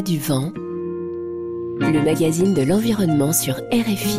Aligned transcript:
du 0.00 0.18
vent, 0.18 0.52
le 0.56 2.02
magazine 2.02 2.52
de 2.52 2.62
l'environnement 2.62 3.32
sur 3.32 3.54
RFI. 3.72 4.18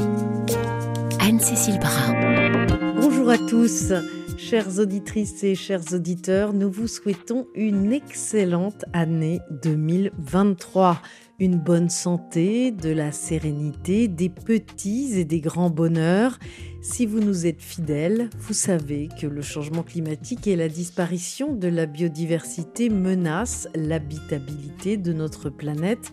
Anne-Cécile 1.19 1.79
Brun. 1.79 2.95
Bonjour 3.01 3.29
à 3.29 3.37
tous, 3.37 3.91
chères 4.37 4.79
auditrices 4.79 5.43
et 5.43 5.55
chers 5.55 5.93
auditeurs, 5.93 6.53
nous 6.53 6.71
vous 6.71 6.87
souhaitons 6.87 7.47
une 7.55 7.91
excellente 7.91 8.85
année 8.93 9.41
2023 9.63 11.01
une 11.39 11.57
bonne 11.57 11.89
santé, 11.89 12.71
de 12.71 12.89
la 12.89 13.11
sérénité, 13.11 14.07
des 14.07 14.29
petits 14.29 15.19
et 15.19 15.25
des 15.25 15.41
grands 15.41 15.69
bonheurs. 15.69 16.39
Si 16.81 17.05
vous 17.05 17.19
nous 17.19 17.45
êtes 17.45 17.61
fidèles, 17.61 18.29
vous 18.39 18.53
savez 18.53 19.09
que 19.19 19.27
le 19.27 19.41
changement 19.41 19.83
climatique 19.83 20.47
et 20.47 20.55
la 20.55 20.69
disparition 20.69 21.53
de 21.53 21.67
la 21.67 21.87
biodiversité 21.87 22.89
menacent 22.89 23.67
l'habitabilité 23.75 24.95
de 24.95 25.11
notre 25.11 25.49
planète. 25.49 26.11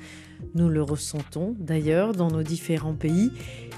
Nous 0.54 0.68
le 0.68 0.82
ressentons 0.82 1.54
d'ailleurs 1.58 2.12
dans 2.12 2.30
nos 2.30 2.42
différents 2.42 2.94
pays, 2.94 3.30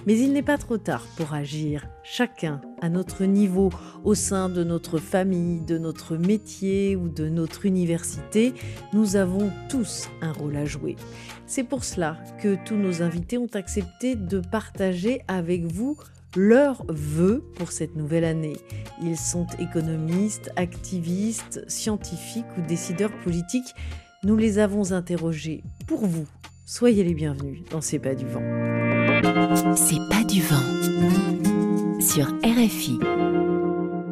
mais 0.07 0.19
il 0.19 0.33
n'est 0.33 0.43
pas 0.43 0.59
trop 0.59 0.79
tard 0.79 1.07
pour 1.17 1.35
agir. 1.35 1.87
Chacun 2.03 2.61
à 2.81 2.89
notre 2.89 3.25
niveau, 3.25 3.71
au 4.03 4.15
sein 4.15 4.49
de 4.49 4.65
notre 4.65 4.99
famille, 4.99 5.61
de 5.61 5.79
notre 5.79 6.17
métier 6.17 6.97
ou 6.97 7.09
de 7.09 7.29
notre 7.29 7.67
université, 7.67 8.55
nous 8.93 9.17
avons 9.17 9.51
tous 9.69 10.09
un 10.23 10.33
rôle 10.33 10.57
à 10.57 10.65
jouer. 10.65 10.97
C'est 11.47 11.65
pour 11.65 11.85
cela 11.85 12.17
que 12.43 12.57
tous 12.65 12.77
nos 12.77 13.03
invités 13.03 13.39
ont 13.39 13.51
accepté 13.55 14.17
de 14.17 14.41
partager 14.41 15.23
avec 15.29 15.65
vous 15.65 15.97
leurs 16.37 16.85
vœux 16.89 17.45
pour 17.57 17.71
cette 17.71 17.97
nouvelle 17.97 18.25
année. 18.25 18.57
Ils 19.03 19.17
sont 19.17 19.47
économistes, 19.59 20.51
activistes, 20.57 21.65
scientifiques 21.69 22.47
ou 22.59 22.63
décideurs 22.63 23.13
politiques. 23.23 23.75
Nous 24.25 24.37
les 24.37 24.59
avons 24.59 24.93
interrogés 24.93 25.63
pour 25.87 26.07
vous 26.07 26.27
Soyez 26.67 27.05
les 27.05 27.13
bienvenus 27.13 27.61
dans 27.71 27.83
C'est 27.83 27.99
pas 27.99 28.15
du 28.15 28.27
vent. 28.27 28.43
C'est 29.77 30.01
pas 30.09 30.25
du 30.25 30.41
vent 30.41 32.01
sur 32.01 32.27
RFI. 32.43 32.99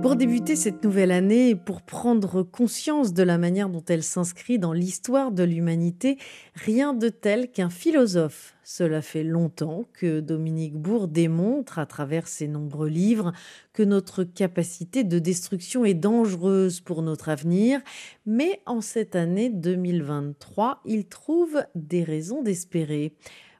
Pour 0.02 0.16
débuter 0.16 0.56
cette 0.56 0.82
nouvelle 0.82 1.12
année 1.12 1.50
et 1.50 1.54
pour 1.54 1.80
prendre 1.80 2.42
conscience 2.42 3.12
de 3.12 3.22
la 3.22 3.38
manière 3.38 3.68
dont 3.68 3.84
elle 3.88 4.02
s'inscrit 4.02 4.58
dans 4.58 4.72
l'histoire 4.72 5.30
de 5.30 5.44
l'humanité, 5.44 6.18
rien 6.56 6.92
de 6.92 7.08
tel 7.08 7.52
qu'un 7.52 7.70
philosophe. 7.70 8.56
Cela 8.64 9.00
fait 9.00 9.22
longtemps 9.22 9.84
que 9.92 10.18
Dominique 10.18 10.74
Bourg 10.74 11.06
démontre 11.06 11.78
à 11.78 11.86
travers 11.86 12.26
ses 12.26 12.48
nombreux 12.48 12.88
livres 12.88 13.32
que 13.72 13.84
notre 13.84 14.24
capacité 14.24 15.04
de 15.04 15.20
destruction 15.20 15.84
est 15.84 15.94
dangereuse 15.94 16.80
pour 16.80 17.02
notre 17.02 17.28
avenir, 17.28 17.80
mais 18.26 18.60
en 18.66 18.80
cette 18.80 19.14
année 19.14 19.50
2023, 19.50 20.80
il 20.84 21.06
trouve 21.06 21.62
des 21.76 22.02
raisons 22.02 22.42
d'espérer. 22.42 23.14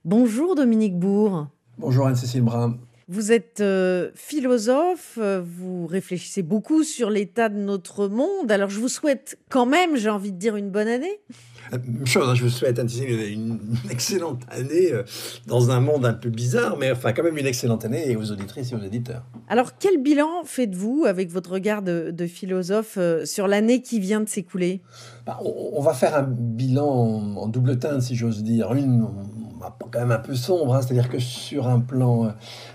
Bonjour 0.05 0.57
Dominique 0.57 0.99
Bourg. 0.99 1.47
Bonjour 1.79 2.09
Anne-Cécile 2.09 2.43
Brun. 2.43 2.79
Vous 3.13 3.31
êtes 3.31 3.61
euh, 3.61 4.11
philosophe, 4.15 5.19
euh, 5.19 5.43
vous 5.45 5.87
réfléchissez 5.87 6.41
beaucoup 6.41 6.83
sur 6.83 7.11
l'état 7.11 7.51
de 7.51 7.59
notre 7.59 8.09
monde. 8.09 8.51
Alors 8.51 8.71
je 8.71 8.81
vous 8.81 8.89
souhaite 8.89 9.39
quand 9.51 9.67
même, 9.67 9.99
j'ai 9.99 10.09
envie 10.09 10.33
de 10.33 10.39
dire, 10.39 10.57
une 10.57 10.71
bonne 10.71 10.89
année. 10.89 11.21
Euh, 11.75 11.79
même 11.87 12.07
chose, 12.07 12.27
hein, 12.27 12.35
je 12.35 12.45
vous 12.45 12.49
souhaite 12.49 12.81
une, 12.81 13.61
excellente 13.91 14.41
année 14.49 14.93
dans 15.47 15.71
un 15.71 15.81
monde 15.81 16.07
un 16.07 16.15
peu 16.15 16.31
bizarre, 16.31 16.79
mais 16.79 16.91
enfin 16.91 17.13
quand 17.13 17.23
même 17.23 17.37
une 17.37 17.45
excellente 17.45 17.85
année 17.85 18.11
et 18.11 18.17
aux 18.17 18.31
auditrices 18.31 18.73
et 18.73 18.77
aux 18.77 18.83
éditeurs. 18.83 19.25
Alors 19.47 19.77
quel 19.79 19.99
bilan 19.99 20.45
faites-vous 20.47 21.05
avec 21.07 21.31
votre 21.31 21.51
regard 21.51 21.83
de, 21.83 22.27
philosophe 22.27 22.99
sur 23.27 23.47
l'année 23.47 23.83
qui 23.83 24.01
vient 24.01 24.23
de 24.23 24.29
s'écouler? 24.29 24.81
Bah, 25.27 25.39
on, 25.45 25.83
va 25.83 25.93
faire 25.93 26.17
un 26.17 26.23
bilan 26.23 26.87
en, 27.37 27.47
double 27.47 27.79
teinte, 27.79 28.01
si 28.01 28.17
j'ose 28.17 28.43
dire. 28.43 28.73
Une, 28.73 29.07
quand 29.91 30.01
même 30.01 30.11
un 30.11 30.19
peu 30.19 30.35
sombre, 30.35 30.75
hein. 30.75 30.83
c'est-à-dire 30.83 31.09
que 31.09 31.19
sur 31.19 31.69
un 31.69 31.81
plan, 31.81 32.27
euh, 32.27 32.31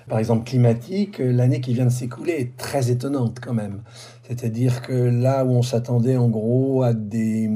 par 0.08 0.20
exemple, 0.20 0.44
climatique, 0.46 1.20
euh, 1.20 1.32
l'année 1.32 1.62
qui 1.62 1.74
vient 1.74 1.86
de 1.86 1.92
s'écouler 1.92 2.34
est 2.34 2.58
très 2.58 2.92
étonnante 2.92 3.40
quand 3.42 3.54
même. 3.54 3.82
C'est-à-dire 4.24 4.82
que 4.82 4.94
là 4.94 5.46
où 5.46 5.52
on 5.52 5.62
s'attendait 5.62 6.18
en 6.18 6.30
gros 6.30 6.84
à 6.84 6.94
des 6.94 7.50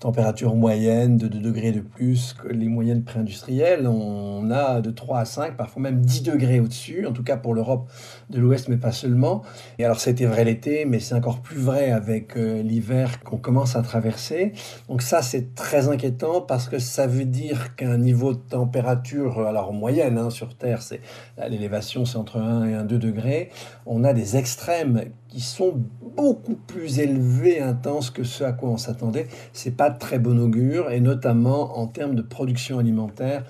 température 0.00 0.56
moyenne 0.56 1.18
de 1.18 1.28
2 1.28 1.38
degrés 1.38 1.72
de 1.72 1.80
plus 1.80 2.32
que 2.32 2.48
les 2.48 2.68
moyennes 2.68 3.04
pré-industrielles. 3.04 3.86
On 3.86 4.50
a 4.50 4.80
de 4.80 4.90
3 4.90 5.18
à 5.18 5.24
5, 5.26 5.56
parfois 5.58 5.82
même 5.82 6.00
10 6.00 6.22
degrés 6.22 6.58
au-dessus, 6.58 7.06
en 7.06 7.12
tout 7.12 7.22
cas 7.22 7.36
pour 7.36 7.52
l'Europe 7.52 7.90
de 8.30 8.40
l'Ouest, 8.40 8.68
mais 8.68 8.78
pas 8.78 8.92
seulement. 8.92 9.42
Et 9.78 9.84
alors 9.84 10.00
c'était 10.00 10.24
vrai 10.24 10.44
l'été, 10.44 10.86
mais 10.86 11.00
c'est 11.00 11.14
encore 11.14 11.40
plus 11.40 11.58
vrai 11.58 11.90
avec 11.90 12.38
euh, 12.38 12.62
l'hiver 12.62 13.22
qu'on 13.22 13.36
commence 13.36 13.76
à 13.76 13.82
traverser. 13.82 14.54
Donc 14.88 15.02
ça, 15.02 15.20
c'est 15.20 15.54
très 15.54 15.88
inquiétant 15.88 16.40
parce 16.40 16.70
que 16.70 16.78
ça 16.78 17.06
veut 17.06 17.26
dire 17.26 17.76
qu'un 17.76 17.98
niveau 17.98 18.32
de 18.32 18.38
température, 18.38 19.46
alors 19.46 19.74
moyenne 19.74 20.16
hein, 20.16 20.30
sur 20.30 20.56
Terre, 20.56 20.80
c'est 20.80 21.02
l'élévation, 21.48 22.06
c'est 22.06 22.16
entre 22.16 22.38
1 22.38 22.68
et 22.68 22.74
1, 22.74 22.84
2 22.84 22.98
degrés. 22.98 23.50
On 23.84 24.02
a 24.04 24.14
des 24.14 24.38
extrêmes 24.38 25.04
qui 25.28 25.40
sont 25.40 25.74
beaucoup 26.16 26.56
plus 26.56 26.98
élevés, 26.98 27.60
intenses 27.60 28.10
que 28.10 28.24
ce 28.24 28.42
à 28.42 28.52
quoi 28.52 28.70
on 28.70 28.76
s'attendait. 28.76 29.28
C'est 29.52 29.76
pas 29.76 29.89
très 29.90 30.18
bon 30.18 30.38
augure, 30.38 30.90
et 30.90 31.00
notamment 31.00 31.78
en 31.78 31.86
termes 31.86 32.14
de 32.14 32.22
production 32.22 32.78
alimentaire 32.78 33.44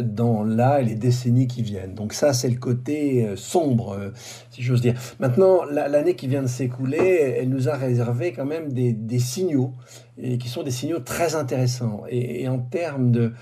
dans 0.00 0.44
là 0.44 0.80
et 0.80 0.84
les 0.84 0.94
décennies 0.94 1.46
qui 1.46 1.62
viennent. 1.62 1.94
Donc 1.94 2.12
ça, 2.12 2.32
c'est 2.32 2.48
le 2.48 2.58
côté 2.58 3.26
euh, 3.26 3.36
sombre, 3.36 3.92
euh, 3.92 4.10
si 4.50 4.62
j'ose 4.62 4.80
dire. 4.80 4.94
Maintenant, 5.20 5.64
l'année 5.64 6.14
qui 6.14 6.26
vient 6.26 6.42
de 6.42 6.48
s'écouler, 6.48 7.36
elle 7.38 7.48
nous 7.48 7.68
a 7.68 7.74
réservé 7.74 8.32
quand 8.32 8.46
même 8.46 8.72
des, 8.72 8.92
des 8.92 9.18
signaux, 9.18 9.74
et 10.20 10.38
qui 10.38 10.48
sont 10.48 10.62
des 10.62 10.72
signaux 10.72 10.98
très 10.98 11.36
intéressants. 11.36 12.02
et 12.08 12.48
en 12.48 12.58
termes 12.58 13.12
de 13.12 13.32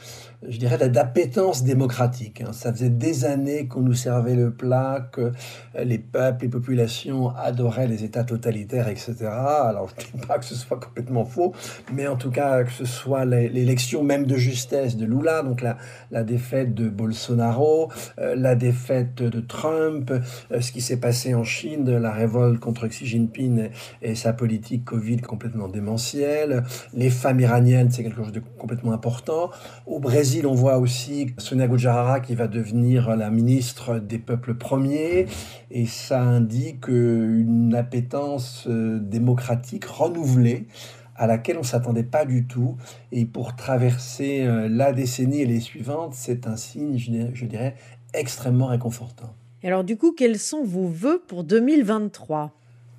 je 0.48 0.58
dirais, 0.58 0.76
d'appétence 0.88 1.64
démocratique. 1.64 2.40
Hein. 2.40 2.52
Ça 2.52 2.72
faisait 2.72 2.90
des 2.90 3.24
années 3.24 3.66
qu'on 3.66 3.80
nous 3.80 3.94
servait 3.94 4.34
le 4.34 4.52
plat, 4.52 5.08
que 5.12 5.32
euh, 5.76 5.84
les 5.84 5.98
peuples, 5.98 6.44
les 6.44 6.50
populations 6.50 7.30
adoraient 7.30 7.86
les 7.86 8.04
États 8.04 8.24
totalitaires, 8.24 8.88
etc. 8.88 9.14
Alors, 9.24 9.88
je 9.88 10.06
ne 10.06 10.20
dis 10.20 10.26
pas 10.26 10.38
que 10.38 10.44
ce 10.44 10.54
soit 10.54 10.78
complètement 10.78 11.24
faux, 11.24 11.54
mais 11.92 12.06
en 12.06 12.16
tout 12.16 12.30
cas, 12.30 12.64
que 12.64 12.72
ce 12.72 12.84
soit 12.84 13.24
l'élection 13.24 14.02
même 14.02 14.26
de 14.26 14.36
justesse 14.36 14.96
de 14.96 15.06
Lula, 15.06 15.42
donc 15.42 15.62
la 15.62 16.24
défaite 16.26 16.74
de 16.74 16.90
Bolsonaro, 16.90 17.90
euh, 18.18 18.34
la 18.36 18.54
défaite 18.54 19.22
de 19.22 19.40
Trump, 19.40 20.10
euh, 20.10 20.60
ce 20.60 20.72
qui 20.72 20.82
s'est 20.82 20.98
passé 20.98 21.34
en 21.34 21.44
Chine, 21.44 21.88
la 21.90 22.12
révolte 22.12 22.60
contre 22.60 22.86
Xi 22.88 23.06
Jinping 23.06 23.70
et, 24.02 24.10
et 24.10 24.14
sa 24.14 24.34
politique 24.34 24.84
Covid 24.84 25.18
complètement 25.18 25.68
démentielle, 25.68 26.64
les 26.92 27.08
femmes 27.08 27.40
iraniennes, 27.40 27.90
c'est 27.90 28.02
quelque 28.02 28.22
chose 28.22 28.32
de 28.32 28.42
complètement 28.58 28.92
important. 28.92 29.50
Au 29.86 30.00
Brésil, 30.00 30.46
on 30.46 30.54
voit 30.54 30.78
aussi 30.78 31.34
Sonia 31.38 31.66
Gujarara 31.66 32.20
qui 32.20 32.34
va 32.34 32.48
devenir 32.48 33.16
la 33.16 33.30
ministre 33.30 33.98
des 33.98 34.18
peuples 34.18 34.54
premiers, 34.54 35.26
et 35.70 35.86
ça 35.86 36.20
indique 36.20 36.88
une 36.88 37.74
appétence 37.74 38.66
euh, 38.68 38.98
démocratique 39.00 39.84
renouvelée 39.84 40.66
à 41.16 41.26
laquelle 41.26 41.56
on 41.56 41.60
ne 41.60 41.66
s'attendait 41.66 42.02
pas 42.02 42.24
du 42.24 42.46
tout. 42.46 42.76
Et 43.12 43.24
pour 43.24 43.56
traverser 43.56 44.42
euh, 44.42 44.68
la 44.68 44.92
décennie 44.92 45.42
et 45.42 45.46
les 45.46 45.60
suivantes, 45.60 46.14
c'est 46.14 46.46
un 46.46 46.56
signe, 46.56 46.98
je 46.98 47.46
dirais, 47.46 47.74
extrêmement 48.14 48.66
réconfortant. 48.66 49.34
Et 49.62 49.68
alors 49.68 49.84
du 49.84 49.96
coup, 49.96 50.12
quels 50.12 50.38
sont 50.38 50.64
vos 50.64 50.86
voeux 50.86 51.22
pour 51.26 51.44
2023 51.44 52.52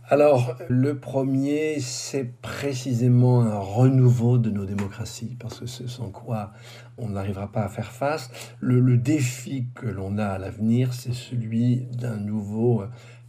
alors, 0.09 0.55
le 0.69 0.97
premier, 0.97 1.81
c'est 1.81 2.31
précisément 2.41 3.41
un 3.41 3.59
renouveau 3.59 4.37
de 4.37 4.49
nos 4.49 4.63
démocraties, 4.63 5.35
parce 5.37 5.59
que 5.59 5.65
ce 5.65 5.85
sans 5.89 6.11
quoi 6.11 6.53
on 6.97 7.09
n'arrivera 7.09 7.51
pas 7.51 7.65
à 7.65 7.67
faire 7.67 7.91
face. 7.91 8.29
Le, 8.61 8.95
défi 8.95 9.67
que 9.75 9.85
l'on 9.85 10.17
a 10.17 10.27
à 10.27 10.37
l'avenir, 10.37 10.93
c'est 10.93 11.13
celui 11.13 11.87
d'un 11.91 12.15
nouveau 12.15 12.83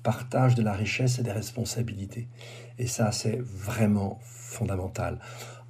partage 0.04 0.54
de 0.54 0.62
la 0.62 0.72
richesse 0.72 1.18
et 1.18 1.24
des 1.24 1.32
responsabilités. 1.32 2.28
Et 2.78 2.86
ça, 2.86 3.10
c'est 3.10 3.40
vraiment 3.40 4.20
fondamental. 4.48 5.18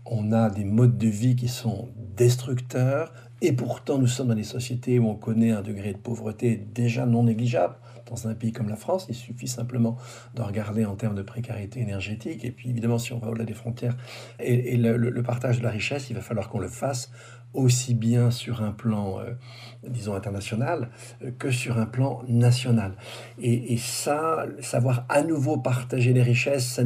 On 0.05 0.33
a 0.33 0.49
des 0.49 0.65
modes 0.65 0.97
de 0.97 1.09
vie 1.09 1.37
qui 1.37 1.49
sont 1.49 1.89
destructeurs, 2.17 3.13
et 3.43 3.53
pourtant 3.53 3.99
nous 3.99 4.07
sommes 4.07 4.29
dans 4.29 4.35
des 4.35 4.45
sociétés 4.45 4.99
où 4.99 5.09
on 5.09 5.15
connaît 5.15 5.51
un 5.51 5.63
degré 5.63 5.93
de 5.93 5.99
pauvreté 5.99 6.57
déjà 6.57 7.07
non 7.07 7.25
négligeable 7.25 7.77
dans 8.09 8.29
un 8.29 8.35
pays 8.35 8.53
comme 8.53 8.69
la 8.69 8.77
France. 8.77 9.07
Il 9.09 9.15
suffit 9.15 9.49
simplement 9.49 9.97
de 10.35 10.43
regarder 10.43 10.85
en 10.85 10.97
termes 10.97 11.15
de 11.15 11.23
précarité 11.23 11.81
énergétique. 11.81 12.45
Et 12.45 12.51
puis 12.51 12.71
évidemment, 12.71 12.99
si 12.99 13.13
on 13.13 13.19
va 13.19 13.29
au-delà 13.29 13.45
des 13.45 13.55
frontières 13.55 13.97
et, 14.41 14.77
le, 14.77 15.23
partage 15.23 15.59
de 15.59 15.65
la 15.65 15.71
richesse, 15.71 16.11
il 16.11 16.15
va 16.15 16.23
falloir 16.23 16.49
qu'on 16.49 16.61
le 16.61 16.69
fasse 16.69 17.11
aussi 17.55 17.95
bien 17.95 18.31
sur 18.31 18.63
un 18.63 18.73
plan, 18.73 19.21
euh, 19.21 19.33
disons, 19.89 20.15
international 20.15 20.91
euh, 21.25 21.31
que 21.39 21.51
sur 21.51 21.79
un 21.79 21.87
plan 21.87 22.23
national. 22.29 22.95
Et, 23.41 23.77
ça, 23.79 24.45
savoir 24.61 25.07
à 25.09 25.23
nouveau 25.23 25.57
partager 25.57 26.13
les 26.13 26.23
richesses, 26.23 26.81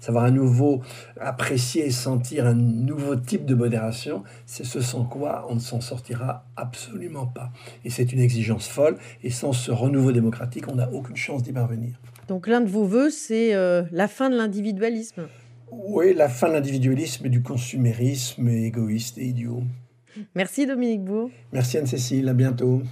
savoir 0.00 0.24
à 0.24 0.30
nouveau 0.30 0.82
apprécier 1.20 1.86
et 1.86 1.90
sentir 1.90 2.46
un 2.46 2.54
nouveau 2.54 3.16
type 3.16 3.46
de 3.46 3.54
modération, 3.54 4.24
c'est 4.46 4.64
ce 4.64 4.80
sans 4.80 5.04
quoi 5.04 5.46
on 5.48 5.54
ne 5.54 5.60
s'en 5.60 5.80
sortira 5.80 6.44
absolument 6.56 7.26
pas. 7.26 7.50
Et 7.84 7.90
c'est 7.90 8.12
une 8.12 8.20
exigence 8.20 8.68
folle, 8.68 8.96
et 9.22 9.30
sans 9.30 9.52
ce 9.52 9.70
renouveau 9.70 10.12
démocratique, 10.12 10.53
on 10.68 10.74
n'a 10.76 10.90
aucune 10.92 11.16
chance 11.16 11.42
d'y 11.42 11.52
parvenir. 11.52 12.00
Donc 12.28 12.46
l'un 12.46 12.60
de 12.60 12.68
vos 12.68 12.84
voeux, 12.84 13.10
c'est 13.10 13.54
euh, 13.54 13.82
la 13.92 14.08
fin 14.08 14.30
de 14.30 14.36
l'individualisme 14.36 15.28
Oui, 15.70 16.14
la 16.14 16.28
fin 16.28 16.48
de 16.48 16.54
l'individualisme 16.54 17.26
et 17.26 17.30
du 17.30 17.42
consumérisme 17.42 18.48
égoïste 18.48 19.18
et 19.18 19.26
idiot. 19.26 19.62
Merci 20.34 20.66
Dominique 20.66 21.04
Bourg. 21.04 21.30
Merci 21.52 21.78
Anne-Cécile, 21.78 22.28
à 22.28 22.34
bientôt. 22.34 22.82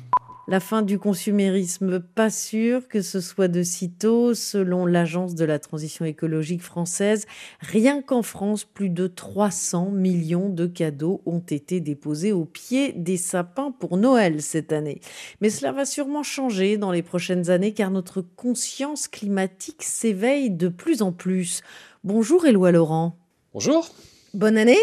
La 0.52 0.60
fin 0.60 0.82
du 0.82 0.98
consumérisme, 0.98 1.98
pas 1.98 2.28
sûr 2.28 2.86
que 2.86 3.00
ce 3.00 3.22
soit 3.22 3.48
de 3.48 3.62
sitôt, 3.62 4.34
selon 4.34 4.84
l'Agence 4.84 5.34
de 5.34 5.46
la 5.46 5.58
transition 5.58 6.04
écologique 6.04 6.60
française. 6.60 7.24
Rien 7.60 8.02
qu'en 8.02 8.20
France, 8.20 8.66
plus 8.66 8.90
de 8.90 9.06
300 9.06 9.92
millions 9.92 10.50
de 10.50 10.66
cadeaux 10.66 11.22
ont 11.24 11.38
été 11.38 11.80
déposés 11.80 12.32
au 12.32 12.44
pied 12.44 12.92
des 12.92 13.16
sapins 13.16 13.70
pour 13.70 13.96
Noël 13.96 14.42
cette 14.42 14.72
année. 14.72 15.00
Mais 15.40 15.48
cela 15.48 15.72
va 15.72 15.86
sûrement 15.86 16.22
changer 16.22 16.76
dans 16.76 16.92
les 16.92 17.02
prochaines 17.02 17.48
années 17.48 17.72
car 17.72 17.90
notre 17.90 18.20
conscience 18.20 19.08
climatique 19.08 19.82
s'éveille 19.82 20.50
de 20.50 20.68
plus 20.68 21.00
en 21.00 21.12
plus. 21.12 21.62
Bonjour 22.04 22.44
Éloi 22.44 22.72
Laurent. 22.72 23.16
Bonjour. 23.54 23.88
Bonne 24.34 24.58
année. 24.58 24.76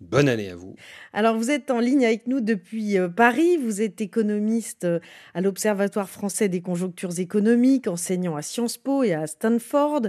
Bonne 0.00 0.28
année 0.28 0.50
à 0.50 0.54
vous. 0.54 0.76
Alors, 1.12 1.36
vous 1.36 1.50
êtes 1.50 1.72
en 1.72 1.80
ligne 1.80 2.06
avec 2.06 2.28
nous 2.28 2.40
depuis 2.40 2.96
euh, 2.98 3.08
Paris. 3.08 3.56
Vous 3.56 3.82
êtes 3.82 4.00
économiste 4.00 4.84
euh, 4.84 5.00
à 5.34 5.40
l'Observatoire 5.40 6.08
français 6.08 6.48
des 6.48 6.60
conjonctures 6.60 7.18
économiques, 7.18 7.88
enseignant 7.88 8.36
à 8.36 8.42
Sciences 8.42 8.78
Po 8.78 9.02
et 9.02 9.12
à 9.12 9.26
Stanford. 9.26 10.02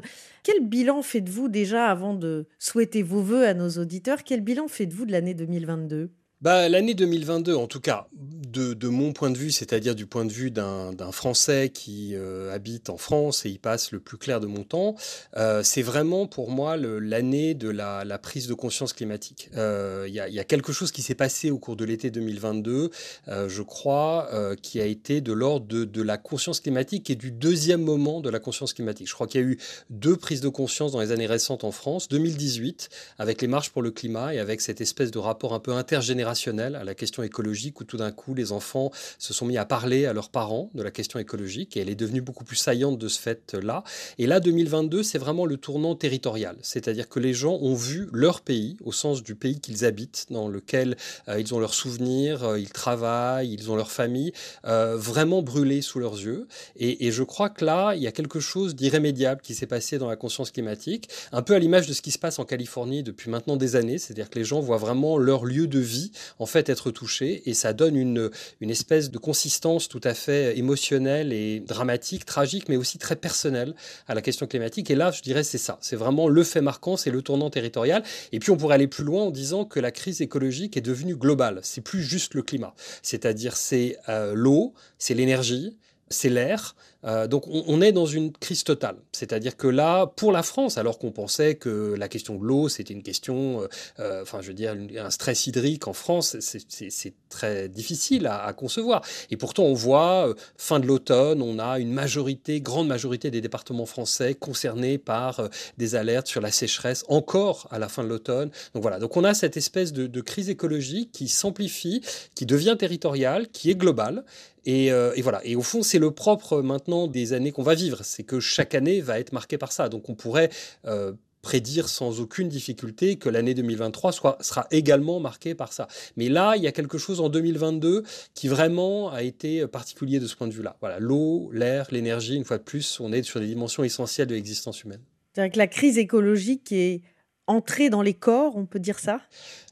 Quel 0.43 0.63
bilan 0.63 1.01
faites-vous 1.01 1.49
déjà 1.49 1.87
avant 1.87 2.13
de 2.13 2.45
souhaiter 2.59 3.01
vos 3.01 3.21
voeux 3.21 3.47
à 3.47 3.55
nos 3.55 3.69
auditeurs 3.69 4.23
Quel 4.23 4.41
bilan 4.41 4.67
faites-vous 4.67 5.05
de 5.07 5.11
l'année 5.11 5.33
2022 5.33 6.11
bah, 6.41 6.69
L'année 6.69 6.93
2022, 6.93 7.55
en 7.55 7.67
tout 7.67 7.81
cas, 7.81 8.07
de, 8.13 8.73
de 8.73 8.87
mon 8.87 9.13
point 9.13 9.29
de 9.29 9.37
vue, 9.37 9.51
c'est-à-dire 9.51 9.95
du 9.95 10.05
point 10.05 10.25
de 10.25 10.31
vue 10.31 10.51
d'un 10.51 11.11
Français 11.11 11.69
qui 11.69 12.15
euh, 12.15 12.53
habite 12.53 12.89
en 12.89 12.97
France 12.97 13.45
et 13.45 13.49
y 13.49 13.57
passe 13.57 13.91
le 13.91 13.99
plus 13.99 14.17
clair 14.17 14.39
de 14.39 14.47
mon 14.47 14.63
temps, 14.63 14.95
euh, 15.37 15.61
c'est 15.63 15.81
vraiment 15.81 16.27
pour 16.27 16.49
moi 16.49 16.77
l'année 16.77 17.53
de 17.53 17.69
la, 17.69 18.03
prise 18.19 18.47
de 18.47 18.53
conscience 18.53 18.93
climatique. 18.93 19.49
Il 19.53 19.59
euh, 19.59 20.07
y, 20.07 20.19
a, 20.19 20.27
y, 20.29 20.39
a, 20.39 20.43
quelque 20.43 20.73
chose 20.73 20.91
qui 20.91 21.01
s'est 21.01 21.15
passé 21.15 21.51
au 21.51 21.57
cours 21.57 21.75
de 21.75 21.85
l'été 21.85 22.09
2022, 22.09 22.89
euh, 23.27 23.49
je 23.49 23.61
crois, 23.61 24.29
euh, 24.33 24.55
qui 24.55 24.81
a 24.81 24.85
été 24.85 25.21
de 25.21 25.31
l'ordre 25.33 25.67
de, 25.67 25.85
de, 25.85 26.01
la 26.01 26.17
conscience 26.17 26.59
climatique 26.59 27.09
et 27.09 27.15
du 27.15 27.31
deuxième 27.31 27.81
moment 27.81 28.19
de 28.19 28.29
la 28.29 28.39
conscience 28.39 28.73
climatique. 28.73 29.07
Je 29.07 29.13
crois 29.13 29.27
qu'il 29.27 29.41
y 29.41 29.43
a 29.43 29.47
eu 29.47 29.57
deux 29.89 30.15
prises 30.15 30.41
de 30.41 30.49
conscience 30.49 30.91
dans 30.91 31.01
les 31.01 31.11
années 31.11 31.27
récentes 31.27 31.63
en 31.63 31.71
France, 31.71 32.07
2018 32.09 32.89
avec 33.19 33.41
les 33.41 33.47
marches 33.47 33.69
pour 33.69 33.81
le 33.81 33.91
climat 33.91 34.33
et 34.33 34.39
avec 34.39 34.61
cette 34.61 34.81
espèce 34.81 35.11
de 35.11 35.19
rapport 35.19 35.53
un 35.53 35.59
peu 35.59 35.73
intergénérationnel 35.73 36.28
à 36.29 36.83
la 36.83 36.95
question 36.95 37.23
écologique 37.23 37.79
où 37.81 37.83
tout 37.83 37.97
d'un 37.97 38.11
coup 38.11 38.33
les 38.33 38.51
enfants 38.51 38.91
se 39.17 39.33
sont 39.33 39.45
mis 39.45 39.57
à 39.57 39.65
parler 39.65 40.05
à 40.05 40.13
leurs 40.13 40.29
parents 40.29 40.69
de 40.73 40.83
la 40.83 40.91
question 40.91 41.19
écologique 41.19 41.75
et 41.75 41.81
elle 41.81 41.89
est 41.89 41.95
devenue 41.95 42.21
beaucoup 42.21 42.43
plus 42.43 42.55
saillante 42.55 42.97
de 42.97 43.07
ce 43.07 43.19
fait-là. 43.19 43.83
Et 44.17 44.27
là, 44.27 44.39
2022, 44.39 45.03
c'est 45.03 45.17
vraiment 45.17 45.45
le 45.45 45.57
tournant 45.57 45.95
territorial, 45.95 46.57
c'est-à-dire 46.61 47.09
que 47.09 47.19
les 47.19 47.33
gens 47.33 47.57
ont 47.61 47.75
vu 47.75 48.09
leur 48.13 48.41
pays, 48.41 48.77
au 48.83 48.91
sens 48.91 49.23
du 49.23 49.35
pays 49.35 49.59
qu'ils 49.59 49.85
habitent, 49.85 50.27
dans 50.29 50.47
lequel 50.47 50.97
euh, 51.27 51.39
ils 51.39 51.53
ont 51.53 51.59
leurs 51.59 51.73
souvenirs, 51.73 52.43
euh, 52.43 52.59
ils 52.59 52.71
travaillent, 52.71 53.53
ils 53.53 53.71
ont 53.71 53.75
leur 53.75 53.91
famille, 53.91 54.31
euh, 54.65 54.95
vraiment 54.97 55.41
brûler 55.41 55.81
sous 55.81 55.99
leurs 55.99 56.15
yeux. 56.15 56.47
Et, 56.75 57.11
je 57.11 57.23
crois 57.23 57.49
que 57.49 57.65
là, 57.65 57.95
il 57.95 58.03
y 58.03 58.07
a 58.07 58.11
quelque 58.11 58.39
chose 58.39 58.75
d'irrémédiable 58.75 59.41
qui 59.41 59.55
s'est 59.55 59.65
passé 59.65 59.97
dans 59.97 60.07
la 60.07 60.15
conscience 60.15 60.51
climatique, 60.51 61.09
un 61.31 61.41
peu 61.41 61.55
à 61.55 61.59
l'image 61.59 61.87
de 61.87 61.93
ce 61.93 62.01
qui 62.01 62.11
se 62.11 62.19
passe 62.19 62.37
en 62.37 62.45
Californie 62.45 63.01
depuis 63.03 63.31
maintenant 63.31 63.57
des 63.57 63.75
années, 63.75 63.97
c'est-à-dire 63.97 64.29
que 64.29 64.37
les 64.37 64.45
gens 64.45 64.59
voient 64.59 64.77
vraiment 64.77 65.17
leur 65.17 65.45
lieu 65.45 65.67
de 65.67 65.79
vie 65.79 66.11
en 66.39 66.45
fait 66.45 66.69
être 66.69 66.91
touché 66.91 67.43
et 67.45 67.53
ça 67.53 67.73
donne 67.73 67.95
une, 67.95 68.29
une 68.61 68.69
espèce 68.69 69.11
de 69.11 69.17
consistance 69.17 69.87
tout 69.87 70.01
à 70.03 70.13
fait 70.13 70.57
émotionnelle 70.57 71.33
et 71.33 71.59
dramatique, 71.59 72.25
tragique, 72.25 72.69
mais 72.69 72.77
aussi 72.77 72.97
très 72.97 73.15
personnelle 73.15 73.75
à 74.07 74.15
la 74.15 74.21
question 74.21 74.47
climatique. 74.47 74.89
Et 74.89 74.95
là, 74.95 75.11
je 75.11 75.21
dirais, 75.21 75.43
c'est 75.43 75.57
ça. 75.57 75.77
C'est 75.81 75.95
vraiment 75.95 76.27
le 76.27 76.43
fait 76.43 76.61
marquant, 76.61 76.97
c'est 76.97 77.11
le 77.11 77.21
tournant 77.21 77.49
territorial. 77.49 78.03
Et 78.31 78.39
puis, 78.39 78.51
on 78.51 78.57
pourrait 78.57 78.75
aller 78.75 78.87
plus 78.87 79.03
loin 79.03 79.23
en 79.23 79.31
disant 79.31 79.65
que 79.65 79.79
la 79.79 79.91
crise 79.91 80.21
écologique 80.21 80.77
est 80.77 80.81
devenue 80.81 81.15
globale. 81.15 81.59
C'est 81.63 81.81
plus 81.81 82.03
juste 82.03 82.33
le 82.33 82.41
climat. 82.41 82.73
C'est-à-dire, 83.01 83.55
c'est 83.55 83.97
euh, 84.09 84.33
l'eau, 84.35 84.73
c'est 84.97 85.13
l'énergie, 85.13 85.77
c'est 86.09 86.29
l'air, 86.29 86.75
euh, 87.05 87.27
donc 87.27 87.45
on, 87.47 87.81
est 87.81 87.91
dans 87.91 88.05
une 88.05 88.31
crise 88.31 88.63
totale. 88.63 88.97
C'est-à-dire 89.11 89.55
que 89.55 89.67
là, 89.67 90.05
pour 90.05 90.31
la 90.31 90.43
France, 90.43 90.77
alors 90.77 90.99
qu'on 90.99 91.11
pensait 91.11 91.55
que 91.55 91.95
la 91.97 92.09
question 92.09 92.35
de 92.35 92.43
l'eau, 92.43 92.67
c'était 92.67 92.93
une 92.93 93.03
question, 93.03 93.61
euh, 93.61 93.67
euh, 93.99 94.21
enfin 94.23 94.39
je 94.41 94.49
veux 94.49 94.53
dire, 94.53 94.75
un 94.97 95.09
stress 95.09 95.47
hydrique 95.47 95.87
en 95.87 95.93
France, 95.93 96.35
c'est 96.39 97.13
très 97.29 97.69
difficile 97.69 98.27
à, 98.27 98.51
concevoir. 98.53 99.01
Et 99.31 99.37
pourtant, 99.37 99.63
on 99.63 99.73
voit, 99.73 100.33
fin 100.57 100.79
de 100.79 100.87
l'automne, 100.87 101.41
on 101.41 101.59
a 101.59 101.79
une 101.79 101.93
majorité, 101.93 102.59
grande 102.59 102.87
majorité 102.87 103.31
des 103.31 103.41
départements 103.41 103.85
français 103.85 104.33
concernés 104.33 104.97
par 104.97 105.49
des 105.77 105.95
alertes 105.95 106.27
sur 106.27 106.41
la 106.41 106.51
sécheresse, 106.51 107.05
encore 107.07 107.67
à 107.71 107.79
la 107.79 107.87
fin 107.87 108.03
de 108.03 108.09
l'automne. 108.09 108.49
Donc 108.73 108.81
voilà, 108.81 108.99
donc 108.99 109.15
on 109.15 109.23
a 109.23 109.33
cette 109.33 109.55
espèce 109.55 109.93
de, 109.93 110.19
crise 110.21 110.49
écologique 110.49 111.11
qui 111.13 111.29
s'amplifie, 111.29 112.01
qui 112.35 112.45
devient 112.45 112.75
territoriale, 112.77 113.47
qui 113.47 113.69
est 113.71 113.75
globale. 113.75 114.25
Et, 114.65 114.91
voilà. 115.21 115.41
Et 115.45 115.55
au 115.55 115.61
fond, 115.61 115.81
c'est 115.81 115.99
le 115.99 116.11
propre 116.11 116.61
maintenant 116.61 116.88
des 117.07 117.33
années 117.33 117.51
qu'on 117.51 117.63
va 117.63 117.75
vivre. 117.75 118.01
C'est 118.03 118.23
que 118.23 118.39
chaque 118.39 118.75
année 118.75 119.01
va 119.01 119.19
être 119.19 119.33
marquée 119.33 119.57
par 119.57 119.71
ça. 119.71 119.89
Donc 119.89 120.09
on 120.09 120.15
pourrait 120.15 120.49
euh, 120.85 121.13
prédire 121.41 121.87
sans 121.87 122.19
aucune 122.19 122.49
difficulté 122.49 123.15
que 123.15 123.29
l'année 123.29 123.53
2023 123.53 124.11
soit, 124.11 124.37
sera 124.41 124.67
également 124.71 125.19
marquée 125.19 125.55
par 125.55 125.73
ça. 125.73 125.87
Mais 126.17 126.29
là, 126.29 126.55
il 126.57 126.63
y 126.63 126.67
a 126.67 126.71
quelque 126.71 126.97
chose 126.97 127.21
en 127.21 127.29
2022 127.29 128.03
qui 128.33 128.47
vraiment 128.47 129.11
a 129.11 129.23
été 129.23 129.65
particulier 129.67 130.19
de 130.19 130.27
ce 130.27 130.35
point 130.35 130.47
de 130.47 130.53
vue-là. 130.53 130.77
Voilà, 130.81 130.99
l'eau, 130.99 131.49
l'air, 131.53 131.87
l'énergie, 131.91 132.35
une 132.35 132.45
fois 132.45 132.57
de 132.57 132.63
plus, 132.63 132.99
on 132.99 133.11
est 133.11 133.23
sur 133.23 133.39
des 133.39 133.47
dimensions 133.47 133.83
essentielles 133.83 134.27
de 134.27 134.35
l'existence 134.35 134.83
humaine. 134.83 135.01
C'est-à-dire 135.33 135.53
que 135.53 135.57
la 135.57 135.67
crise 135.67 135.97
écologique 135.97 136.71
est 136.71 137.01
entrée 137.47 137.89
dans 137.89 138.01
les 138.01 138.13
corps, 138.13 138.55
on 138.55 138.65
peut 138.65 138.79
dire 138.79 138.99
ça? 138.99 139.21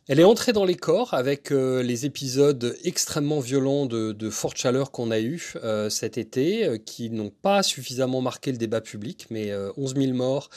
Elle 0.10 0.22
est 0.22 0.24
entrée 0.24 0.54
dans 0.54 0.64
les 0.64 0.76
corps 0.76 1.14
avec 1.14 1.52
euh, 1.52 1.84
les 1.84 2.06
épisodes 2.06 2.78
extrêmement 2.86 3.42
violents 3.42 3.86
de, 3.86 4.14
de 4.14 4.30
forte 4.30 4.56
chaleur 4.56 4.92
qu'on 4.92 5.12
a 5.12 5.20
eu 5.20 5.52
euh, 5.66 5.90
cet 5.90 6.18
été, 6.18 6.66
euh, 6.66 6.78
qui 6.78 7.10
n'ont 7.10 7.30
pas 7.30 7.62
suffisamment 7.62 8.22
marqué 8.22 8.54
le 8.54 8.58
débat 8.58 8.80
public, 8.80 9.28
mais 9.32 9.52
11 9.76 9.96
000 9.96 10.14
morts, 10.14 10.50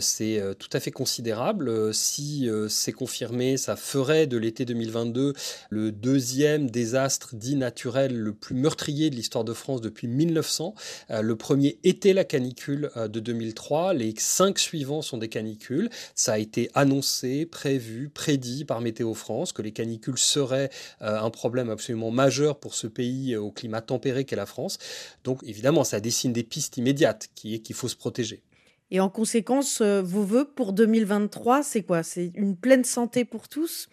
c'est 0.00 0.40
tout 0.58 0.68
à 0.72 0.80
fait 0.80 0.90
considérable. 0.90 1.92
si 1.92 2.48
c'est 2.68 2.92
confirmé, 2.92 3.56
ça 3.56 3.76
ferait 3.76 4.26
de 4.26 4.36
l'été 4.36 4.64
2022 4.64 5.32
le 5.70 5.92
deuxième 5.92 6.70
désastre 6.70 7.34
dit 7.34 7.56
naturel 7.56 8.16
le 8.16 8.32
plus 8.32 8.54
meurtrier 8.54 9.10
de 9.10 9.16
l'histoire 9.16 9.44
de 9.44 9.52
France 9.52 9.80
depuis 9.80 10.06
1900. 10.06 10.74
le 11.10 11.36
premier 11.36 11.78
était 11.84 12.12
la 12.12 12.24
canicule 12.24 12.90
de 12.96 13.20
2003, 13.20 13.94
les 13.94 14.14
cinq 14.18 14.58
suivants 14.58 15.02
sont 15.02 15.18
des 15.18 15.28
canicules. 15.28 15.90
Ça 16.14 16.34
a 16.34 16.38
été 16.38 16.70
annoncé, 16.74 17.46
prévu, 17.46 18.10
prédit 18.12 18.64
par 18.64 18.75
Météo 18.80 19.14
France, 19.14 19.52
que 19.52 19.62
les 19.62 19.72
canicules 19.72 20.18
seraient 20.18 20.70
euh, 21.02 21.20
un 21.20 21.30
problème 21.30 21.70
absolument 21.70 22.10
majeur 22.10 22.58
pour 22.58 22.74
ce 22.74 22.86
pays 22.86 23.34
euh, 23.34 23.40
au 23.40 23.50
climat 23.50 23.80
tempéré 23.80 24.24
qu'est 24.24 24.36
la 24.36 24.46
France. 24.46 24.78
Donc 25.24 25.42
évidemment, 25.44 25.84
ça 25.84 26.00
dessine 26.00 26.32
des 26.32 26.42
pistes 26.42 26.76
immédiates 26.76 27.28
qui 27.34 27.62
qu'il 27.62 27.76
faut 27.76 27.88
se 27.88 27.96
protéger. 27.96 28.42
Et 28.90 29.00
en 29.00 29.08
conséquence, 29.08 29.80
euh, 29.80 30.02
vos 30.02 30.22
voeux 30.22 30.44
pour 30.44 30.72
2023, 30.72 31.62
c'est 31.62 31.82
quoi? 31.82 32.02
C'est 32.02 32.32
une 32.34 32.56
pleine 32.56 32.84
santé 32.84 33.24
pour 33.24 33.48
tous? 33.48 33.88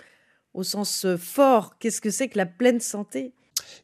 Au 0.53 0.63
sens 0.63 1.07
fort, 1.17 1.77
qu'est-ce 1.79 1.99
que 1.99 2.11
c'est 2.11 2.27
que 2.27 2.37
la 2.37 2.45
pleine 2.45 2.79
santé? 2.79 3.33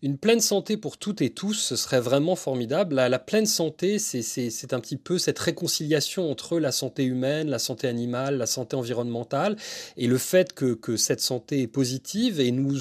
Une 0.01 0.17
pleine 0.17 0.39
santé 0.39 0.77
pour 0.77 0.98
toutes 0.98 1.21
et 1.21 1.29
tous, 1.29 1.53
ce 1.53 1.75
serait 1.75 2.00
vraiment 2.00 2.36
formidable. 2.36 2.95
La, 2.95 3.19
pleine 3.19 3.45
santé, 3.45 4.00
c'est 4.00 4.74
un 4.74 4.79
petit 4.79 4.98
peu 4.98 5.17
cette 5.17 5.39
réconciliation 5.39 6.29
entre 6.29 6.59
la 6.59 6.71
santé 6.71 7.03
humaine, 7.03 7.50
la 7.50 7.59
santé 7.59 7.88
animale, 7.88 8.38
la 8.38 8.45
santé 8.45 8.75
environnementale, 8.75 9.55
et 9.98 10.07
le 10.07 10.17
fait 10.17 10.53
que, 10.53 10.77
cette 10.98 11.21
santé 11.21 11.62
est 11.62 11.67
positive 11.67 12.39
et 12.39 12.51
nous, 12.51 12.77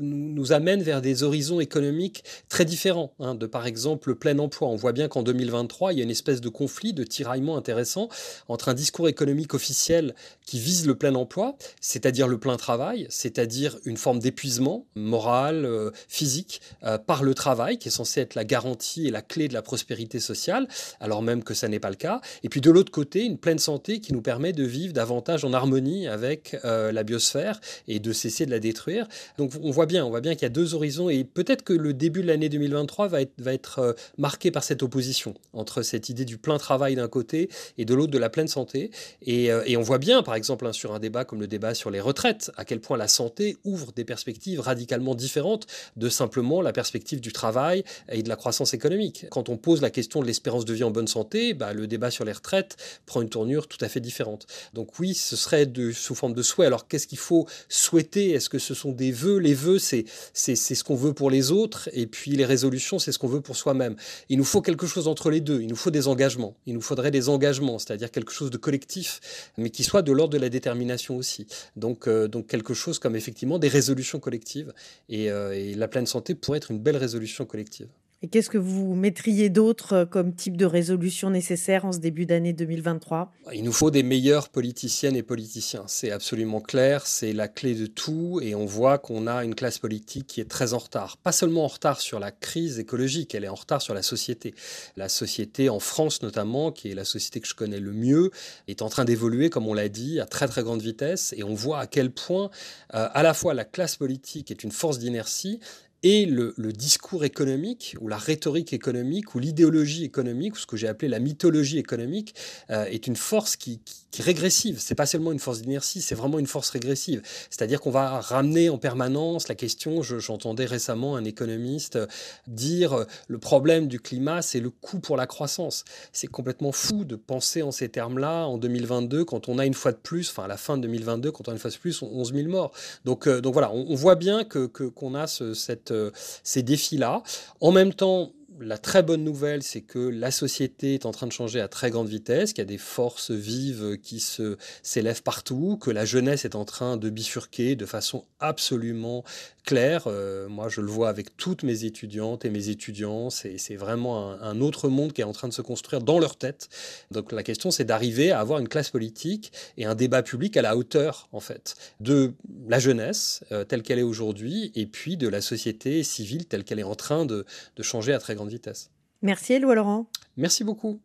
nous 0.00 0.52
amène 0.52 0.82
vers 0.82 1.00
des 1.00 1.22
horizons 1.22 1.60
économiques 1.60 2.24
très 2.48 2.64
différents. 2.64 3.12
Hein, 3.20 3.34
de 3.34 3.46
par 3.46 3.66
exemple 3.66 4.08
le 4.08 4.14
plein 4.14 4.38
emploi. 4.38 4.68
On 4.68 4.76
voit 4.76 4.92
bien 4.92 5.08
qu'en 5.08 5.22
2023, 5.22 5.92
il 5.92 5.98
y 5.98 6.00
a 6.00 6.04
une 6.04 6.10
espèce 6.10 6.40
de 6.40 6.48
conflit, 6.48 6.92
de 6.92 7.04
tiraillement 7.04 7.56
intéressant 7.56 8.08
entre 8.48 8.68
un 8.68 8.74
discours 8.74 9.08
économique 9.08 9.54
officiel 9.54 10.14
qui 10.46 10.58
vise 10.58 10.86
le 10.86 10.94
plein 10.94 11.14
emploi, 11.14 11.56
c'est-à-dire 11.80 12.28
le 12.28 12.38
plein 12.38 12.56
travail, 12.56 13.06
c'est-à-dire 13.10 13.78
une 13.84 13.96
forme 13.96 14.18
d'épuisement 14.18 14.86
moral, 14.94 15.64
euh, 15.64 15.90
physique, 16.08 16.39
euh, 16.84 16.98
par 16.98 17.22
le 17.22 17.34
travail, 17.34 17.78
qui 17.78 17.88
est 17.88 17.90
censé 17.90 18.20
être 18.20 18.34
la 18.34 18.44
garantie 18.44 19.08
et 19.08 19.10
la 19.10 19.22
clé 19.22 19.48
de 19.48 19.54
la 19.54 19.62
prospérité 19.62 20.20
sociale, 20.20 20.66
alors 21.00 21.22
même 21.22 21.42
que 21.42 21.54
ça 21.54 21.68
n'est 21.68 21.80
pas 21.80 21.90
le 21.90 21.96
cas. 21.96 22.20
Et 22.42 22.48
puis 22.48 22.60
de 22.60 22.70
l'autre 22.70 22.92
côté, 22.92 23.24
une 23.24 23.38
pleine 23.38 23.58
santé 23.58 24.00
qui 24.00 24.12
nous 24.12 24.22
permet 24.22 24.52
de 24.52 24.64
vivre 24.64 24.92
davantage 24.92 25.44
en 25.44 25.52
harmonie 25.52 26.08
avec 26.08 26.56
euh, 26.64 26.92
la 26.92 27.02
biosphère 27.02 27.60
et 27.88 27.98
de 27.98 28.12
cesser 28.12 28.46
de 28.46 28.50
la 28.50 28.58
détruire. 28.58 29.06
Donc 29.38 29.52
on 29.62 29.70
voit 29.70 29.86
bien, 29.86 30.04
on 30.04 30.10
voit 30.10 30.20
bien 30.20 30.34
qu'il 30.34 30.42
y 30.42 30.46
a 30.46 30.50
deux 30.50 30.74
horizons 30.74 31.08
et 31.10 31.24
peut-être 31.24 31.62
que 31.62 31.72
le 31.72 31.92
début 31.92 32.22
de 32.22 32.26
l'année 32.26 32.48
2023 32.48 33.08
va 33.08 33.20
être, 33.22 33.78
euh, 33.78 33.92
marqué 34.18 34.50
par 34.50 34.64
cette 34.64 34.82
opposition 34.82 35.34
entre 35.52 35.82
cette 35.82 36.08
idée 36.08 36.24
du 36.24 36.38
plein 36.38 36.58
travail 36.58 36.94
d'un 36.94 37.08
côté 37.08 37.48
et 37.78 37.84
de 37.84 37.94
l'autre 37.94 38.12
de 38.12 38.18
la 38.18 38.30
pleine 38.30 38.48
santé. 38.48 38.90
Et, 39.22 39.46
et 39.66 39.76
on 39.76 39.82
voit 39.82 39.98
bien, 39.98 40.22
par 40.22 40.34
exemple, 40.34 40.66
hein, 40.66 40.72
sur 40.72 40.94
un 40.94 40.98
débat 40.98 41.24
comme 41.24 41.40
le 41.40 41.46
débat 41.46 41.74
sur 41.74 41.90
les 41.90 42.00
retraites, 42.00 42.50
à 42.56 42.64
quel 42.64 42.80
point 42.80 42.96
la 42.96 43.08
santé 43.08 43.56
ouvre 43.64 43.92
des 43.92 44.04
perspectives 44.04 44.60
radicalement 44.60 45.14
différentes 45.14 45.66
de 45.96 46.08
simplement 46.08 46.29
simplement 46.30 46.62
la 46.62 46.72
perspective 46.72 47.20
du 47.20 47.32
travail 47.32 47.82
et 48.08 48.22
de 48.22 48.28
la 48.28 48.36
croissance 48.36 48.72
économique. 48.72 49.26
Quand 49.30 49.48
on 49.48 49.56
pose 49.56 49.82
la 49.82 49.90
question 49.90 50.20
de 50.20 50.26
l'espérance 50.26 50.64
de 50.64 50.72
vie 50.72 50.84
en 50.84 50.92
bonne 50.92 51.08
santé, 51.08 51.54
bah, 51.54 51.72
le 51.72 51.88
débat 51.88 52.12
sur 52.12 52.24
les 52.24 52.30
retraites 52.30 52.76
prend 53.04 53.20
une 53.20 53.28
tournure 53.28 53.66
tout 53.66 53.78
à 53.80 53.88
fait 53.88 53.98
différente. 53.98 54.46
Donc 54.72 55.00
oui, 55.00 55.14
ce 55.14 55.34
serait 55.34 55.68
sous 55.92 56.14
forme 56.14 56.34
de 56.34 56.42
souhait. 56.42 56.66
Alors 56.66 56.86
qu'est-ce 56.86 57.08
qu'il 57.08 57.18
faut 57.18 57.48
souhaiter? 57.68 58.30
Est-ce 58.30 58.48
que 58.48 58.60
ce 58.60 58.74
sont 58.74 58.92
des 58.92 59.10
vœux? 59.10 59.38
Les 59.38 59.54
vœux, 59.54 59.80
c'est 59.80 60.04
ce 60.34 60.84
qu'on 60.84 60.94
veut 60.94 61.14
pour 61.14 61.30
les 61.30 61.50
autres, 61.50 61.90
et 61.92 62.06
puis 62.06 62.30
les 62.32 62.44
résolutions, 62.44 63.00
c'est 63.00 63.10
ce 63.10 63.18
qu'on 63.18 63.26
veut 63.26 63.40
pour 63.40 63.56
soi-même. 63.56 63.96
Il 64.28 64.38
nous 64.38 64.44
faut 64.44 64.62
quelque 64.62 64.86
chose 64.86 65.08
entre 65.08 65.30
les 65.30 65.40
deux. 65.40 65.60
Il 65.62 65.66
nous 65.66 65.74
faut 65.74 65.90
des 65.90 66.06
engagements. 66.06 66.54
Il 66.66 66.74
nous 66.74 66.80
faudrait 66.80 67.10
des 67.10 67.28
engagements, 67.28 67.80
c'est-à-dire 67.80 68.12
quelque 68.12 68.32
chose 68.32 68.50
de 68.50 68.56
collectif, 68.56 69.52
mais 69.58 69.70
qui 69.70 69.82
soit 69.82 70.02
de 70.02 70.12
l'ordre 70.12 70.34
de 70.34 70.38
la 70.38 70.48
détermination 70.48 71.16
aussi. 71.16 71.48
Donc, 71.74 72.06
euh, 72.06 72.28
donc 72.28 72.46
quelque 72.46 72.74
chose 72.74 73.00
comme 73.00 73.16
effectivement 73.16 73.58
des 73.58 73.68
résolutions 73.68 74.20
collectives. 74.20 74.72
Et, 75.08 75.28
euh, 75.28 75.52
et 75.52 75.74
la 75.74 75.88
pleine 75.88 76.06
santé 76.06 76.19
pourrait 76.40 76.58
être 76.58 76.70
une 76.70 76.80
belle 76.80 76.96
résolution 76.96 77.44
collective. 77.44 77.88
Et 78.22 78.28
qu'est-ce 78.28 78.50
que 78.50 78.58
vous 78.58 78.94
mettriez 78.94 79.48
d'autre 79.48 79.94
euh, 79.94 80.04
comme 80.04 80.34
type 80.34 80.58
de 80.58 80.66
résolution 80.66 81.30
nécessaire 81.30 81.86
en 81.86 81.92
ce 81.92 82.00
début 82.00 82.26
d'année 82.26 82.52
2023 82.52 83.32
Il 83.54 83.64
nous 83.64 83.72
faut 83.72 83.90
des 83.90 84.02
meilleures 84.02 84.50
politiciennes 84.50 85.16
et 85.16 85.22
politiciens. 85.22 85.84
C'est 85.86 86.10
absolument 86.10 86.60
clair, 86.60 87.06
c'est 87.06 87.32
la 87.32 87.48
clé 87.48 87.74
de 87.74 87.86
tout. 87.86 88.38
Et 88.42 88.54
on 88.54 88.66
voit 88.66 88.98
qu'on 88.98 89.26
a 89.26 89.42
une 89.42 89.54
classe 89.54 89.78
politique 89.78 90.26
qui 90.26 90.42
est 90.42 90.50
très 90.50 90.74
en 90.74 90.78
retard. 90.78 91.16
Pas 91.16 91.32
seulement 91.32 91.64
en 91.64 91.68
retard 91.68 91.98
sur 91.98 92.20
la 92.20 92.30
crise 92.30 92.78
écologique, 92.78 93.34
elle 93.34 93.44
est 93.44 93.48
en 93.48 93.54
retard 93.54 93.80
sur 93.80 93.94
la 93.94 94.02
société. 94.02 94.54
La 94.98 95.08
société 95.08 95.70
en 95.70 95.80
France 95.80 96.20
notamment, 96.20 96.72
qui 96.72 96.90
est 96.90 96.94
la 96.94 97.06
société 97.06 97.40
que 97.40 97.48
je 97.48 97.54
connais 97.54 97.80
le 97.80 97.92
mieux, 97.92 98.32
est 98.68 98.82
en 98.82 98.90
train 98.90 99.06
d'évoluer, 99.06 99.48
comme 99.48 99.66
on 99.66 99.74
l'a 99.74 99.88
dit, 99.88 100.20
à 100.20 100.26
très 100.26 100.46
très 100.46 100.62
grande 100.62 100.82
vitesse. 100.82 101.32
Et 101.38 101.42
on 101.42 101.54
voit 101.54 101.78
à 101.78 101.86
quel 101.86 102.10
point 102.10 102.50
euh, 102.92 103.08
à 103.14 103.22
la 103.22 103.32
fois 103.32 103.54
la 103.54 103.64
classe 103.64 103.96
politique 103.96 104.50
est 104.50 104.62
une 104.62 104.72
force 104.72 104.98
d'inertie 104.98 105.58
et 106.02 106.26
le, 106.26 106.54
discours 106.72 107.24
économique, 107.24 107.96
ou 108.00 108.08
la 108.08 108.16
rhétorique 108.16 108.72
économique, 108.72 109.34
ou 109.34 109.38
l'idéologie 109.38 110.04
économique, 110.04 110.54
ou 110.54 110.58
ce 110.58 110.66
que 110.66 110.76
j'ai 110.76 110.88
appelé 110.88 111.08
la 111.08 111.18
mythologie 111.18 111.78
économique, 111.78 112.34
euh, 112.70 112.84
est 112.84 113.06
une 113.06 113.16
force 113.16 113.56
qui, 113.56 113.80
qui 114.10 114.22
est 114.22 114.24
régressive. 114.24 114.78
C'est 114.80 114.94
pas 114.94 115.06
seulement 115.06 115.32
une 115.32 115.38
force 115.38 115.60
d'inertie, 115.60 116.00
c'est 116.00 116.14
vraiment 116.14 116.38
une 116.38 116.46
force 116.46 116.70
régressive. 116.70 117.22
C'est-à-dire 117.50 117.80
qu'on 117.80 117.90
va 117.90 118.20
ramener 118.20 118.70
en 118.70 118.78
permanence 118.78 119.48
la 119.48 119.54
question. 119.54 120.02
J'entendais 120.02 120.64
récemment 120.64 121.16
un 121.16 121.24
économiste 121.24 121.98
dire 122.46 123.06
le 123.28 123.38
problème 123.38 123.86
du 123.86 124.00
climat, 124.00 124.42
c'est 124.42 124.60
le 124.60 124.70
coût 124.70 125.00
pour 125.00 125.16
la 125.16 125.26
croissance. 125.26 125.84
C'est 126.12 126.26
complètement 126.26 126.72
fou 126.72 127.04
de 127.04 127.16
penser 127.16 127.62
en 127.62 127.70
ces 127.70 127.88
termes-là 127.88 128.46
en 128.46 128.58
2022, 128.58 129.24
quand 129.24 129.48
on 129.48 129.58
a 129.58 129.66
une 129.66 129.74
fois 129.74 129.92
de 129.92 129.98
plus, 129.98 130.30
enfin 130.30 130.44
à 130.44 130.48
la 130.48 130.56
fin 130.56 130.76
de 130.76 130.82
2022, 130.82 131.30
quand 131.30 131.48
on 131.48 131.52
a 131.52 131.54
une 131.54 131.60
fois 131.60 131.70
de 131.70 131.76
plus 131.76 132.02
11 132.02 132.32
000 132.34 132.48
morts. 132.48 132.72
Donc, 133.04 133.26
euh, 133.26 133.40
voilà, 133.44 133.72
on, 133.72 133.94
voit 133.94 134.14
bien 134.14 134.44
que 134.44 134.66
qu'on 134.66 135.14
a 135.14 135.26
ce, 135.26 135.54
cette 135.54 135.89
euh, 135.90 136.10
ces 136.42 136.62
défis-là. 136.62 137.22
En 137.60 137.72
même 137.72 137.94
temps, 137.94 138.32
la 138.60 138.78
très 138.78 139.02
bonne 139.02 139.24
nouvelle, 139.24 139.62
c'est 139.62 139.80
que 139.80 139.98
la 139.98 140.30
société 140.30 140.94
est 140.94 141.06
en 141.06 141.12
train 141.12 141.26
de 141.26 141.32
changer 141.32 141.60
à 141.60 141.68
très 141.68 141.90
grande 141.90 142.08
vitesse, 142.08 142.52
qu'il 142.52 142.62
y 142.62 142.66
a 142.66 142.66
des 142.66 142.78
forces 142.78 143.30
vives 143.30 143.98
qui 144.02 144.20
se 144.20 144.58
s'élèvent 144.82 145.22
partout, 145.22 145.78
que 145.80 145.90
la 145.90 146.04
jeunesse 146.04 146.44
est 146.44 146.54
en 146.54 146.64
train 146.64 146.96
de 146.96 147.10
bifurquer 147.10 147.74
de 147.76 147.86
façon 147.86 148.26
absolument 148.38 149.24
claire. 149.62 150.04
Euh, 150.06 150.48
moi, 150.48 150.68
je 150.68 150.80
le 150.80 150.88
vois 150.88 151.08
avec 151.08 151.36
toutes 151.36 151.62
mes 151.62 151.84
étudiantes 151.84 152.44
et 152.44 152.50
mes 152.50 152.68
étudiants. 152.68 153.30
C'est 153.30 153.76
vraiment 153.76 154.30
un, 154.40 154.60
autre 154.60 154.88
monde 154.88 155.12
qui 155.12 155.20
est 155.20 155.24
en 155.24 155.32
train 155.32 155.48
de 155.48 155.52
se 155.52 155.62
construire 155.62 156.02
dans 156.02 156.18
leur 156.18 156.36
tête. 156.36 156.68
Donc 157.10 157.32
la 157.32 157.42
question, 157.42 157.70
c'est 157.70 157.84
d'arriver 157.84 158.30
à 158.30 158.40
avoir 158.40 158.58
une 158.58 158.68
classe 158.68 158.90
politique 158.90 159.52
et 159.76 159.86
un 159.86 159.94
débat 159.94 160.22
public 160.22 160.56
à 160.56 160.62
la 160.62 160.76
hauteur, 160.76 161.28
en 161.32 161.40
fait, 161.40 161.76
de 162.00 162.32
la 162.68 162.78
jeunesse 162.78 163.42
euh, 163.52 163.64
telle 163.64 163.82
qu'elle 163.82 163.98
est 163.98 164.02
aujourd'hui 164.02 164.72
et 164.74 164.86
puis 164.86 165.16
de 165.16 165.28
la 165.28 165.40
société 165.40 166.02
civile 166.02 166.46
telle 166.46 166.64
qu'elle 166.64 166.78
est 166.78 166.84
en 166.84 166.94
train 166.94 167.24
de, 167.24 167.44
de 167.76 167.82
changer 167.82 168.12
à 168.12 168.18
très 168.18 168.34
grande 168.34 168.50
vitesse. 168.50 168.90
Merci 169.22 169.54
Éloi 169.54 169.74
Laurent. 169.74 170.06
Merci 170.36 170.64
beaucoup. 170.64 171.00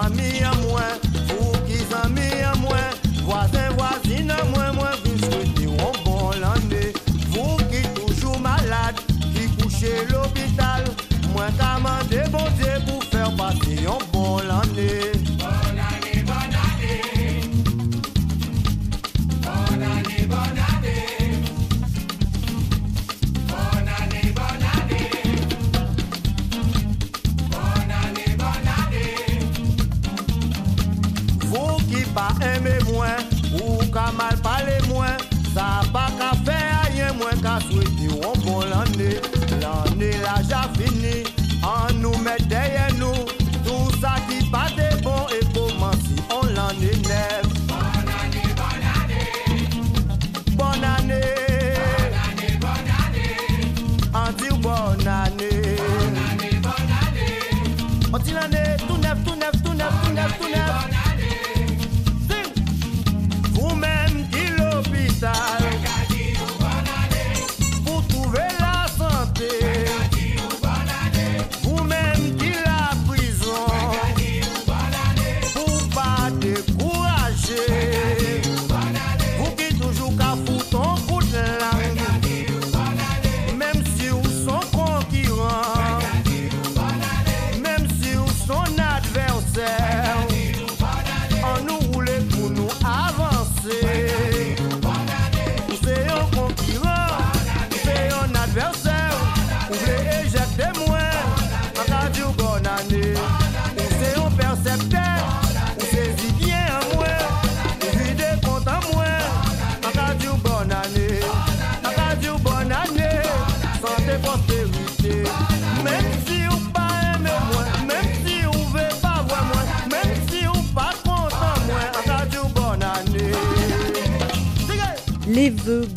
famille 0.00 0.42
à 0.42 0.54
moi. 0.62 1.09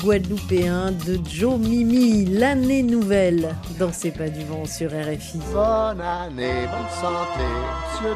Guadeloupéen 0.04 0.92
de 1.06 1.18
Joe 1.30 1.58
Mimi, 1.58 2.26
l'année 2.26 2.84
nouvelle 2.84 3.56
dans 3.80 3.92
C'est 3.92 4.12
pas 4.12 4.30
du 4.30 4.44
vent 4.44 4.66
sur 4.66 4.90
RFI. 4.90 5.40
Bonne 5.54 6.02
année, 6.02 6.68
bonne 6.68 6.90
santé, 7.00 7.46
monsieur 7.92 8.16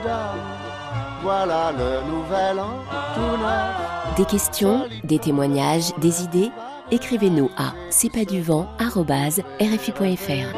Voilà 1.24 1.72
le 1.72 2.12
nouvel 2.12 2.60
an 2.60 2.84
tout 3.16 3.42
neuf. 3.42 4.16
Des 4.18 4.26
questions, 4.26 4.88
des 5.04 5.20
témoignages, 5.20 5.96
des 6.00 6.24
idées 6.24 6.52
Écrivez-nous 6.90 7.50
à 7.58 7.74
c'est 7.90 8.12
pas 8.12 8.24
du 8.24 8.42
vent 8.42 8.70
rfi.fr. 8.80 10.58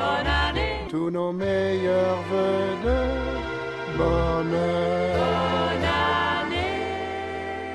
Tous 0.89 1.09
nos 1.09 1.33
meilleurs 1.33 2.21
voeux 2.29 2.87
de 2.87 3.97
bonheur. 3.97 5.58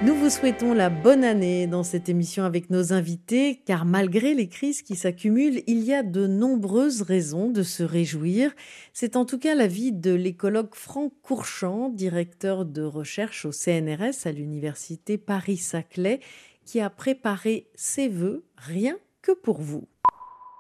Nous 0.04 0.14
vous 0.14 0.28
souhaitons 0.28 0.75
la 0.75 0.90
bonne 0.90 1.25
année 1.25 1.66
dans 1.66 1.82
cette 1.82 2.11
émission 2.11 2.44
avec 2.44 2.68
nos 2.68 2.92
invités, 2.92 3.62
car 3.64 3.87
malgré 3.87 4.34
les 4.34 4.50
crises 4.50 4.82
qui 4.82 4.96
s'accumulent, 4.96 5.62
il 5.66 5.82
y 5.82 5.94
a 5.94 6.02
de 6.02 6.26
nombreuses 6.26 7.00
raisons 7.00 7.49
de 7.49 7.62
se 7.62 7.82
réjouir. 7.82 8.50
C'est 8.92 9.16
en 9.16 9.25
tout 9.25 9.38
cas 9.38 9.54
l'avis 9.54 9.92
de 9.92 10.12
l'écologue 10.12 10.75
Franck 10.75 11.14
Courchamp, 11.23 11.88
directeur 11.88 12.66
de 12.66 12.82
recherche 12.82 13.46
au 13.46 13.52
CNRS 13.52 14.26
à 14.26 14.32
l'université 14.32 15.16
Paris-Saclay, 15.16 16.20
qui 16.66 16.82
a 16.82 16.90
préparé 16.90 17.70
ses 17.75 18.08
vœux 18.08 18.44
rien 18.58 18.96
que 19.23 19.32
pour 19.32 19.62
vous. 19.62 19.88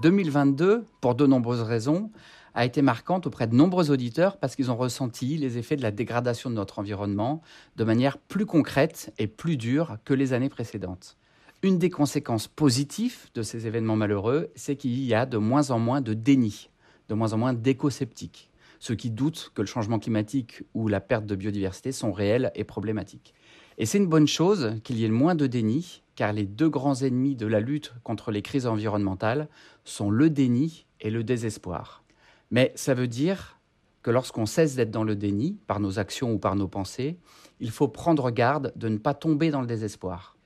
2022, 0.02 0.86
pour 1.02 1.14
de 1.16 1.26
nombreuses 1.26 1.60
raisons, 1.60 2.10
a 2.54 2.64
été 2.64 2.82
marquante 2.82 3.26
auprès 3.26 3.46
de 3.46 3.54
nombreux 3.54 3.90
auditeurs 3.90 4.36
parce 4.36 4.56
qu'ils 4.56 4.70
ont 4.70 4.76
ressenti 4.76 5.36
les 5.36 5.58
effets 5.58 5.76
de 5.76 5.82
la 5.82 5.90
dégradation 5.90 6.50
de 6.50 6.54
notre 6.54 6.78
environnement 6.78 7.42
de 7.76 7.84
manière 7.84 8.18
plus 8.18 8.46
concrète 8.46 9.12
et 9.18 9.26
plus 9.26 9.56
dure 9.56 9.98
que 10.04 10.14
les 10.14 10.32
années 10.32 10.48
précédentes. 10.48 11.16
Une 11.62 11.78
des 11.78 11.90
conséquences 11.90 12.46
positives 12.46 13.30
de 13.34 13.42
ces 13.42 13.66
événements 13.66 13.96
malheureux, 13.96 14.50
c'est 14.54 14.76
qu'il 14.76 15.02
y 15.02 15.14
a 15.14 15.26
de 15.26 15.38
moins 15.38 15.70
en 15.70 15.78
moins 15.78 16.00
de 16.00 16.14
déni, 16.14 16.68
de 17.08 17.14
moins 17.14 17.32
en 17.32 17.38
moins 17.38 17.54
d'éco-sceptiques, 17.54 18.50
ceux 18.78 18.94
qui 18.94 19.10
doutent 19.10 19.50
que 19.54 19.62
le 19.62 19.66
changement 19.66 19.98
climatique 19.98 20.62
ou 20.74 20.88
la 20.88 21.00
perte 21.00 21.26
de 21.26 21.34
biodiversité 21.34 21.90
sont 21.90 22.12
réels 22.12 22.52
et 22.54 22.64
problématiques. 22.64 23.34
Et 23.78 23.86
c'est 23.86 23.98
une 23.98 24.06
bonne 24.06 24.28
chose 24.28 24.74
qu'il 24.84 24.98
y 24.98 25.04
ait 25.04 25.08
moins 25.08 25.34
de 25.34 25.46
déni, 25.46 26.02
car 26.14 26.32
les 26.32 26.44
deux 26.44 26.68
grands 26.68 26.94
ennemis 26.96 27.34
de 27.34 27.46
la 27.46 27.60
lutte 27.60 27.92
contre 28.04 28.30
les 28.30 28.42
crises 28.42 28.66
environnementales 28.66 29.48
sont 29.84 30.10
le 30.10 30.30
déni 30.30 30.86
et 31.00 31.10
le 31.10 31.24
désespoir. 31.24 32.03
Mais 32.50 32.72
ça 32.74 32.94
veut 32.94 33.08
dire 33.08 33.60
que 34.02 34.10
lorsqu'on 34.10 34.46
cesse 34.46 34.74
d'être 34.76 34.90
dans 34.90 35.04
le 35.04 35.16
déni, 35.16 35.58
par 35.66 35.80
nos 35.80 35.98
actions 35.98 36.32
ou 36.32 36.38
par 36.38 36.56
nos 36.56 36.68
pensées, 36.68 37.18
il 37.60 37.70
faut 37.70 37.88
prendre 37.88 38.30
garde 38.30 38.72
de 38.76 38.88
ne 38.88 38.98
pas 38.98 39.14
tomber 39.14 39.50
dans 39.50 39.60
le 39.60 39.66
désespoir. 39.66 40.36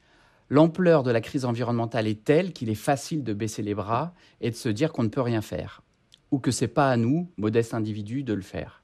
L'ampleur 0.49 1.03
de 1.03 1.11
la 1.11 1.21
crise 1.21 1.45
environnementale 1.45 2.07
est 2.07 2.25
telle 2.25 2.53
qu'il 2.53 2.71
est 2.71 2.75
facile 2.75 3.25
de 3.25 3.35
baisser 3.35 3.63
les 3.63 3.75
bras 3.75 4.15
et 4.41 4.51
de 4.51 4.57
se 4.57 4.69
dire 4.69 4.93
qu'on 4.93 5.03
ne 5.03 5.09
peut 5.09 5.21
rien 5.21 5.43
faire, 5.43 5.83
ou 6.31 6.39
que 6.39 6.51
ce 6.51 6.65
n'est 6.65 6.69
pas 6.69 6.91
à 6.91 6.97
nous, 6.97 7.31
modestes 7.37 7.75
individus, 7.75 8.23
de 8.23 8.33
le 8.33 8.43
faire. 8.43 8.83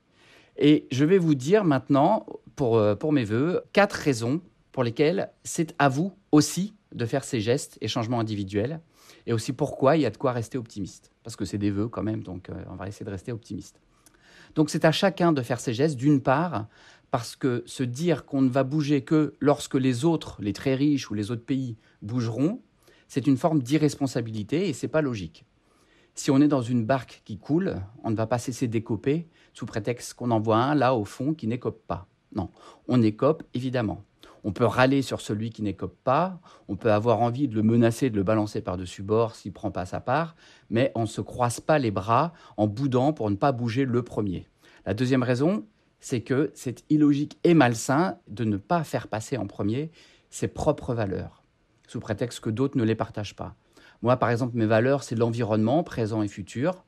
Et 0.59 0.87
je 0.90 1.04
vais 1.04 1.18
vous 1.18 1.35
dire 1.35 1.64
maintenant, 1.64 2.26
pour, 2.56 2.76
euh, 2.76 2.94
pour 2.94 3.12
mes 3.12 3.25
voeux, 3.25 3.62
quatre 3.73 3.94
raisons 3.94 4.40
pour 4.73 4.85
lesquelles 4.85 5.30
c'est 5.44 5.75
à 5.78 5.88
vous 5.88 6.12
aussi 6.33 6.75
de 6.92 7.06
faire 7.06 7.25
ces 7.25 7.40
gestes 7.40 7.78
et 7.80 7.88
changements 7.88 8.21
individuels 8.21 8.80
et 9.26 9.33
aussi 9.33 9.52
pourquoi 9.52 9.97
il 9.97 10.02
y 10.02 10.06
a 10.06 10.11
de 10.11 10.16
quoi 10.16 10.33
rester 10.33 10.59
optimiste. 10.59 11.13
Parce 11.25 11.35
que 11.35 11.45
c'est 11.45 11.59
des 11.59 11.71
vœux 11.71 11.88
quand 11.88 12.02
même, 12.02 12.23
donc 12.23 12.49
euh, 12.49 12.54
on 12.71 12.76
va 12.76 12.87
essayer 12.87 13.04
de 13.04 13.11
rester 13.11 13.33
optimiste. 13.33 13.81
Donc 14.54 14.71
c'est 14.71 14.85
à 14.85 14.93
chacun 14.93 15.33
de 15.33 15.43
faire 15.43 15.59
ses 15.59 15.75
gestes, 15.75 15.97
d'une 15.97 16.21
part, 16.21 16.66
parce 17.11 17.35
que 17.35 17.62
se 17.66 17.83
dire 17.83 18.25
qu'on 18.25 18.43
ne 18.43 18.49
va 18.49 18.62
bouger 18.62 19.02
que 19.02 19.35
lorsque 19.40 19.75
les 19.75 20.04
autres, 20.04 20.37
les 20.40 20.52
très 20.52 20.75
riches 20.75 21.11
ou 21.11 21.14
les 21.14 21.31
autres 21.31 21.45
pays 21.45 21.76
bougeront, 22.02 22.61
c'est 23.09 23.26
une 23.26 23.37
forme 23.37 23.62
d'irresponsabilité 23.62 24.69
et 24.69 24.73
c'est 24.73 24.88
pas 24.88 25.02
logique. 25.02 25.45
Si 26.14 26.31
on 26.31 26.40
est 26.40 26.49
dans 26.49 26.62
une 26.62 26.85
barque 26.85 27.23
qui 27.25 27.38
coule, 27.38 27.76
on 28.04 28.11
ne 28.11 28.16
va 28.16 28.26
pas 28.26 28.38
cesser 28.38 28.69
d'écoper 28.69 29.26
sous 29.52 29.66
prétexte 29.66 30.14
qu'on 30.14 30.31
en 30.31 30.40
voit 30.40 30.59
un 30.59 30.75
là 30.75 30.95
au 30.95 31.04
fond 31.04 31.35
qui 31.35 31.47
n'écope 31.47 31.83
pas. 31.87 32.07
Non, 32.35 32.50
on 32.88 33.02
écope 33.02 33.43
évidemment. 33.54 34.04
On 34.45 34.53
peut 34.53 34.67
râler 34.67 35.01
sur 35.01 35.23
celui 35.23 35.51
qui 35.51 35.63
n'écope 35.63 35.97
pas, 36.05 36.39
on 36.69 36.77
peut 36.77 36.93
avoir 36.93 37.21
envie 37.21 37.49
de 37.49 37.55
le 37.55 37.63
menacer, 37.63 38.11
de 38.11 38.17
le 38.17 38.23
balancer 38.23 38.61
par-dessus 38.61 39.03
bord 39.03 39.35
s'il 39.35 39.53
prend 39.53 39.71
pas 39.71 39.87
sa 39.87 40.01
part, 40.01 40.37
mais 40.69 40.93
on 40.95 41.03
ne 41.03 41.07
se 41.07 41.23
croise 41.23 41.61
pas 41.61 41.79
les 41.79 41.91
bras 41.91 42.35
en 42.59 42.67
boudant 42.67 43.15
pour 43.15 43.31
ne 43.31 43.37
pas 43.37 43.53
bouger 43.53 43.87
le 43.87 44.03
premier. 44.03 44.47
La 44.85 44.93
deuxième 44.93 45.23
raison, 45.23 45.65
c'est 45.99 46.21
que 46.21 46.51
c'est 46.55 46.85
illogique 46.91 47.39
et 47.43 47.55
malsain 47.55 48.19
de 48.29 48.45
ne 48.45 48.59
pas 48.59 48.85
faire 48.85 49.09
passer 49.09 49.39
en 49.39 49.47
premier 49.47 49.91
ses 50.29 50.49
propres 50.49 50.93
valeurs, 50.93 51.43
sous 51.89 52.01
prétexte 52.01 52.41
que 52.41 52.51
d'autres 52.51 52.77
ne 52.77 52.85
les 52.85 52.95
partagent 52.95 53.37
pas. 53.37 53.57
Moi, 54.03 54.19
par 54.19 54.29
exemple, 54.29 54.57
mes 54.57 54.67
valeurs, 54.67 55.03
c'est 55.03 55.15
l'environnement, 55.15 55.83
présent 55.83 56.21
et 56.21 56.29
futur. 56.29 56.85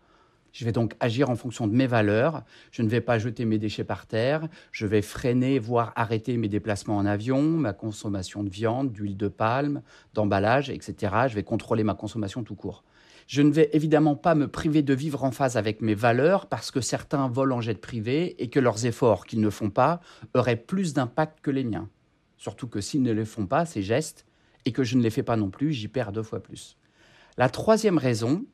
Je 0.52 0.64
vais 0.64 0.72
donc 0.72 0.94
agir 1.00 1.28
en 1.30 1.36
fonction 1.36 1.66
de 1.66 1.74
mes 1.74 1.86
valeurs. 1.86 2.42
Je 2.70 2.82
ne 2.82 2.88
vais 2.88 3.00
pas 3.00 3.18
jeter 3.18 3.44
mes 3.44 3.58
déchets 3.58 3.84
par 3.84 4.06
terre. 4.06 4.48
Je 4.72 4.86
vais 4.86 5.02
freiner, 5.02 5.58
voire 5.58 5.92
arrêter 5.96 6.36
mes 6.36 6.48
déplacements 6.48 6.96
en 6.96 7.06
avion, 7.06 7.42
ma 7.42 7.72
consommation 7.72 8.42
de 8.42 8.48
viande, 8.48 8.92
d'huile 8.92 9.16
de 9.16 9.28
palme, 9.28 9.82
d'emballage, 10.14 10.70
etc. 10.70 11.14
Je 11.28 11.34
vais 11.34 11.42
contrôler 11.42 11.84
ma 11.84 11.94
consommation 11.94 12.42
tout 12.42 12.54
court. 12.54 12.84
Je 13.26 13.42
ne 13.42 13.50
vais 13.50 13.70
évidemment 13.72 14.14
pas 14.14 14.36
me 14.36 14.46
priver 14.46 14.82
de 14.82 14.94
vivre 14.94 15.24
en 15.24 15.32
phase 15.32 15.56
avec 15.56 15.82
mes 15.82 15.94
valeurs 15.94 16.46
parce 16.46 16.70
que 16.70 16.80
certains 16.80 17.28
volent 17.28 17.56
en 17.56 17.60
jet 17.60 17.80
privé 17.80 18.40
et 18.42 18.48
que 18.48 18.60
leurs 18.60 18.86
efforts 18.86 19.26
qu'ils 19.26 19.40
ne 19.40 19.50
font 19.50 19.70
pas 19.70 20.00
auraient 20.34 20.56
plus 20.56 20.94
d'impact 20.94 21.40
que 21.40 21.50
les 21.50 21.64
miens. 21.64 21.88
Surtout 22.36 22.68
que 22.68 22.80
s'ils 22.80 23.02
ne 23.02 23.12
les 23.12 23.24
font 23.24 23.46
pas, 23.46 23.66
ces 23.66 23.82
gestes, 23.82 24.26
et 24.64 24.72
que 24.72 24.84
je 24.84 24.96
ne 24.96 25.02
les 25.02 25.10
fais 25.10 25.22
pas 25.22 25.36
non 25.36 25.50
plus, 25.50 25.72
j'y 25.72 25.88
perds 25.88 26.12
deux 26.12 26.22
fois 26.22 26.40
plus. 26.40 26.76
La 27.38 27.48
troisième 27.48 27.98
raison, 27.98 28.44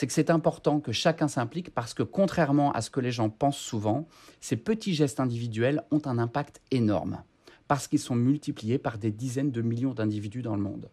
c'est 0.00 0.06
que 0.06 0.14
c'est 0.14 0.30
important 0.30 0.80
que 0.80 0.92
chacun 0.92 1.28
s'implique 1.28 1.74
parce 1.74 1.92
que 1.92 2.02
contrairement 2.02 2.72
à 2.72 2.80
ce 2.80 2.88
que 2.88 3.00
les 3.00 3.12
gens 3.12 3.28
pensent 3.28 3.58
souvent, 3.58 4.08
ces 4.40 4.56
petits 4.56 4.94
gestes 4.94 5.20
individuels 5.20 5.82
ont 5.90 6.00
un 6.06 6.16
impact 6.16 6.62
énorme 6.70 7.22
parce 7.68 7.86
qu'ils 7.86 7.98
sont 7.98 8.14
multipliés 8.14 8.78
par 8.78 8.96
des 8.96 9.10
dizaines 9.10 9.50
de 9.50 9.60
millions 9.60 9.92
d'individus 9.92 10.40
dans 10.40 10.56
le 10.56 10.62
monde. 10.62 10.88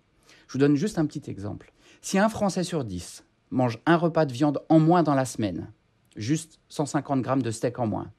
Je 0.49 0.51
vous 0.51 0.59
donne 0.59 0.75
juste 0.75 0.99
un 0.99 1.05
petit 1.05 1.31
exemple. 1.31 1.71
Si 2.01 2.19
un 2.19 2.27
Français 2.27 2.65
sur 2.65 2.83
dix 2.83 3.23
mange 3.49 3.79
un 3.85 3.95
repas 3.95 4.25
de 4.25 4.33
viande 4.33 4.61
en 4.67 4.81
moins 4.81 5.03
dans 5.03 5.15
la 5.15 5.23
semaine, 5.23 5.71
juste 6.17 6.59
150 6.67 7.21
grammes 7.21 7.41
de 7.41 7.51
steak 7.51 7.79
en 7.79 7.87
moins, 7.87 8.11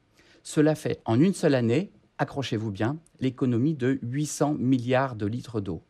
cela 0.42 0.74
fait 0.74 1.02
en 1.04 1.20
une 1.20 1.34
seule 1.34 1.54
année, 1.54 1.92
accrochez-vous 2.16 2.70
bien, 2.70 2.96
l'économie 3.20 3.74
de 3.74 3.98
800 4.00 4.54
milliards 4.54 5.16
de 5.16 5.26
litres 5.26 5.60
d'eau. 5.60 5.82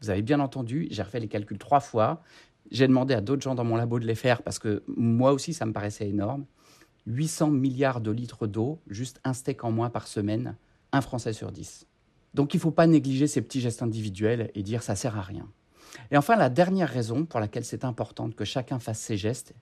Vous 0.00 0.08
avez 0.08 0.22
bien 0.22 0.40
entendu, 0.40 0.88
j'ai 0.90 1.02
refait 1.02 1.20
les 1.20 1.28
calculs 1.28 1.58
trois 1.58 1.80
fois, 1.80 2.22
j'ai 2.70 2.86
demandé 2.86 3.14
à 3.14 3.20
d'autres 3.20 3.42
gens 3.42 3.54
dans 3.54 3.64
mon 3.64 3.76
labo 3.76 3.98
de 3.98 4.06
les 4.06 4.14
faire 4.14 4.42
parce 4.42 4.58
que 4.58 4.82
moi 4.86 5.32
aussi, 5.32 5.54
ça 5.54 5.66
me 5.66 5.72
paraissait 5.72 6.08
énorme. 6.08 6.44
800 7.06 7.50
milliards 7.50 8.00
de 8.00 8.10
litres 8.10 8.46
d'eau, 8.46 8.80
juste 8.88 9.20
un 9.24 9.32
steak 9.32 9.64
en 9.64 9.70
moins 9.70 9.90
par 9.90 10.08
semaine, 10.08 10.56
un 10.92 11.00
Français 11.00 11.32
sur 11.32 11.52
dix. 11.52 11.86
Donc 12.34 12.52
il 12.52 12.58
ne 12.58 12.62
faut 12.62 12.72
pas 12.72 12.86
négliger 12.86 13.26
ces 13.26 13.40
petits 13.40 13.60
gestes 13.60 13.82
individuels 13.82 14.50
et 14.54 14.62
dire 14.62 14.82
ça 14.82 14.96
sert 14.96 15.16
à 15.16 15.22
rien. 15.22 15.48
Et 16.10 16.16
enfin, 16.16 16.36
la 16.36 16.50
dernière 16.50 16.88
raison 16.88 17.24
pour 17.24 17.40
laquelle 17.40 17.64
c'est 17.64 17.84
important 17.84 18.30
que 18.30 18.44
chacun 18.44 18.78
fasse 18.78 18.98
ses 18.98 19.16
gestes 19.16 19.54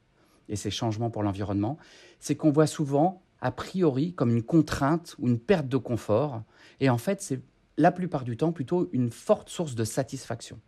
et 0.48 0.56
ses 0.56 0.70
changements 0.70 1.10
pour 1.10 1.22
l'environnement, 1.22 1.78
c'est 2.18 2.34
qu'on 2.34 2.50
voit 2.50 2.66
souvent, 2.66 3.22
a 3.40 3.50
priori, 3.50 4.14
comme 4.14 4.30
une 4.30 4.42
contrainte 4.42 5.14
ou 5.18 5.28
une 5.28 5.38
perte 5.38 5.68
de 5.68 5.76
confort. 5.76 6.42
Et 6.80 6.90
en 6.90 6.98
fait, 6.98 7.22
c'est 7.22 7.40
la 7.76 7.92
plupart 7.92 8.24
du 8.24 8.36
temps 8.36 8.52
plutôt 8.52 8.88
une 8.92 9.10
forte 9.10 9.48
source 9.48 9.74
de 9.74 9.84
satisfaction. 9.84 10.60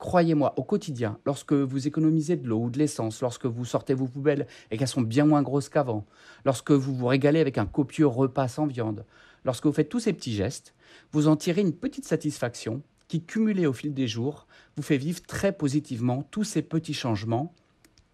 Croyez-moi, 0.00 0.54
au 0.56 0.64
quotidien, 0.64 1.18
lorsque 1.26 1.52
vous 1.52 1.86
économisez 1.86 2.36
de 2.36 2.48
l'eau 2.48 2.64
ou 2.64 2.70
de 2.70 2.78
l'essence, 2.78 3.20
lorsque 3.20 3.44
vous 3.44 3.66
sortez 3.66 3.92
vos 3.92 4.06
poubelles 4.08 4.46
et 4.70 4.78
qu'elles 4.78 4.88
sont 4.88 5.02
bien 5.02 5.26
moins 5.26 5.42
grosses 5.42 5.68
qu'avant, 5.68 6.06
lorsque 6.46 6.70
vous 6.70 6.94
vous 6.94 7.06
régalez 7.06 7.38
avec 7.38 7.58
un 7.58 7.66
copieux 7.66 8.06
repas 8.06 8.48
sans 8.48 8.66
viande, 8.66 9.04
lorsque 9.44 9.66
vous 9.66 9.74
faites 9.74 9.90
tous 9.90 10.00
ces 10.00 10.14
petits 10.14 10.32
gestes, 10.32 10.74
vous 11.12 11.28
en 11.28 11.36
tirez 11.36 11.60
une 11.60 11.74
petite 11.74 12.06
satisfaction 12.06 12.82
qui, 13.08 13.22
cumulée 13.22 13.66
au 13.66 13.74
fil 13.74 13.92
des 13.92 14.08
jours, 14.08 14.46
vous 14.74 14.82
fait 14.82 14.96
vivre 14.96 15.20
très 15.20 15.52
positivement 15.52 16.22
tous 16.30 16.44
ces 16.44 16.62
petits 16.62 16.94
changements 16.94 17.52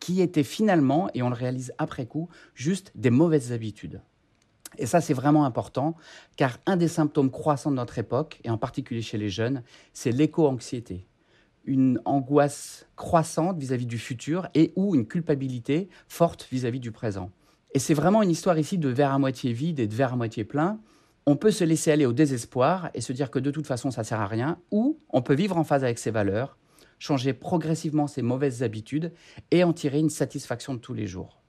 qui 0.00 0.20
étaient 0.20 0.42
finalement, 0.42 1.08
et 1.14 1.22
on 1.22 1.28
le 1.28 1.36
réalise 1.36 1.72
après 1.78 2.06
coup, 2.06 2.28
juste 2.56 2.90
des 2.96 3.10
mauvaises 3.10 3.52
habitudes. 3.52 4.02
Et 4.76 4.86
ça, 4.86 5.00
c'est 5.00 5.14
vraiment 5.14 5.44
important, 5.44 5.96
car 6.34 6.58
un 6.66 6.76
des 6.76 6.88
symptômes 6.88 7.30
croissants 7.30 7.70
de 7.70 7.76
notre 7.76 8.00
époque, 8.00 8.40
et 8.42 8.50
en 8.50 8.58
particulier 8.58 9.02
chez 9.02 9.18
les 9.18 9.28
jeunes, 9.28 9.62
c'est 9.92 10.10
l'éco-anxiété 10.10 11.06
une 11.66 12.00
angoisse 12.04 12.86
croissante 12.96 13.58
vis-à-vis 13.58 13.86
du 13.86 13.98
futur 13.98 14.48
et 14.54 14.72
ou 14.76 14.94
une 14.94 15.06
culpabilité 15.06 15.88
forte 16.08 16.48
vis-à-vis 16.50 16.80
du 16.80 16.92
présent. 16.92 17.30
Et 17.74 17.78
c'est 17.78 17.94
vraiment 17.94 18.22
une 18.22 18.30
histoire 18.30 18.58
ici 18.58 18.78
de 18.78 18.88
verre 18.88 19.12
à 19.12 19.18
moitié 19.18 19.52
vide 19.52 19.80
et 19.80 19.86
de 19.86 19.94
verre 19.94 20.14
à 20.14 20.16
moitié 20.16 20.44
plein. 20.44 20.78
On 21.26 21.36
peut 21.36 21.50
se 21.50 21.64
laisser 21.64 21.90
aller 21.90 22.06
au 22.06 22.12
désespoir 22.12 22.90
et 22.94 23.00
se 23.00 23.12
dire 23.12 23.30
que 23.30 23.38
de 23.38 23.50
toute 23.50 23.66
façon 23.66 23.90
ça 23.90 24.04
sert 24.04 24.20
à 24.20 24.26
rien, 24.26 24.58
ou 24.70 24.98
on 25.10 25.22
peut 25.22 25.34
vivre 25.34 25.58
en 25.58 25.64
phase 25.64 25.82
avec 25.82 25.98
ses 25.98 26.12
valeurs, 26.12 26.56
changer 26.98 27.32
progressivement 27.32 28.06
ses 28.06 28.22
mauvaises 28.22 28.62
habitudes 28.62 29.12
et 29.50 29.64
en 29.64 29.72
tirer 29.72 29.98
une 29.98 30.10
satisfaction 30.10 30.74
de 30.74 30.78
tous 30.78 30.94
les 30.94 31.06
jours. 31.06 31.42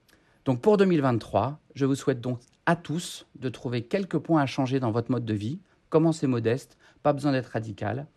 Donc 0.45 0.61
pour 0.61 0.77
2023, 0.77 1.59
je 1.75 1.85
vous 1.85 1.95
souhaite 1.95 2.21
donc 2.21 2.39
à 2.65 2.75
tous 2.75 3.27
de 3.35 3.49
trouver 3.49 3.83
quelques 3.83 4.17
points 4.17 4.41
à 4.41 4.45
changer 4.47 4.79
dans 4.79 4.91
votre 4.91 5.11
mode 5.11 5.25
de 5.25 5.33
vie. 5.33 5.59
Commencez 5.89 6.27
modeste, 6.27 6.77
pas 7.03 7.13
besoin 7.13 7.31
d'être 7.31 7.47
radical 7.47 8.07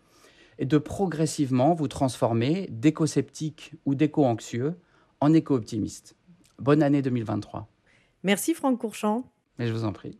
et 0.59 0.65
de 0.65 0.77
progressivement 0.77 1.73
vous 1.73 1.87
transformer 1.87 2.67
d'éco-sceptique 2.69 3.73
ou 3.85 3.95
d'éco-anxieux 3.95 4.75
en 5.19 5.33
éco-optimiste. 5.33 6.15
Bonne 6.59 6.83
année 6.83 7.01
2023. 7.01 7.67
Merci 8.23 8.53
Franck 8.53 8.79
Courchamp. 8.79 9.23
Mais 9.57 9.67
je 9.67 9.73
vous 9.73 9.85
en 9.85 9.93
prie. 9.93 10.17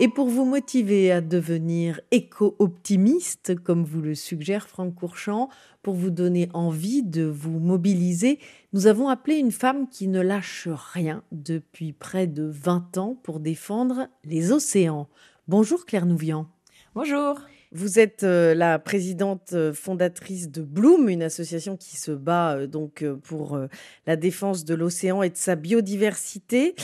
Et 0.00 0.06
pour 0.06 0.28
vous 0.28 0.44
motiver 0.44 1.10
à 1.10 1.20
devenir 1.20 2.00
éco-optimiste, 2.12 3.56
comme 3.56 3.82
vous 3.82 4.00
le 4.00 4.14
suggère 4.14 4.68
Franck 4.68 4.94
Courchamp, 4.94 5.48
pour 5.82 5.94
vous 5.94 6.10
donner 6.10 6.48
envie 6.54 7.02
de 7.02 7.24
vous 7.24 7.58
mobiliser, 7.58 8.38
nous 8.72 8.86
avons 8.86 9.08
appelé 9.08 9.38
une 9.38 9.50
femme 9.50 9.88
qui 9.88 10.06
ne 10.06 10.20
lâche 10.20 10.68
rien 10.68 11.24
depuis 11.32 11.92
près 11.92 12.28
de 12.28 12.44
20 12.44 12.96
ans 12.98 13.18
pour 13.24 13.40
défendre 13.40 14.06
les 14.24 14.52
océans. 14.52 15.08
Bonjour 15.48 15.84
Claire 15.84 16.06
Nouvian. 16.06 16.46
Bonjour. 16.94 17.40
Vous 17.70 17.98
êtes 17.98 18.22
euh, 18.22 18.54
la 18.54 18.78
présidente 18.78 19.50
euh, 19.52 19.74
fondatrice 19.74 20.50
de 20.50 20.62
Bloom, 20.62 21.10
une 21.10 21.22
association 21.22 21.76
qui 21.76 21.96
se 21.98 22.12
bat 22.12 22.56
euh, 22.56 22.66
donc 22.66 23.04
pour 23.24 23.58
la 24.06 24.16
défense 24.16 24.64
de 24.64 24.74
l'océan 24.74 25.22
et 25.22 25.28
de 25.28 25.36
sa 25.36 25.54
biodiversité. 25.54 26.74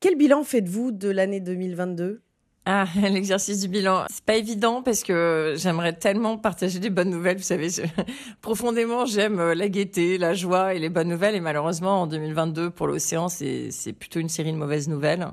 Quel 0.00 0.16
bilan 0.16 0.42
faites-vous 0.42 0.90
de 0.92 1.10
l'année 1.10 1.40
2022 1.40 2.22
ah, 2.64 2.86
l'exercice 3.10 3.58
du 3.58 3.66
bilan, 3.66 4.04
c'est 4.08 4.24
pas 4.24 4.36
évident 4.36 4.84
parce 4.84 5.02
que 5.02 5.54
j'aimerais 5.56 5.94
tellement 5.94 6.38
partager 6.38 6.78
des 6.78 6.90
bonnes 6.90 7.10
nouvelles. 7.10 7.38
Vous 7.38 7.42
savez, 7.42 7.66
profondément, 8.40 9.04
j'aime 9.04 9.50
la 9.50 9.68
gaieté, 9.68 10.16
la 10.16 10.32
joie 10.32 10.72
et 10.72 10.78
les 10.78 10.88
bonnes 10.88 11.08
nouvelles. 11.08 11.34
Et 11.34 11.40
malheureusement, 11.40 12.02
en 12.02 12.06
2022, 12.06 12.70
pour 12.70 12.86
l'océan, 12.86 13.28
c'est 13.28 13.92
plutôt 13.98 14.20
une 14.20 14.28
série 14.28 14.52
de 14.52 14.58
mauvaises 14.58 14.86
nouvelles 14.86 15.26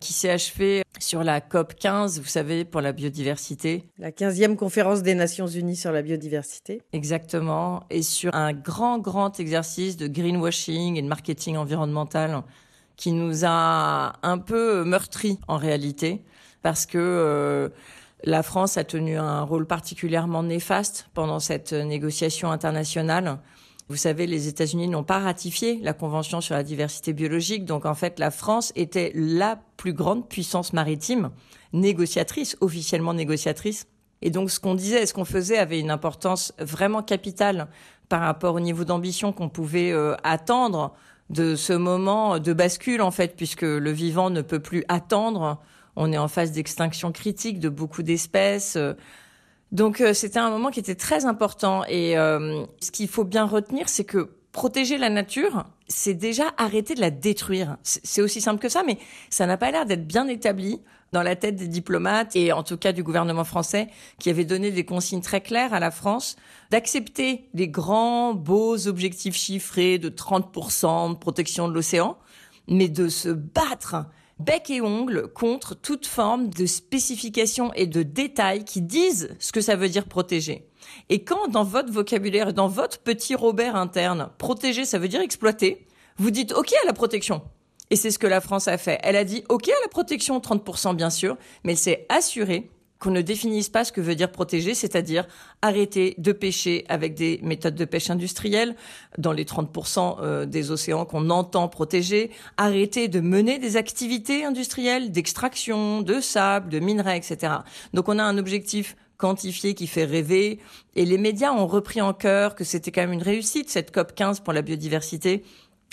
qui 0.00 0.12
s'est 0.12 0.30
achevée 0.30 0.82
sur 0.98 1.22
la 1.22 1.40
COP 1.40 1.74
15, 1.74 2.20
vous 2.20 2.26
savez, 2.26 2.64
pour 2.64 2.80
la 2.80 2.92
biodiversité. 2.92 3.84
La 3.98 4.10
15e 4.10 4.56
conférence 4.56 5.02
des 5.02 5.14
Nations 5.14 5.46
Unies 5.46 5.76
sur 5.76 5.92
la 5.92 6.02
biodiversité. 6.02 6.82
Exactement. 6.92 7.84
Et 7.90 8.02
sur 8.02 8.34
un 8.34 8.52
grand, 8.52 8.98
grand 8.98 9.38
exercice 9.38 9.96
de 9.96 10.08
greenwashing 10.08 10.96
et 10.96 11.02
de 11.02 11.06
marketing 11.06 11.56
environnemental 11.56 12.42
qui 12.96 13.12
nous 13.12 13.44
a 13.44 14.14
un 14.22 14.38
peu 14.38 14.84
meurtri 14.84 15.38
en 15.48 15.56
réalité 15.56 16.22
parce 16.62 16.84
que 16.84 16.98
euh, 16.98 17.68
la 18.24 18.42
France 18.42 18.76
a 18.76 18.84
tenu 18.84 19.16
un 19.16 19.42
rôle 19.42 19.66
particulièrement 19.66 20.42
néfaste 20.42 21.08
pendant 21.14 21.40
cette 21.40 21.72
négociation 21.72 22.50
internationale. 22.50 23.38
Vous 23.90 23.96
savez, 23.96 24.28
les 24.28 24.46
États-Unis 24.46 24.86
n'ont 24.86 25.02
pas 25.02 25.18
ratifié 25.18 25.80
la 25.82 25.92
Convention 25.92 26.40
sur 26.40 26.54
la 26.54 26.62
diversité 26.62 27.12
biologique, 27.12 27.64
donc 27.64 27.86
en 27.86 27.96
fait, 27.96 28.20
la 28.20 28.30
France 28.30 28.72
était 28.76 29.10
la 29.16 29.60
plus 29.76 29.92
grande 29.92 30.28
puissance 30.28 30.72
maritime, 30.72 31.30
négociatrice, 31.72 32.56
officiellement 32.60 33.14
négociatrice. 33.14 33.88
Et 34.22 34.30
donc, 34.30 34.52
ce 34.52 34.60
qu'on 34.60 34.76
disait 34.76 35.02
et 35.02 35.06
ce 35.06 35.12
qu'on 35.12 35.24
faisait 35.24 35.58
avait 35.58 35.80
une 35.80 35.90
importance 35.90 36.52
vraiment 36.60 37.02
capitale 37.02 37.66
par 38.08 38.20
rapport 38.20 38.54
au 38.54 38.60
niveau 38.60 38.84
d'ambition 38.84 39.32
qu'on 39.32 39.48
pouvait 39.48 39.90
euh, 39.90 40.14
attendre 40.22 40.94
de 41.28 41.56
ce 41.56 41.72
moment 41.72 42.38
de 42.38 42.52
bascule, 42.52 43.02
en 43.02 43.10
fait, 43.10 43.34
puisque 43.34 43.62
le 43.62 43.90
vivant 43.90 44.30
ne 44.30 44.40
peut 44.40 44.60
plus 44.60 44.84
attendre 44.86 45.58
on 45.96 46.12
est 46.12 46.18
en 46.18 46.28
phase 46.28 46.52
d'extinction 46.52 47.12
critique 47.12 47.58
de 47.58 47.68
beaucoup 47.68 48.02
d'espèces. 48.02 48.78
Donc 49.72 50.00
euh, 50.00 50.14
c'était 50.14 50.38
un 50.38 50.50
moment 50.50 50.70
qui 50.70 50.80
était 50.80 50.94
très 50.94 51.26
important. 51.26 51.84
Et 51.88 52.16
euh, 52.18 52.64
ce 52.80 52.90
qu'il 52.90 53.08
faut 53.08 53.24
bien 53.24 53.44
retenir, 53.44 53.88
c'est 53.88 54.04
que 54.04 54.30
protéger 54.52 54.98
la 54.98 55.10
nature, 55.10 55.64
c'est 55.88 56.14
déjà 56.14 56.44
arrêter 56.56 56.94
de 56.94 57.00
la 57.00 57.10
détruire. 57.10 57.76
C'est 57.82 58.22
aussi 58.22 58.40
simple 58.40 58.60
que 58.60 58.68
ça, 58.68 58.82
mais 58.84 58.98
ça 59.28 59.46
n'a 59.46 59.56
pas 59.56 59.70
l'air 59.70 59.86
d'être 59.86 60.06
bien 60.06 60.26
établi 60.26 60.80
dans 61.12 61.22
la 61.22 61.36
tête 61.36 61.56
des 61.56 61.68
diplomates 61.68 62.36
et 62.36 62.52
en 62.52 62.62
tout 62.62 62.76
cas 62.76 62.92
du 62.92 63.02
gouvernement 63.02 63.44
français 63.44 63.88
qui 64.18 64.30
avait 64.30 64.44
donné 64.44 64.70
des 64.70 64.84
consignes 64.84 65.22
très 65.22 65.40
claires 65.40 65.74
à 65.74 65.80
la 65.80 65.90
France 65.90 66.36
d'accepter 66.70 67.48
les 67.52 67.68
grands 67.68 68.32
beaux 68.32 68.86
objectifs 68.86 69.34
chiffrés 69.34 69.98
de 69.98 70.08
30% 70.08 71.10
de 71.10 71.14
protection 71.16 71.68
de 71.68 71.74
l'océan, 71.74 72.16
mais 72.68 72.88
de 72.88 73.08
se 73.08 73.28
battre 73.28 74.06
bec 74.40 74.70
et 74.70 74.80
ongle 74.80 75.28
contre 75.28 75.74
toute 75.74 76.06
forme 76.06 76.48
de 76.48 76.66
spécification 76.66 77.72
et 77.74 77.86
de 77.86 78.02
détails 78.02 78.64
qui 78.64 78.80
disent 78.80 79.36
ce 79.38 79.52
que 79.52 79.60
ça 79.60 79.76
veut 79.76 79.88
dire 79.88 80.06
protéger. 80.06 80.66
Et 81.08 81.22
quand 81.22 81.48
dans 81.48 81.64
votre 81.64 81.92
vocabulaire, 81.92 82.52
dans 82.52 82.68
votre 82.68 82.98
petit 82.98 83.34
Robert 83.34 83.76
interne, 83.76 84.30
protéger, 84.38 84.84
ça 84.84 84.98
veut 84.98 85.08
dire 85.08 85.20
exploiter, 85.20 85.86
vous 86.16 86.30
dites 86.30 86.52
OK 86.52 86.72
à 86.82 86.86
la 86.86 86.92
protection. 86.92 87.42
Et 87.90 87.96
c'est 87.96 88.10
ce 88.10 88.18
que 88.18 88.26
la 88.26 88.40
France 88.40 88.68
a 88.68 88.78
fait. 88.78 88.98
Elle 89.02 89.16
a 89.16 89.24
dit 89.24 89.44
OK 89.48 89.68
à 89.68 89.82
la 89.82 89.88
protection, 89.88 90.38
30% 90.38 90.96
bien 90.96 91.10
sûr, 91.10 91.36
mais 91.64 91.72
elle 91.72 91.78
s'est 91.78 92.06
assurée 92.08 92.70
qu'on 93.00 93.10
ne 93.10 93.22
définisse 93.22 93.70
pas 93.70 93.84
ce 93.84 93.92
que 93.92 94.00
veut 94.00 94.14
dire 94.14 94.30
protéger, 94.30 94.74
c'est-à-dire 94.74 95.26
arrêter 95.62 96.14
de 96.18 96.32
pêcher 96.32 96.84
avec 96.88 97.14
des 97.14 97.40
méthodes 97.42 97.74
de 97.74 97.84
pêche 97.86 98.10
industrielles 98.10 98.76
dans 99.18 99.32
les 99.32 99.44
30% 99.44 100.18
euh, 100.20 100.46
des 100.46 100.70
océans 100.70 101.06
qu'on 101.06 101.30
entend 101.30 101.66
protéger, 101.68 102.30
arrêter 102.58 103.08
de 103.08 103.20
mener 103.20 103.58
des 103.58 103.76
activités 103.76 104.44
industrielles 104.44 105.10
d'extraction, 105.10 106.02
de 106.02 106.20
sable, 106.20 106.68
de 106.68 106.78
minerais, 106.78 107.16
etc. 107.16 107.54
Donc 107.94 108.08
on 108.08 108.18
a 108.18 108.22
un 108.22 108.36
objectif 108.36 108.96
quantifié 109.16 109.74
qui 109.74 109.86
fait 109.86 110.04
rêver 110.04 110.58
et 110.94 111.04
les 111.04 111.18
médias 111.18 111.52
ont 111.52 111.66
repris 111.66 112.00
en 112.00 112.12
cœur 112.12 112.54
que 112.54 112.64
c'était 112.64 112.90
quand 112.90 113.02
même 113.02 113.12
une 113.12 113.22
réussite 113.22 113.70
cette 113.70 113.92
COP 113.92 114.14
15 114.14 114.40
pour 114.40 114.52
la 114.52 114.62
biodiversité 114.62 115.42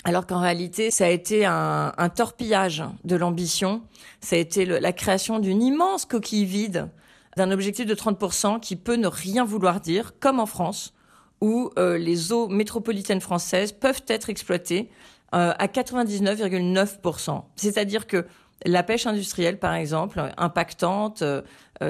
alors 0.04 0.26
qu'en 0.26 0.40
réalité, 0.40 0.90
ça 0.90 1.06
a 1.06 1.08
été 1.08 1.44
un, 1.44 1.92
torpillage 2.14 2.84
de 3.04 3.16
l'ambition. 3.16 3.82
Ça 4.20 4.36
a 4.36 4.38
été 4.38 4.64
la 4.64 4.92
création 4.92 5.38
d'une 5.38 5.62
immense 5.62 6.04
coquille 6.04 6.44
vide, 6.44 6.88
d'un 7.36 7.50
objectif 7.50 7.86
de 7.86 7.94
30% 7.94 8.60
qui 8.60 8.76
peut 8.76 8.96
ne 8.96 9.08
rien 9.08 9.44
vouloir 9.44 9.80
dire, 9.80 10.12
comme 10.20 10.40
en 10.40 10.46
France, 10.46 10.94
où 11.40 11.70
euh, 11.78 11.98
les 11.98 12.32
eaux 12.32 12.48
métropolitaines 12.48 13.20
françaises 13.20 13.72
peuvent 13.72 14.02
être 14.08 14.30
exploitées 14.30 14.88
euh, 15.34 15.52
à 15.58 15.66
99,9%. 15.66 17.42
C'est-à-dire 17.56 18.06
que 18.06 18.24
la 18.64 18.82
pêche 18.82 19.06
industrielle, 19.06 19.58
par 19.58 19.74
exemple, 19.74 20.32
impactante, 20.36 21.22
euh, 21.22 21.42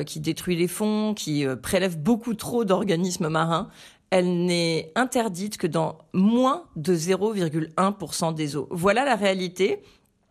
qui 0.05 0.21
détruit 0.21 0.55
les 0.57 0.69
fonds, 0.69 1.15
qui 1.15 1.47
prélève 1.63 1.99
beaucoup 1.99 2.35
trop 2.35 2.67
d'organismes 2.67 3.29
marins, 3.29 3.71
elle 4.11 4.45
n'est 4.45 4.93
interdite 4.95 5.59
que 5.59 5.67
dans 5.67 5.99
moins 6.13 6.65
de 6.77 6.95
0,1% 6.95 8.35
des 8.35 8.57
eaux. 8.57 8.69
Voilà 8.71 9.05
la 9.05 9.17
réalité, 9.17 9.83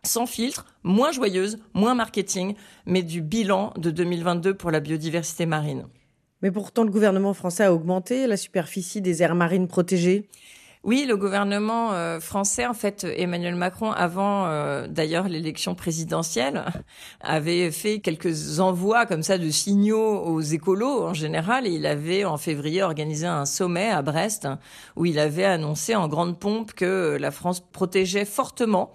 sans 0.04 0.26
filtre, 0.26 0.66
moins 0.82 1.12
joyeuse, 1.12 1.58
moins 1.74 1.94
marketing, 1.94 2.54
mais 2.86 3.02
du 3.02 3.22
bilan 3.22 3.72
de 3.76 3.90
2022 3.90 4.54
pour 4.54 4.70
la 4.70 4.80
biodiversité 4.80 5.46
marine. 5.46 5.86
Mais 6.42 6.50
pourtant, 6.50 6.84
le 6.84 6.90
gouvernement 6.90 7.34
français 7.34 7.64
a 7.64 7.74
augmenté 7.74 8.26
la 8.26 8.36
superficie 8.36 9.00
des 9.00 9.22
aires 9.22 9.34
marines 9.34 9.68
protégées. 9.68 10.28
Oui, 10.84 11.06
le 11.08 11.16
gouvernement 11.16 11.92
euh, 11.92 12.20
français, 12.20 12.64
en 12.64 12.72
fait, 12.72 13.04
Emmanuel 13.16 13.56
Macron, 13.56 13.90
avant 13.90 14.46
euh, 14.46 14.86
d'ailleurs 14.86 15.28
l'élection 15.28 15.74
présidentielle, 15.74 16.64
avait 17.20 17.72
fait 17.72 17.98
quelques 17.98 18.60
envois 18.60 19.04
comme 19.04 19.24
ça 19.24 19.38
de 19.38 19.50
signaux 19.50 20.20
aux 20.22 20.40
écolos 20.40 21.04
en 21.04 21.14
général. 21.14 21.66
Et 21.66 21.70
il 21.70 21.84
avait 21.84 22.24
en 22.24 22.36
février 22.36 22.82
organisé 22.82 23.26
un 23.26 23.44
sommet 23.44 23.90
à 23.90 24.02
Brest 24.02 24.46
où 24.94 25.04
il 25.04 25.18
avait 25.18 25.44
annoncé 25.44 25.96
en 25.96 26.06
grande 26.06 26.38
pompe 26.38 26.72
que 26.72 27.16
la 27.20 27.32
France 27.32 27.60
protégeait 27.60 28.24
fortement 28.24 28.94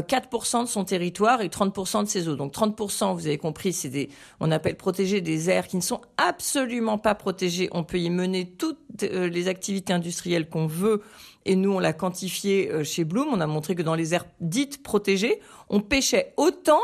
4% 0.00 0.60
euh, 0.60 0.62
de 0.62 0.68
son 0.68 0.84
territoire 0.84 1.42
et 1.42 1.48
30% 1.48 2.04
de 2.04 2.08
ses 2.08 2.28
eaux. 2.28 2.36
Donc 2.36 2.52
30%, 2.52 3.14
vous 3.14 3.26
avez 3.26 3.38
compris, 3.38 3.72
c'est 3.72 3.88
des, 3.88 4.08
on 4.40 4.50
appelle 4.50 4.76
protéger 4.76 5.20
des 5.20 5.50
aires 5.50 5.68
qui 5.68 5.76
ne 5.76 5.82
sont 5.82 6.00
absolument 6.16 6.98
pas 6.98 7.14
protégées. 7.14 7.68
On 7.72 7.84
peut 7.84 7.98
y 7.98 8.10
mener 8.10 8.46
toutes 8.46 8.78
euh, 9.02 9.28
les 9.28 9.48
activités 9.48 9.92
industrielles 9.92 10.48
qu'on 10.48 10.66
veut. 10.66 11.02
Et 11.44 11.56
nous, 11.56 11.72
on 11.72 11.78
l'a 11.78 11.92
quantifié 11.92 12.70
euh, 12.70 12.84
chez 12.84 13.04
Bloom. 13.04 13.28
On 13.32 13.40
a 13.40 13.46
montré 13.46 13.74
que 13.74 13.82
dans 13.82 13.94
les 13.94 14.14
aires 14.14 14.26
dites 14.40 14.82
protégées, 14.82 15.40
on 15.68 15.80
pêchait 15.80 16.32
autant 16.36 16.80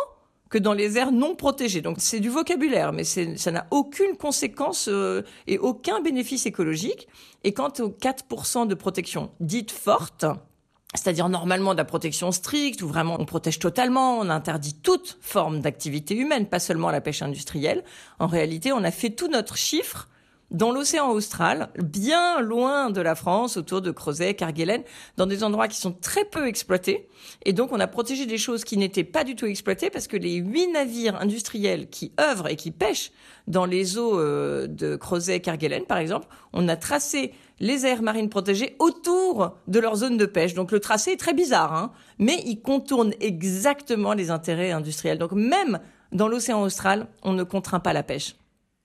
que 0.51 0.59
dans 0.59 0.73
les 0.73 0.97
aires 0.97 1.13
non 1.13 1.35
protégées. 1.35 1.83
Donc 1.83 1.97
c'est 2.01 2.21
du 2.21 2.31
vocabulaire, 2.31 2.93
mais 2.93 3.05
ça 3.05 3.51
n'a 3.51 3.67
aucune 3.71 4.17
conséquence 4.17 4.89
et 5.47 5.59
aucun 5.59 6.01
bénéfice 6.01 6.47
écologique. 6.47 7.07
Et 7.45 7.53
quant 7.53 7.69
aux 7.81 7.91
4% 7.91 8.67
de 8.67 8.75
protection 8.75 9.31
dite 9.41 9.71
forte, 9.71 10.25
c'est-à-dire 10.95 11.29
normalement 11.29 11.73
de 11.73 11.79
la 11.79 11.85
protection 11.85 12.33
stricte, 12.33 12.81
où 12.83 12.89
vraiment 12.89 13.17
on 13.21 13.27
protège 13.27 13.59
totalement, 13.59 14.19
on 14.19 14.31
interdit 14.31 14.75
toute 14.75 15.19
forme 15.21 15.61
d'activité 15.61 16.17
humaine, 16.17 16.47
pas 16.47 16.61
seulement 16.61 16.91
la 16.91 17.01
pêche 17.01 17.21
industrielle. 17.21 17.85
En 18.19 18.27
réalité, 18.27 18.73
on 18.73 18.83
a 18.83 18.91
fait 18.91 19.11
tout 19.11 19.29
notre 19.29 19.57
chiffre 19.57 20.09
dans 20.51 20.73
l'océan 20.73 21.11
austral, 21.11 21.69
bien 21.77 22.41
loin 22.41 22.91
de 22.91 23.03
la 23.03 23.15
France, 23.15 23.59
autour 23.59 23.83
de 23.83 23.91
Crozet, 23.91 24.33
Kerguelen, 24.35 24.83
dans 25.19 25.27
des 25.27 25.45
endroits 25.45 25.69
qui 25.69 25.77
sont 25.77 25.93
très 25.93 26.25
peu 26.25 26.47
exploités. 26.47 27.09
Et 27.45 27.53
donc, 27.53 27.71
on 27.73 27.81
a 27.81 27.87
protégé 27.87 28.25
des 28.25 28.39
choses 28.39 28.65
qui 28.65 28.79
n'étaient 28.79 29.05
pas 29.05 29.25
du 29.25 29.37
tout 29.37 29.45
exploitées 29.45 29.91
parce 29.91 30.07
que 30.07 30.17
les 30.17 30.37
huit 30.37 30.69
navires 30.69 31.21
industriels 31.21 31.91
qui 31.91 32.13
œuvrent 32.19 32.49
et 32.49 32.57
qui 32.57 32.71
pêchent 32.71 33.13
dans 33.47 33.67
les 33.67 33.99
eaux 33.99 34.19
euh, 34.19 34.67
de 34.67 34.97
Crozet, 34.97 35.41
Kerguelen, 35.41 35.85
par 35.85 35.99
exemple, 35.99 36.29
on 36.55 36.67
a 36.69 36.77
tracé 36.77 37.35
les 37.61 37.87
aires 37.87 38.03
marines 38.03 38.29
protégées 38.29 38.77
autour 38.79 39.57
de 39.67 39.81
leur 39.81 39.97
zone 39.97 40.17
de 40.17 40.27
pêche. 40.27 40.55
Donc 40.55 40.73
le 40.73 40.81
tracé 40.81 41.13
est 41.13 41.17
très 41.17 41.35
bizarre, 41.35 41.75
hein, 41.75 41.93
mais 42.19 42.43
il 42.47 42.61
contourne 42.61 43.13
exactement 43.21 44.13
les 44.13 44.31
intérêts 44.31 44.73
industriels. 44.73 45.19
Donc 45.19 45.33
même 45.33 45.81
dans 46.13 46.29
l'océan 46.29 46.63
austral, 46.63 47.07
on 47.23 47.33
ne 47.33 47.43
contraint 47.43 47.81
pas 47.81 47.93
la 47.93 48.03
pêche. 48.03 48.37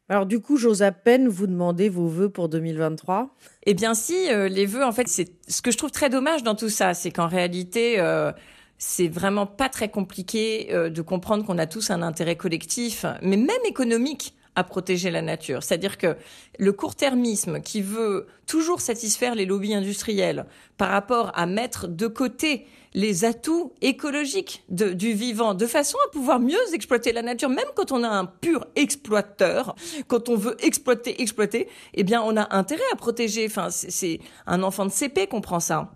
Alors 0.10 0.26
du 0.26 0.40
coup, 0.42 0.58
j'ose 0.58 0.82
à 0.82 0.92
peine 0.92 1.28
vous 1.28 1.48
demander 1.48 1.88
vos 1.88 2.08
vœux 2.08 2.30
pour 2.30 2.50
2023. 2.50 3.36
Eh 3.66 3.74
bien 3.74 3.94
si, 3.94 4.30
euh, 4.30 4.50
les 4.50 4.66
vœux, 4.66 4.84
en 4.84 4.92
fait, 4.92 5.08
c'est 5.08 5.32
ce 5.48 5.62
que 5.62 5.72
je 5.72 5.78
trouve 5.78 5.92
très 5.92 6.10
dommage 6.10 6.44
dans 6.44 6.56
tout 6.56 6.70
ça, 6.70 6.94
c'est 6.94 7.12
qu'en 7.12 7.28
réalité, 7.28 8.00
euh, 8.00 8.32
c'est 8.78 9.08
vraiment 9.08 9.46
pas 9.46 9.70
très 9.70 9.90
compliqué 9.90 10.68
euh, 10.72 10.90
de 10.90 11.02
comprendre 11.02 11.46
qu'on 11.46 11.58
a 11.58 11.68
tous 11.68 11.90
un 11.90 12.02
intérêt 12.02 12.36
collectif, 12.36 13.06
mais 13.22 13.38
même 13.38 13.50
économique 13.66 14.36
à 14.56 14.64
protéger 14.64 15.12
la 15.12 15.22
nature. 15.22 15.64
C'est-à-dire 15.64 15.98
que 15.98 16.16
le 16.60 16.74
court-termisme 16.74 17.62
qui 17.62 17.82
veut 17.82 18.28
toujours 18.48 18.82
satisfaire 18.82 19.36
les 19.36 19.46
lobbies 19.46 19.74
industriels 19.74 20.46
par 20.78 20.90
rapport 20.90 21.32
à 21.36 21.46
mettre 21.46 21.88
de 21.88 22.08
côté 22.08 22.68
les 22.94 23.26
atouts 23.26 23.74
écologiques 23.82 24.64
du 24.70 25.14
vivant, 25.14 25.56
de 25.56 25.66
façon 25.66 25.98
à 26.08 26.12
pouvoir 26.12 26.40
mieux 26.40 26.60
exploiter 26.74 27.12
la 27.12 27.24
nature, 27.24 27.50
même 27.50 27.66
quand 27.76 27.92
on 27.92 28.04
a 28.04 28.08
un 28.08 28.26
pur 28.26 28.68
exploiteur, 28.76 29.76
quand 30.08 30.30
on 30.30 30.36
veut 30.36 30.56
exploiter, 30.64 31.22
exploiter, 31.22 31.68
eh 31.96 32.04
bien, 32.04 32.22
on 32.22 32.38
a 32.38 32.56
intérêt 32.56 32.84
à 32.92 32.96
protéger. 32.96 33.46
Enfin, 33.48 33.70
c'est 33.72 34.20
un 34.46 34.62
enfant 34.62 34.86
de 34.86 34.92
CP 34.92 35.28
qu'on 35.28 35.42
prend 35.42 35.60
ça. 35.60 35.92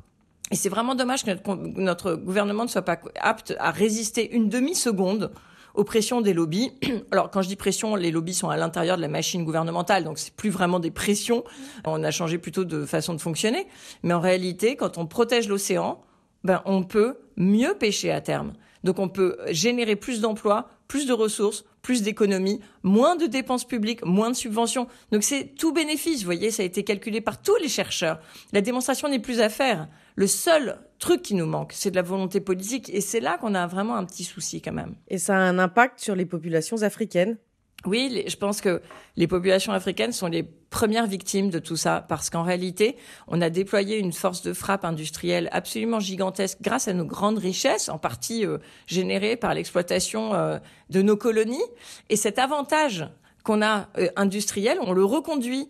Et 0.49 0.55
c'est 0.55 0.69
vraiment 0.69 0.95
dommage 0.95 1.23
que 1.23 1.31
notre, 1.79 2.15
gouvernement 2.15 2.63
ne 2.63 2.69
soit 2.69 2.81
pas 2.81 2.99
apte 3.19 3.53
à 3.59 3.71
résister 3.71 4.33
une 4.33 4.49
demi-seconde 4.49 5.31
aux 5.77 5.83
pressions 5.83 6.19
des 6.19 6.33
lobbies. 6.33 6.71
Alors 7.11 7.31
quand 7.31 7.41
je 7.41 7.47
dis 7.47 7.55
pression, 7.55 7.95
les 7.95 8.11
lobbies 8.11 8.33
sont 8.33 8.49
à 8.49 8.57
l'intérieur 8.57 8.97
de 8.97 9.01
la 9.01 9.07
machine 9.07 9.45
gouvernementale, 9.45 10.03
donc 10.03 10.17
c'est 10.17 10.33
plus 10.33 10.49
vraiment 10.49 10.79
des 10.79 10.91
pressions. 10.91 11.45
On 11.85 12.03
a 12.03 12.11
changé 12.11 12.37
plutôt 12.37 12.65
de 12.65 12.85
façon 12.85 13.13
de 13.13 13.21
fonctionner. 13.21 13.67
Mais 14.03 14.13
en 14.13 14.19
réalité, 14.19 14.75
quand 14.75 14.97
on 14.97 15.05
protège 15.05 15.47
l'océan, 15.47 16.01
ben 16.43 16.61
on 16.65 16.83
peut 16.83 17.17
mieux 17.37 17.75
pêcher 17.75 18.11
à 18.11 18.19
terme. 18.19 18.53
Donc 18.83 18.99
on 18.99 19.07
peut 19.07 19.37
générer 19.49 19.95
plus 19.95 20.19
d'emplois, 20.19 20.69
plus 20.87 21.05
de 21.05 21.13
ressources, 21.13 21.65
plus 21.81 22.01
d'économies, 22.01 22.59
moins 22.83 23.15
de 23.15 23.25
dépenses 23.25 23.65
publiques, 23.65 24.03
moins 24.03 24.29
de 24.29 24.35
subventions. 24.35 24.87
Donc 25.11 25.23
c'est 25.23 25.55
tout 25.57 25.73
bénéfice, 25.73 26.19
vous 26.19 26.25
voyez, 26.25 26.51
ça 26.51 26.63
a 26.63 26.65
été 26.65 26.83
calculé 26.83 27.21
par 27.21 27.41
tous 27.41 27.55
les 27.57 27.69
chercheurs. 27.69 28.19
La 28.51 28.61
démonstration 28.61 29.09
n'est 29.09 29.19
plus 29.19 29.41
à 29.41 29.49
faire. 29.49 29.87
Le 30.17 30.25
seul 30.25 30.79
truc 30.97 31.21
qui 31.21 31.35
nous 31.35 31.45
manque, 31.45 31.73
c'est 31.75 31.91
de 31.91 31.95
la 31.95 32.01
volonté 32.01 32.39
politique 32.39 32.89
et 32.89 33.01
c'est 33.01 33.19
là 33.19 33.37
qu'on 33.37 33.53
a 33.53 33.67
vraiment 33.67 33.95
un 33.95 34.03
petit 34.03 34.23
souci 34.23 34.63
quand 34.63 34.73
même. 34.73 34.95
Et 35.09 35.19
ça 35.19 35.35
a 35.35 35.39
un 35.39 35.59
impact 35.59 35.99
sur 35.99 36.15
les 36.15 36.25
populations 36.25 36.81
africaines? 36.81 37.37
Oui, 37.85 38.23
je 38.27 38.35
pense 38.35 38.59
que 38.59 38.81
les 39.15 39.27
populations 39.27 39.73
africaines 39.73 40.11
sont 40.11 40.25
les 40.25 40.41
premières 40.41 41.05
victimes 41.05 41.51
de 41.51 41.59
tout 41.59 41.75
ça 41.75 42.03
parce 42.09 42.31
qu'en 42.31 42.41
réalité, 42.41 42.97
on 43.27 43.41
a 43.41 43.51
déployé 43.51 43.99
une 43.99 44.11
force 44.11 44.41
de 44.41 44.53
frappe 44.53 44.85
industrielle 44.85 45.49
absolument 45.51 45.99
gigantesque 45.99 46.57
grâce 46.61 46.87
à 46.87 46.93
nos 46.93 47.05
grandes 47.05 47.37
richesses, 47.37 47.87
en 47.87 47.99
partie 47.99 48.43
euh, 48.43 48.57
générées 48.87 49.35
par 49.35 49.53
l'exploitation 49.53 50.33
euh, 50.33 50.57
de 50.89 51.03
nos 51.03 51.15
colonies. 51.15 51.61
Et 52.09 52.15
cet 52.15 52.39
avantage 52.39 53.07
qu'on 53.43 53.61
a 53.61 53.87
euh, 53.99 54.07
industriel, 54.15 54.79
on 54.81 54.93
le 54.93 55.05
reconduit 55.05 55.69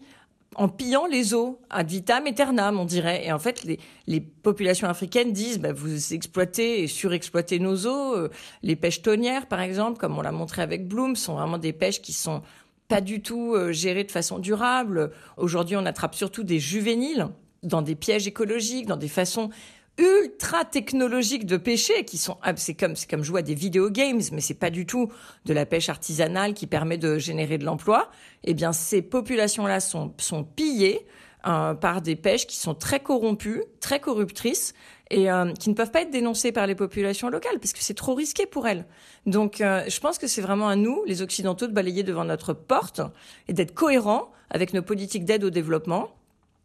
en 0.55 0.69
pillant 0.69 1.05
les 1.05 1.33
eaux 1.33 1.59
ad 1.69 1.87
vitam 1.89 2.25
aeternam, 2.25 2.79
on 2.79 2.85
dirait. 2.85 3.25
Et 3.25 3.31
en 3.31 3.39
fait, 3.39 3.65
les, 4.07 4.19
populations 4.19 4.87
africaines 4.87 5.33
disent 5.33 5.59
bah, 5.59 5.73
vous 5.73 6.13
exploitez 6.13 6.83
et 6.83 6.87
surexploitez 6.87 7.59
nos 7.59 7.85
eaux. 7.85 8.15
Euh, 8.15 8.29
les 8.63 8.75
pêches 8.75 9.01
tonnières, 9.01 9.47
par 9.47 9.59
exemple, 9.59 9.99
comme 9.99 10.17
on 10.17 10.21
l'a 10.21 10.31
montré 10.31 10.61
avec 10.61 10.87
Bloom, 10.87 11.15
sont 11.15 11.35
vraiment 11.35 11.57
des 11.57 11.73
pêches 11.73 12.01
qui 12.01 12.13
sont 12.13 12.41
pas 12.87 13.01
du 13.01 13.21
tout 13.21 13.53
euh, 13.53 13.71
gérées 13.71 14.05
de 14.05 14.11
façon 14.11 14.39
durable. 14.39 15.11
Aujourd'hui, 15.35 15.75
on 15.75 15.85
attrape 15.85 16.15
surtout 16.15 16.43
des 16.43 16.59
juvéniles 16.59 17.27
dans 17.63 17.81
des 17.81 17.95
pièges 17.95 18.27
écologiques, 18.27 18.85
dans 18.85 18.97
des 18.97 19.07
façons 19.07 19.49
ultra 19.97 20.65
technologiques 20.65 21.45
de 21.45 21.57
pêcher 21.57 22.05
qui 22.05 22.17
sont 22.17 22.37
ah, 22.43 22.53
c'est 22.55 22.75
comme 22.75 22.95
c'est 22.95 23.09
comme 23.09 23.23
jouer 23.23 23.39
à 23.39 23.43
des 23.43 23.55
video 23.55 23.89
games 23.89 24.21
mais 24.31 24.41
c'est 24.41 24.53
pas 24.53 24.69
du 24.69 24.85
tout 24.85 25.11
de 25.45 25.53
la 25.53 25.65
pêche 25.65 25.89
artisanale 25.89 26.53
qui 26.53 26.67
permet 26.67 26.97
de 26.97 27.17
générer 27.17 27.57
de 27.57 27.65
l'emploi 27.65 28.09
eh 28.43 28.53
bien 28.53 28.73
ces 28.73 29.01
populations 29.01 29.65
là 29.65 29.79
sont 29.79 30.13
sont 30.17 30.43
pillées 30.43 31.05
euh, 31.47 31.73
par 31.73 32.01
des 32.01 32.15
pêches 32.15 32.45
qui 32.45 32.57
sont 32.57 32.75
très 32.75 32.99
corrompues 32.99 33.63
très 33.79 33.99
corruptrices 33.99 34.73
et 35.09 35.31
euh, 35.31 35.53
qui 35.53 35.69
ne 35.69 35.75
peuvent 35.75 35.91
pas 35.91 36.01
être 36.01 36.11
dénoncées 36.11 36.51
par 36.51 36.67
les 36.67 36.75
populations 36.75 37.29
locales 37.29 37.59
parce 37.59 37.73
que 37.73 37.81
c'est 37.81 37.93
trop 37.93 38.13
risqué 38.13 38.45
pour 38.45 38.67
elles. 38.67 38.85
Donc 39.25 39.61
euh, 39.61 39.83
je 39.87 39.99
pense 39.99 40.17
que 40.17 40.27
c'est 40.27 40.41
vraiment 40.41 40.67
à 40.67 40.75
nous, 40.75 41.03
les 41.05 41.21
Occidentaux, 41.21 41.67
de 41.67 41.73
balayer 41.73 42.03
devant 42.03 42.25
notre 42.25 42.53
porte 42.53 43.01
et 43.47 43.53
d'être 43.53 43.73
cohérents 43.73 44.31
avec 44.49 44.73
nos 44.73 44.81
politiques 44.81 45.25
d'aide 45.25 45.43
au 45.43 45.49
développement 45.49 46.09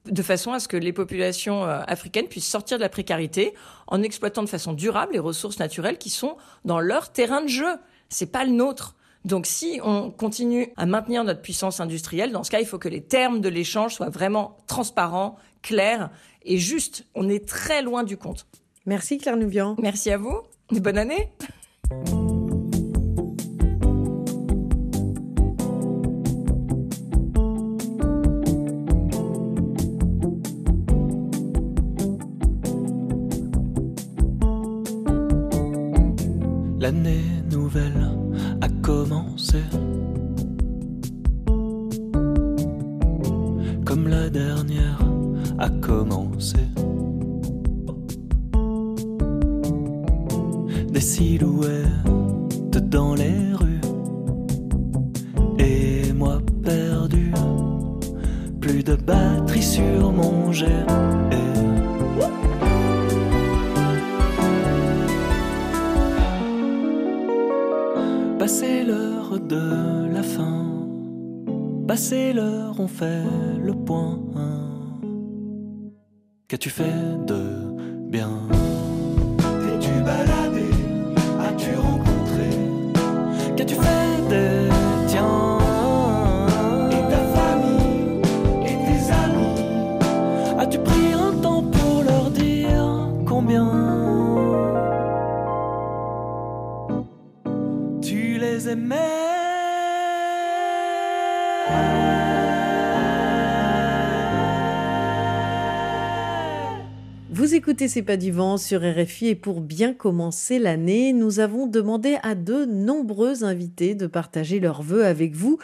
de 0.06 0.22
façon 0.22 0.52
à 0.52 0.60
ce 0.60 0.68
que 0.68 0.76
les 0.76 0.92
populations 0.92 1.64
euh, 1.64 1.80
africaines 1.86 2.26
puissent 2.26 2.48
sortir 2.48 2.78
de 2.78 2.82
la 2.82 2.88
précarité 2.88 3.54
en 3.86 4.02
exploitant 4.02 4.42
de 4.42 4.48
façon 4.48 4.72
durable 4.72 5.12
les 5.12 5.18
ressources 5.18 5.58
naturelles 5.58 5.98
qui 5.98 6.10
sont 6.10 6.36
dans 6.64 6.80
leur 6.80 7.12
terrain 7.12 7.42
de 7.42 7.48
jeu. 7.48 7.76
C'est 8.08 8.30
pas 8.30 8.44
le 8.44 8.52
nôtre. 8.52 8.96
Donc 9.24 9.46
si 9.46 9.80
on 9.84 10.10
continue 10.10 10.72
à 10.76 10.86
maintenir 10.86 11.22
notre 11.22 11.42
puissance 11.42 11.78
industrielle, 11.78 12.32
dans 12.32 12.42
ce 12.42 12.50
cas, 12.50 12.60
il 12.60 12.66
faut 12.66 12.78
que 12.78 12.88
les 12.88 13.02
termes 13.02 13.40
de 13.40 13.48
l'échange 13.48 13.94
soient 13.94 14.10
vraiment 14.10 14.58
transparents, 14.66 15.36
clairs 15.62 16.10
et 16.44 16.58
justes. 16.58 17.06
On 17.14 17.28
est 17.28 17.46
très 17.46 17.82
loin 17.82 18.02
du 18.02 18.16
compte. 18.16 18.46
Merci 18.84 19.18
Claire 19.18 19.36
Nouvian. 19.36 19.76
Merci 19.80 20.10
à 20.10 20.16
vous. 20.16 20.40
Bonne 20.70 20.98
année. 20.98 21.32
A 45.58 45.68
commencé. 45.68 46.58
Des 50.92 51.00
silhouettes 51.00 52.88
dans 52.88 53.14
les 53.14 53.52
rues. 53.54 53.80
Et 55.58 56.12
moi 56.12 56.38
perdu. 56.62 57.32
Plus 58.60 58.82
de 58.82 58.94
batterie 58.94 59.62
sur 59.62 60.12
mon 60.12 60.52
jet. 60.52 60.86
de 69.38 70.12
la 70.12 70.22
fin. 70.22 70.66
Passé 71.86 72.32
l'heure, 72.32 72.76
on 72.78 72.88
fait 72.88 73.24
le 73.62 73.74
point. 73.74 74.21
Qu'as-tu 76.52 76.68
fait 76.68 76.92
de 77.26 77.74
bien 78.10 78.41
C'est 107.88 108.02
pas 108.02 108.16
du 108.16 108.30
vent 108.30 108.58
sur 108.58 108.80
RFI 108.80 109.28
et 109.28 109.34
pour 109.34 109.60
bien 109.60 109.92
commencer 109.92 110.60
l'année, 110.60 111.12
nous 111.12 111.40
avons 111.40 111.66
demandé 111.66 112.16
à 112.22 112.36
de 112.36 112.64
nombreux 112.64 113.42
invités 113.42 113.96
de 113.96 114.06
partager 114.06 114.60
leurs 114.60 114.82
vœux 114.82 115.04
avec 115.04 115.34
vous. 115.34 115.58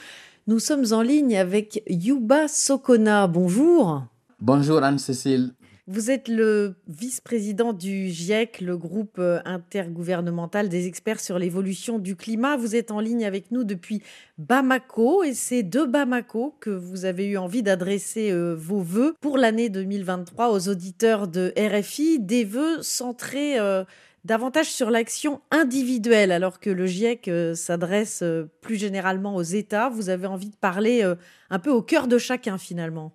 Nous 0.48 0.58
sommes 0.58 0.86
en 0.90 1.02
ligne 1.02 1.36
avec 1.36 1.82
Yuba 1.88 2.48
Sokona. 2.48 3.28
Bonjour. 3.28 4.02
Bonjour 4.40 4.82
Anne-Cécile. 4.82 5.52
Vous 5.90 6.10
êtes 6.10 6.28
le 6.28 6.74
vice-président 6.86 7.72
du 7.72 8.08
GIEC, 8.08 8.60
le 8.60 8.76
groupe 8.76 9.16
euh, 9.18 9.40
intergouvernemental 9.46 10.68
des 10.68 10.86
experts 10.86 11.18
sur 11.18 11.38
l'évolution 11.38 11.98
du 11.98 12.14
climat. 12.14 12.58
Vous 12.58 12.76
êtes 12.76 12.90
en 12.90 13.00
ligne 13.00 13.24
avec 13.24 13.50
nous 13.52 13.64
depuis 13.64 14.02
Bamako 14.36 15.22
et 15.22 15.32
c'est 15.32 15.62
de 15.62 15.84
Bamako 15.84 16.54
que 16.60 16.68
vous 16.68 17.06
avez 17.06 17.24
eu 17.24 17.38
envie 17.38 17.62
d'adresser 17.62 18.30
euh, 18.30 18.54
vos 18.54 18.82
vœux 18.82 19.14
pour 19.22 19.38
l'année 19.38 19.70
2023 19.70 20.50
aux 20.50 20.68
auditeurs 20.68 21.26
de 21.26 21.54
RFI, 21.56 22.18
des 22.18 22.44
vœux 22.44 22.82
centrés 22.82 23.58
euh, 23.58 23.82
davantage 24.26 24.70
sur 24.70 24.90
l'action 24.90 25.40
individuelle 25.50 26.32
alors 26.32 26.60
que 26.60 26.68
le 26.68 26.84
GIEC 26.84 27.30
s'adresse 27.54 28.22
plus 28.60 28.76
généralement 28.76 29.36
aux 29.36 29.42
États. 29.42 29.88
Vous 29.88 30.10
avez 30.10 30.26
envie 30.26 30.50
de 30.50 30.56
parler 30.56 31.02
un 31.48 31.58
peu 31.58 31.70
au 31.70 31.80
cœur 31.80 32.08
de 32.08 32.18
chacun 32.18 32.58
finalement. 32.58 33.14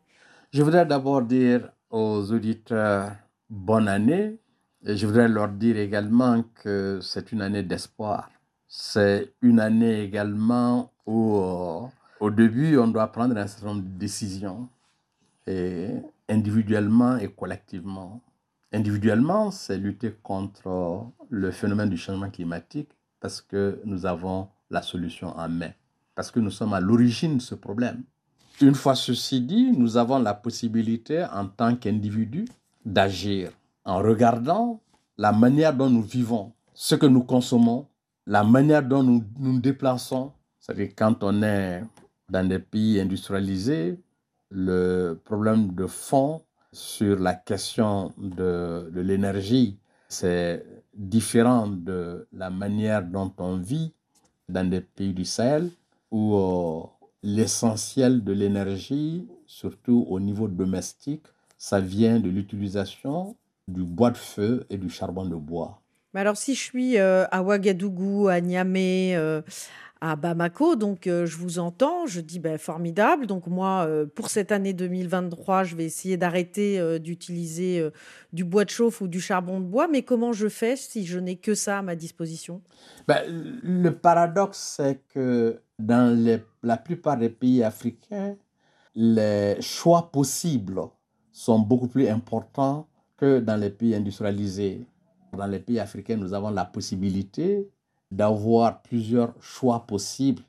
Je 0.52 0.64
voudrais 0.64 0.88
d'abord 0.88 1.22
dire 1.22 1.72
aux 1.94 2.32
auditeurs 2.32 3.12
bonne 3.50 3.88
année. 3.88 4.40
Et 4.86 4.98
je 4.98 5.06
voudrais 5.06 5.30
leur 5.30 5.48
dire 5.48 5.78
également 5.78 6.44
que 6.56 7.00
c'est 7.02 7.32
une 7.32 7.42
année 7.42 7.64
d'espoir. 7.64 8.30
C'est 8.68 9.34
une 9.42 9.60
année 9.60 10.02
également 10.02 10.92
où, 11.06 11.38
euh, 11.38 11.82
au 12.20 12.32
début, 12.32 12.78
on 12.78 12.88
doit 12.88 13.12
prendre 13.12 13.38
un 13.38 13.48
certain 13.48 13.68
nombre 13.68 13.84
de 13.84 13.98
décisions, 13.98 14.68
et 15.46 15.90
individuellement 16.28 17.18
et 17.18 17.30
collectivement. 17.32 18.22
Individuellement, 18.74 19.52
c'est 19.52 19.78
lutter 19.78 20.12
contre 20.24 21.06
le 21.30 21.52
phénomène 21.52 21.90
du 21.90 21.98
changement 21.98 22.32
climatique 22.32 22.90
parce 23.20 23.40
que 23.42 23.80
nous 23.86 24.06
avons 24.08 24.50
la 24.72 24.82
solution 24.82 25.38
en 25.38 25.48
main, 25.48 25.72
parce 26.16 26.32
que 26.32 26.40
nous 26.40 26.50
sommes 26.50 26.74
à 26.74 26.80
l'origine 26.80 27.38
de 27.38 27.42
ce 27.42 27.54
problème. 27.54 28.04
Une 28.62 28.76
fois 28.76 28.96
ceci 28.96 29.42
dit, 29.42 29.72
nous 29.72 29.98
avons 29.98 30.20
la 30.20 30.34
possibilité 30.34 31.26
en 31.34 31.48
tant 31.48 31.76
qu'individu 31.76 32.46
d'agir 32.86 33.52
en 33.86 33.98
regardant 33.98 34.80
la 35.18 35.32
manière 35.32 35.74
dont 35.74 35.90
nous 35.90 36.02
vivons, 36.02 36.54
ce 36.74 36.96
que 36.96 37.06
nous 37.06 37.24
consommons, 37.24 37.88
la 38.26 38.44
manière 38.44 38.84
dont 38.84 39.04
nous 39.04 39.24
nous 39.40 39.60
déplaçons. 39.60 40.32
C'est-à-dire 40.60 40.90
quand 40.96 41.24
on 41.24 41.44
est 41.44 41.84
dans 42.30 42.48
des 42.48 42.60
pays 42.60 43.00
industrialisés, 43.00 44.00
le 44.50 45.20
problème 45.26 45.74
de 45.74 45.88
fond 45.88 46.42
sur 46.72 47.20
la 47.20 47.34
question 47.34 48.14
de, 48.18 48.90
l'énergie, 48.94 49.78
c'est 50.08 50.66
différent 50.94 51.68
de 51.68 52.28
la 52.32 52.50
manière 52.50 53.04
dont 53.04 53.34
on 53.40 53.58
vit 53.58 53.94
dans 54.48 54.68
des 54.70 54.82
pays 54.82 55.14
du 55.14 55.26
Sahel 55.26 55.70
où 56.12 56.36
euh, 56.36 56.84
l'essentiel 57.24 58.24
de 58.24 58.34
l'énergie, 58.34 59.28
surtout 59.48 60.06
au 60.10 60.20
niveau 60.20 60.48
domestique, 60.48 61.26
ça 61.58 61.80
vient 61.80 62.20
de 62.20 62.30
l'utilisation 62.30 63.38
du 63.68 63.84
bois 63.84 64.12
de 64.12 64.18
feu 64.18 64.66
et 64.70 64.78
du 64.78 64.90
charbon 64.90 65.26
de 65.26 65.36
bois. 65.36 65.82
Mais 66.14 66.20
alors, 66.22 66.38
si 66.38 66.54
je 66.54 66.62
suis 66.62 67.00
euh, 67.00 67.26
à 67.32 67.42
Ouagadougou, 67.42 68.28
à 68.28 68.40
Niamey, 68.40 69.16
euh, 69.16 69.42
à 70.00 70.16
Bamako, 70.16 70.76
donc 70.76 71.08
euh, 71.08 71.26
je 71.26 71.38
vous 71.38 71.58
entends, 71.60 72.06
je 72.06 72.20
dis 72.20 72.40
ben, 72.40 72.58
formidable. 72.58 73.26
Donc 73.26 73.48
moi, 73.48 73.90
pour 74.14 74.30
cette 74.30 74.52
année 74.52 74.74
2023, 74.74 75.64
je 75.64 75.76
vais 75.76 75.86
essayer 75.86 76.18
d'arrêter 76.18 77.00
d'utiliser 77.00 77.90
du 78.34 78.44
bois 78.44 78.66
de 78.66 78.70
chauffe 78.70 79.02
ou 79.02 79.08
du 79.08 79.22
charbon 79.22 79.60
de 79.60 79.66
bois. 79.66 79.88
Mais 79.88 80.04
comment 80.04 80.34
je 80.34 80.50
fais 80.50 80.76
si 80.76 81.06
je 81.06 81.18
n'ai 81.18 81.38
que 81.38 81.56
ça 81.56 81.80
à 81.80 81.82
ma 81.82 81.96
disposition? 81.96 82.62
Ben, 83.08 83.24
le 83.28 83.90
paradoxe, 83.92 84.76
c'est 84.78 85.02
que 85.14 85.62
dans 85.86 86.42
la 86.62 86.78
plupart 86.78 87.18
des 87.18 87.30
pays 87.30 87.64
africains, 87.64 88.36
les 88.96 89.58
choix 89.62 90.12
possibles 90.12 90.82
sont 91.32 91.60
beaucoup 91.60 91.88
plus 91.88 92.08
importants 92.08 92.88
que 93.18 93.40
dans 93.40 93.58
les 93.58 93.70
pays 93.70 93.96
industrialisés. 93.96 94.86
Dans 95.36 95.48
les 95.48 95.60
pays 95.60 95.80
africains, 95.80 96.16
nous 96.16 96.34
avons 96.34 96.52
la 96.52 96.66
possibilité 96.66 97.68
d'avoir 98.12 98.82
plusieurs 98.82 99.34
choix 99.42 99.86
possibles 99.86 100.44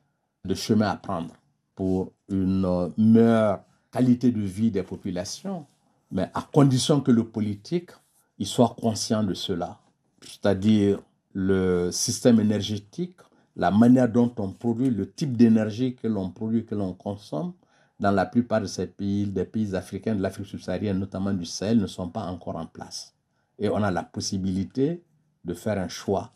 de 0.44 0.54
chemin 0.54 0.90
à 0.90 0.96
prendre 0.96 1.34
pour 1.74 2.12
une 2.28 2.92
meilleure 2.98 3.60
qualité 3.90 4.30
de 4.30 4.40
vie 4.40 4.70
des 4.70 4.82
populations, 4.82 5.66
mais 6.10 6.30
à 6.34 6.42
condition 6.42 7.00
que 7.00 7.10
le 7.10 7.24
politique 7.24 7.90
il 8.38 8.46
soit 8.46 8.74
conscient 8.78 9.22
de 9.22 9.34
cela. 9.34 9.78
C'est-à-dire 10.20 11.00
le 11.32 11.90
système 11.92 12.40
énergétique, 12.40 13.16
la 13.56 13.70
manière 13.70 14.08
dont 14.08 14.32
on 14.38 14.52
produit, 14.52 14.90
le 14.90 15.10
type 15.10 15.36
d'énergie 15.36 15.94
que 15.94 16.08
l'on 16.08 16.30
produit, 16.30 16.64
que 16.64 16.74
l'on 16.74 16.92
consomme, 16.92 17.52
dans 18.00 18.10
la 18.10 18.26
plupart 18.26 18.60
de 18.60 18.66
ces 18.66 18.86
pays, 18.86 19.26
des 19.26 19.44
pays 19.44 19.74
africains, 19.74 20.14
de 20.14 20.22
l'Afrique 20.22 20.46
subsaharienne, 20.46 20.98
notamment 20.98 21.32
du 21.32 21.44
Sahel, 21.44 21.78
ne 21.78 21.86
sont 21.86 22.08
pas 22.08 22.24
encore 22.24 22.56
en 22.56 22.66
place. 22.66 23.14
Et 23.58 23.68
on 23.68 23.82
a 23.82 23.90
la 23.90 24.02
possibilité 24.02 25.02
de 25.44 25.54
faire 25.54 25.78
un 25.78 25.88
choix. 25.88 26.32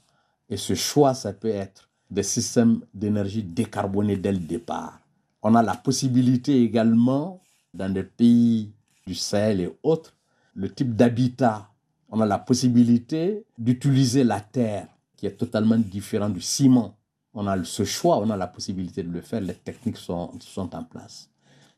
Et 0.48 0.57
ce 0.57 0.74
choix, 0.74 1.14
ça 1.14 1.33
peut 1.33 1.48
être 1.48 1.90
des 2.11 2.22
systèmes 2.22 2.81
d'énergie 2.94 3.42
décarbonés 3.42 4.16
dès 4.16 4.33
le 4.33 4.38
départ. 4.38 5.00
On 5.42 5.54
a 5.54 5.62
la 5.62 5.74
possibilité 5.74 6.62
également, 6.62 7.42
dans 7.74 7.92
des 7.92 8.04
pays 8.04 8.72
du 9.07 9.14
Sahel 9.14 9.61
et 9.61 9.78
autres, 9.83 10.14
le 10.54 10.72
type 10.72 10.94
d'habitat. 10.94 11.70
On 12.09 12.20
a 12.20 12.26
la 12.26 12.38
possibilité 12.38 13.44
d'utiliser 13.59 14.24
la 14.24 14.40
terre, 14.40 14.87
qui 15.16 15.26
est 15.26 15.37
totalement 15.37 15.76
différent 15.76 16.31
du 16.31 16.40
ciment. 16.40 16.97
On 17.40 17.46
a 17.46 17.62
ce 17.62 17.85
choix, 17.85 18.18
on 18.18 18.31
a 18.31 18.37
la 18.37 18.48
possibilité 18.48 19.05
de 19.05 19.12
le 19.12 19.20
faire, 19.20 19.40
les 19.40 19.55
techniques 19.55 19.96
sont, 19.96 20.33
sont 20.40 20.74
en 20.74 20.83
place. 20.83 21.31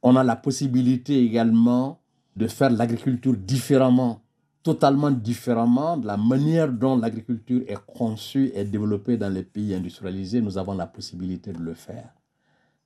On 0.03 0.17
a 0.17 0.25
la 0.25 0.35
possibilité 0.35 1.23
également 1.23 2.01
de 2.35 2.47
faire 2.47 2.71
l'agriculture 2.71 3.37
différemment, 3.37 4.23
totalement 4.63 5.11
différemment 5.11 5.99
de 5.99 6.07
la 6.07 6.17
manière 6.17 6.73
dont 6.73 6.97
l'agriculture 6.97 7.61
est 7.69 7.77
conçue 7.87 8.51
et 8.55 8.65
développée 8.65 9.19
dans 9.19 9.29
les 9.29 9.43
pays 9.43 9.75
industrialisés. 9.75 10.41
Nous 10.41 10.57
avons 10.57 10.73
la 10.73 10.87
possibilité 10.87 11.53
de 11.53 11.61
le 11.61 11.75
faire. 11.75 12.09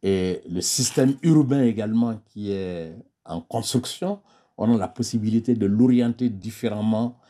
Et 0.02 0.42
le 0.50 0.60
système 0.60 1.14
urbain 1.22 1.62
également 1.62 2.20
qui 2.26 2.50
est 2.50 2.92
en 3.24 3.40
construction, 3.40 4.18
on 4.58 4.74
a 4.74 4.76
la 4.76 4.88
possibilité 4.88 5.54
de 5.54 5.66
l'orienter 5.66 6.28
différemment 6.28 7.20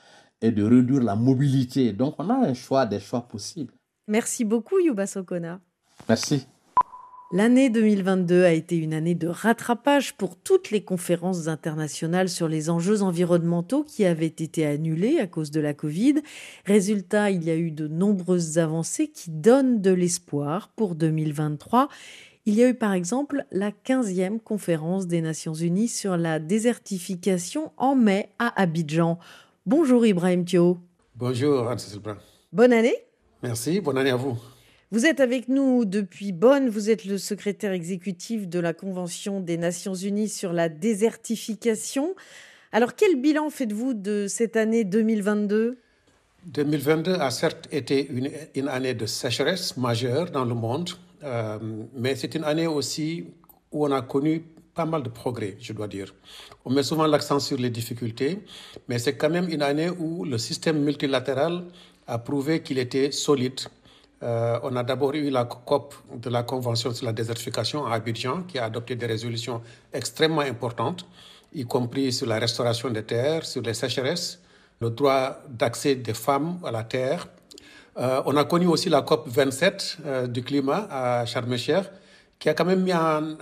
et 0.40 0.50
de 0.52 0.62
réduire 0.62 1.02
la 1.02 1.16
mobilité. 1.16 1.92
Donc 1.92 2.14
on 2.16 2.30
a 2.30 2.34
un 2.34 2.54
choix, 2.54 2.86
des 2.86 2.98
choix 2.98 3.28
possibles. 3.28 3.74
Merci 4.08 4.44
beaucoup, 4.44 4.78
Yuba 4.78 5.06
Sokona. 5.06 5.60
Merci. 6.08 6.46
L'année 7.32 7.68
2022 7.68 8.44
a 8.44 8.52
été 8.52 8.76
une 8.76 8.94
année 8.94 9.14
de 9.14 9.26
rattrapage 9.26 10.14
pour 10.14 10.36
toutes 10.36 10.70
les 10.70 10.84
conférences 10.84 11.48
internationales 11.48 12.28
sur 12.28 12.46
les 12.46 12.70
enjeux 12.70 13.02
environnementaux 13.02 13.82
qui 13.82 14.04
avaient 14.04 14.26
été 14.26 14.64
annulées 14.66 15.18
à 15.18 15.26
cause 15.26 15.50
de 15.50 15.60
la 15.60 15.74
Covid. 15.74 16.16
Résultat, 16.64 17.30
il 17.30 17.42
y 17.42 17.50
a 17.50 17.56
eu 17.56 17.70
de 17.70 17.88
nombreuses 17.88 18.58
avancées 18.58 19.08
qui 19.08 19.30
donnent 19.30 19.80
de 19.80 19.90
l'espoir 19.90 20.68
pour 20.76 20.94
2023. 20.94 21.88
Il 22.46 22.54
y 22.54 22.62
a 22.62 22.68
eu 22.68 22.74
par 22.74 22.92
exemple 22.92 23.46
la 23.50 23.70
15e 23.70 24.38
conférence 24.38 25.06
des 25.06 25.22
Nations 25.22 25.54
Unies 25.54 25.88
sur 25.88 26.16
la 26.16 26.38
désertification 26.38 27.72
en 27.78 27.96
mai 27.96 28.28
à 28.38 28.60
Abidjan. 28.60 29.18
Bonjour 29.66 30.04
Ibrahim 30.04 30.44
Thio. 30.44 30.78
Bonjour 31.16 31.68
Anne-Cécile. 31.68 32.00
Bonne 32.52 32.72
année. 32.72 33.03
Merci, 33.44 33.82
bonne 33.82 33.98
année 33.98 34.08
à 34.08 34.16
vous. 34.16 34.38
Vous 34.90 35.04
êtes 35.04 35.20
avec 35.20 35.48
nous 35.48 35.84
depuis 35.84 36.32
Bonn, 36.32 36.70
vous 36.70 36.88
êtes 36.88 37.04
le 37.04 37.18
secrétaire 37.18 37.72
exécutif 37.72 38.48
de 38.48 38.58
la 38.58 38.72
Convention 38.72 39.40
des 39.40 39.58
Nations 39.58 39.92
Unies 39.92 40.30
sur 40.30 40.54
la 40.54 40.70
désertification. 40.70 42.14
Alors 42.72 42.94
quel 42.94 43.20
bilan 43.20 43.50
faites-vous 43.50 43.92
de 43.92 44.28
cette 44.30 44.56
année 44.56 44.84
2022 44.84 45.76
2022 46.46 47.12
a 47.12 47.30
certes 47.30 47.68
été 47.70 48.08
une, 48.08 48.30
une 48.54 48.68
année 48.68 48.94
de 48.94 49.04
sécheresse 49.04 49.76
majeure 49.76 50.30
dans 50.30 50.46
le 50.46 50.54
monde, 50.54 50.92
euh, 51.22 51.58
mais 51.94 52.16
c'est 52.16 52.34
une 52.34 52.44
année 52.44 52.66
aussi 52.66 53.26
où 53.72 53.84
on 53.84 53.92
a 53.92 54.00
connu 54.00 54.42
pas 54.74 54.86
mal 54.86 55.02
de 55.02 55.08
progrès, 55.08 55.56
je 55.60 55.72
dois 55.72 55.86
dire. 55.86 56.14
On 56.64 56.70
met 56.70 56.82
souvent 56.82 57.06
l'accent 57.06 57.40
sur 57.40 57.58
les 57.58 57.70
difficultés, 57.70 58.38
mais 58.88 58.98
c'est 58.98 59.16
quand 59.16 59.30
même 59.30 59.48
une 59.48 59.62
année 59.62 59.90
où 59.90 60.24
le 60.24 60.38
système 60.38 60.82
multilatéral 60.82 61.64
a 62.06 62.18
prouvé 62.18 62.62
qu'il 62.62 62.78
était 62.78 63.10
solide. 63.10 63.60
Euh, 64.22 64.58
on 64.62 64.74
a 64.76 64.82
d'abord 64.82 65.14
eu 65.14 65.30
la 65.30 65.44
COP 65.44 65.94
de 66.14 66.30
la 66.30 66.42
Convention 66.42 66.92
sur 66.94 67.04
la 67.04 67.12
désertification 67.12 67.86
à 67.86 67.94
Abidjan, 67.94 68.42
qui 68.42 68.58
a 68.58 68.64
adopté 68.64 68.96
des 68.96 69.06
résolutions 69.06 69.60
extrêmement 69.92 70.40
importantes, 70.40 71.06
y 71.52 71.64
compris 71.64 72.12
sur 72.12 72.26
la 72.26 72.38
restauration 72.38 72.90
des 72.90 73.02
terres, 73.02 73.44
sur 73.44 73.62
les 73.62 73.74
sécheresses, 73.74 74.40
le 74.80 74.90
droit 74.90 75.38
d'accès 75.48 75.94
des 75.94 76.14
femmes 76.14 76.58
à 76.64 76.70
la 76.70 76.84
terre. 76.84 77.28
Euh, 77.96 78.22
on 78.26 78.36
a 78.36 78.44
connu 78.44 78.66
aussi 78.66 78.88
la 78.88 79.02
COP 79.02 79.28
27 79.28 79.98
euh, 80.04 80.26
du 80.26 80.42
climat 80.42 80.88
à 80.90 81.26
Sharm 81.26 81.54
qui 82.44 82.50
a 82.50 82.52
quand 82.52 82.66
même 82.66 82.82
mis 82.82 82.92
en, 82.92 83.36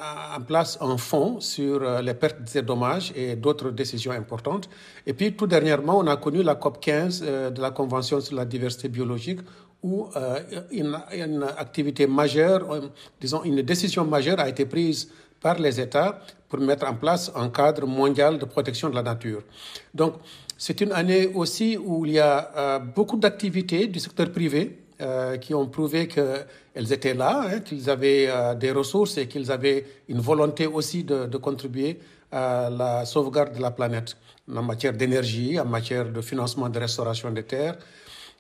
place 0.46 0.78
un 0.80 0.96
fonds 0.96 1.40
sur 1.40 1.82
euh, 1.82 2.00
les 2.02 2.14
pertes 2.14 2.54
et 2.54 2.62
dommages 2.62 3.12
et 3.16 3.34
d'autres 3.34 3.72
décisions 3.72 4.12
importantes. 4.12 4.68
Et 5.04 5.12
puis 5.12 5.34
tout 5.34 5.48
dernièrement, 5.48 5.98
on 5.98 6.06
a 6.06 6.16
connu 6.16 6.44
la 6.44 6.54
COP 6.54 6.80
15 6.80 7.24
euh, 7.24 7.50
de 7.50 7.60
la 7.60 7.72
Convention 7.72 8.20
sur 8.20 8.36
la 8.36 8.44
diversité 8.44 8.88
biologique, 8.88 9.40
où 9.82 10.06
euh, 10.14 10.38
une, 10.70 10.94
activité 11.58 12.06
majeure, 12.06 12.80
disons 13.20 13.42
une 13.42 13.62
décision 13.62 14.04
majeure 14.04 14.38
a 14.38 14.48
été 14.48 14.66
prise 14.66 15.10
par 15.40 15.58
les 15.58 15.80
États 15.80 16.20
pour 16.48 16.60
mettre 16.60 16.86
en 16.86 16.94
place 16.94 17.32
un 17.34 17.48
cadre 17.48 17.88
mondial 17.88 18.38
de 18.38 18.44
protection 18.44 18.88
de 18.88 18.94
la 18.94 19.02
nature. 19.02 19.42
Donc, 19.92 20.14
c'est 20.56 20.80
une 20.80 20.92
année 20.92 21.26
aussi 21.34 21.76
où 21.76 22.06
il 22.06 22.12
y 22.12 22.20
a 22.20 22.78
beaucoup 22.78 23.16
d'activités 23.16 23.88
du 23.88 23.98
secteur 23.98 24.30
privé 24.30 24.81
euh, 25.00 25.36
qui 25.38 25.54
ont 25.54 25.66
prouvé 25.66 26.06
qu'elles 26.06 26.92
étaient 26.92 27.14
là, 27.14 27.44
hein, 27.46 27.60
qu'ils 27.60 27.88
avaient 27.88 28.26
euh, 28.28 28.54
des 28.54 28.70
ressources 28.70 29.16
et 29.18 29.26
qu'ils 29.26 29.50
avaient 29.50 29.84
une 30.08 30.20
volonté 30.20 30.66
aussi 30.66 31.02
de, 31.04 31.36
contribuer 31.38 31.98
à 32.30 32.68
la 32.70 33.04
sauvegarde 33.04 33.54
de 33.56 33.60
la 33.60 33.70
planète 33.70 34.16
en 34.54 34.62
matière 34.62 34.92
d'énergie, 34.92 35.58
en 35.58 35.64
matière 35.64 36.10
de 36.10 36.20
financement 36.20 36.68
de 36.68 36.78
restauration 36.78 37.30
des 37.30 37.42
terres. 37.42 37.76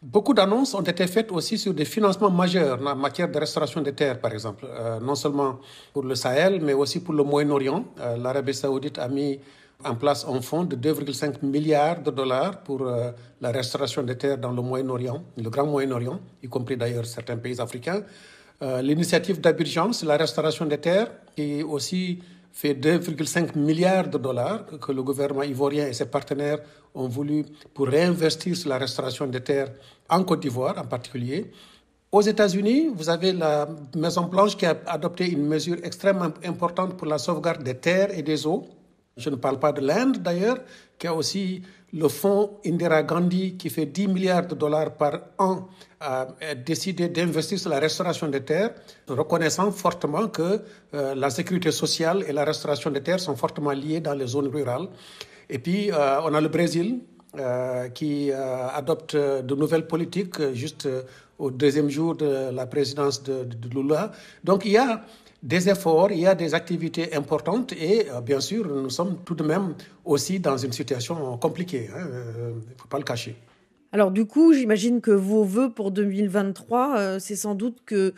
Beaucoup 0.02 0.34
d'annonces 0.34 0.74
ont 0.74 0.82
été 0.82 1.06
faites 1.06 1.30
aussi 1.32 1.56
sur 1.58 1.72
des 1.74 1.84
financements 1.84 2.30
majeurs 2.30 2.78
en 2.86 2.96
matière 2.96 3.30
de 3.30 3.38
restauration 3.38 3.80
des 3.80 3.92
terres, 3.92 4.20
par 4.20 4.32
exemple, 4.32 4.66
euh, 4.68 5.00
non 5.00 5.14
seulement 5.14 5.58
pour 5.92 6.02
le 6.02 6.14
Sahel, 6.14 6.60
mais 6.60 6.72
aussi 6.74 7.00
pour 7.00 7.14
le 7.14 7.22
Moyen-Orient. 7.22 7.84
L'Arabie 8.18 8.54
saoudite 8.54 8.98
a 8.98 9.08
mis 9.08 9.38
en 9.84 9.94
place 9.94 10.26
un 10.28 10.40
fonds 10.40 10.64
de 10.64 10.76
2,5 10.76 11.44
milliards 11.44 12.02
de 12.02 12.10
dollars 12.10 12.62
pour 12.62 12.82
euh, 12.82 13.10
la 13.40 13.50
restauration 13.50 14.02
des 14.02 14.16
terres 14.16 14.38
dans 14.38 14.52
le 14.52 14.62
Moyen-Orient, 14.62 15.22
le 15.36 15.50
Grand 15.50 15.66
Moyen-Orient, 15.66 16.20
y 16.42 16.48
compris 16.48 16.76
d'ailleurs 16.76 17.06
certains 17.06 17.36
pays 17.36 17.60
africains. 17.60 18.02
Euh, 18.62 18.80
L'initiative 18.82 19.40
d'Abidjan, 19.40 19.90
la 20.04 20.16
restauration 20.16 20.66
des 20.66 20.78
terres, 20.78 21.10
qui 21.34 21.62
aussi 21.62 22.22
fait 22.52 22.74
2,5 22.74 23.58
milliards 23.58 24.08
de 24.08 24.18
dollars 24.18 24.66
que, 24.80 24.92
le 24.92 25.02
gouvernement 25.02 25.42
ivoirien 25.42 25.86
et 25.86 25.92
ses 25.92 26.06
partenaires 26.06 26.58
ont 26.94 27.08
voulu 27.08 27.44
pour 27.74 27.88
réinvestir 27.88 28.56
sur 28.56 28.68
la 28.68 28.78
restauration 28.78 29.26
des 29.26 29.40
terres 29.40 29.72
en 30.08 30.22
Côte 30.22 30.40
d'Ivoire 30.40 30.76
en 30.78 30.84
particulier. 30.86 31.50
Aux 32.12 32.20
États-Unis, 32.20 32.90
vous 32.94 33.08
avez 33.08 33.32
la 33.32 33.66
Maison 33.96 34.24
Blanche 34.24 34.56
qui 34.56 34.66
a 34.66 34.76
adopté 34.86 35.30
une 35.30 35.46
mesure 35.46 35.78
extrêmement 35.82 36.28
importante 36.44 36.98
pour 36.98 37.06
la 37.06 37.16
sauvegarde 37.16 37.62
des 37.62 37.78
terres 37.78 38.16
et 38.16 38.22
des 38.22 38.46
eaux 38.46 38.66
Je 39.16 39.30
ne 39.30 39.36
parle 39.36 39.58
pas 39.58 39.72
de 39.72 39.80
l'Inde 39.80 40.18
d'ailleurs, 40.18 40.58
qui 40.98 41.06
a 41.06 41.14
aussi 41.14 41.62
le 41.92 42.08
fonds 42.08 42.58
Indira 42.64 43.02
Gandhi 43.02 43.56
qui 43.56 43.68
fait 43.68 43.86
10 43.86 44.08
milliards 44.08 44.46
de 44.46 44.54
dollars 44.54 44.94
par 44.94 45.20
an 45.38 45.68
a 46.00 46.26
décidé 46.54 47.08
d'investir 47.08 47.58
sur 47.58 47.70
la 47.70 47.78
restauration 47.78 48.28
des 48.28 48.42
terres, 48.42 48.70
reconnaissant 49.08 49.70
fortement 49.70 50.28
que 50.28 50.62
euh, 50.94 51.14
la 51.14 51.30
sécurité 51.30 51.70
sociale 51.70 52.24
et 52.26 52.32
la 52.32 52.44
restauration 52.44 52.90
des 52.90 53.02
terres 53.02 53.20
sont 53.20 53.36
fortement 53.36 53.70
liées 53.72 54.00
dans 54.00 54.14
les 54.14 54.26
zones 54.26 54.48
rurales. 54.48 54.88
Et 55.48 55.58
puis, 55.58 55.92
euh, 55.92 56.20
on 56.22 56.34
a 56.34 56.40
le 56.40 56.48
Brésil 56.48 57.00
euh, 57.38 57.88
qui 57.90 58.32
adopte 58.32 59.14
de 59.16 59.54
nouvelles 59.54 59.86
politiques 59.86 60.52
juste 60.52 60.88
au 61.42 61.50
deuxième 61.50 61.90
jour 61.90 62.14
de 62.14 62.50
la 62.50 62.66
présidence 62.66 63.22
de, 63.22 63.44
de, 63.44 63.68
Lula. 63.74 64.12
Donc, 64.44 64.64
il 64.64 64.72
y 64.72 64.78
a 64.78 65.04
des 65.42 65.68
efforts, 65.68 66.12
il 66.12 66.20
y 66.20 66.26
a 66.26 66.36
des 66.36 66.54
activités 66.54 67.14
importantes 67.14 67.72
et 67.72 68.06
bien 68.24 68.40
sûr, 68.40 68.66
nous 68.66 68.90
sommes 68.90 69.16
tout 69.24 69.34
de 69.34 69.42
même 69.42 69.74
aussi 70.04 70.38
dans 70.38 70.56
une 70.56 70.72
situation 70.72 71.36
compliquée. 71.38 71.88
Il 71.88 72.00
hein, 72.00 72.06
ne 72.46 72.80
faut 72.80 72.88
pas 72.88 72.98
le 72.98 73.04
cacher. 73.04 73.36
Alors 73.94 74.10
du 74.10 74.24
coup, 74.24 74.54
j'imagine 74.54 75.02
que 75.02 75.10
vos 75.10 75.44
voeux 75.44 75.70
pour 75.70 75.90
2023, 75.90 76.96
euh, 76.96 77.18
c'est 77.18 77.36
sans 77.36 77.54
doute 77.54 77.78
que 77.84 78.14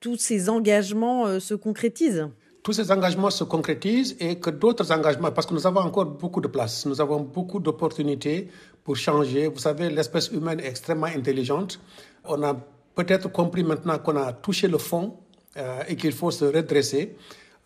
tous 0.00 0.16
ces 0.16 0.48
engagements 0.48 1.26
euh, 1.26 1.38
se 1.38 1.54
concrétisent. 1.54 2.30
Tous 2.62 2.72
ces 2.72 2.90
engagements 2.90 3.30
se 3.30 3.44
concrétisent 3.44 4.16
et 4.20 4.38
que 4.38 4.48
d'autres 4.48 4.90
engagements, 4.90 5.30
parce 5.30 5.46
que 5.46 5.52
nous 5.52 5.66
avons 5.66 5.80
encore 5.80 6.06
beaucoup 6.06 6.40
de 6.40 6.48
place, 6.48 6.86
nous 6.86 7.00
avons 7.00 7.20
beaucoup 7.20 7.60
d'opportunités 7.60 8.48
pour 8.84 8.96
changer. 8.96 9.48
Vous 9.48 9.58
savez, 9.58 9.90
l'espèce 9.90 10.28
humaine 10.28 10.60
est 10.60 10.68
extrêmement 10.68 11.06
intelligente. 11.06 11.78
On 12.28 12.42
a 12.42 12.54
peut-être 12.94 13.30
compris 13.32 13.64
maintenant 13.64 13.98
qu'on 13.98 14.16
a 14.16 14.32
touché 14.32 14.68
le 14.68 14.78
fond 14.78 15.16
euh, 15.56 15.82
et 15.88 15.96
qu'il 15.96 16.12
faut 16.12 16.30
se 16.30 16.44
redresser. 16.44 17.16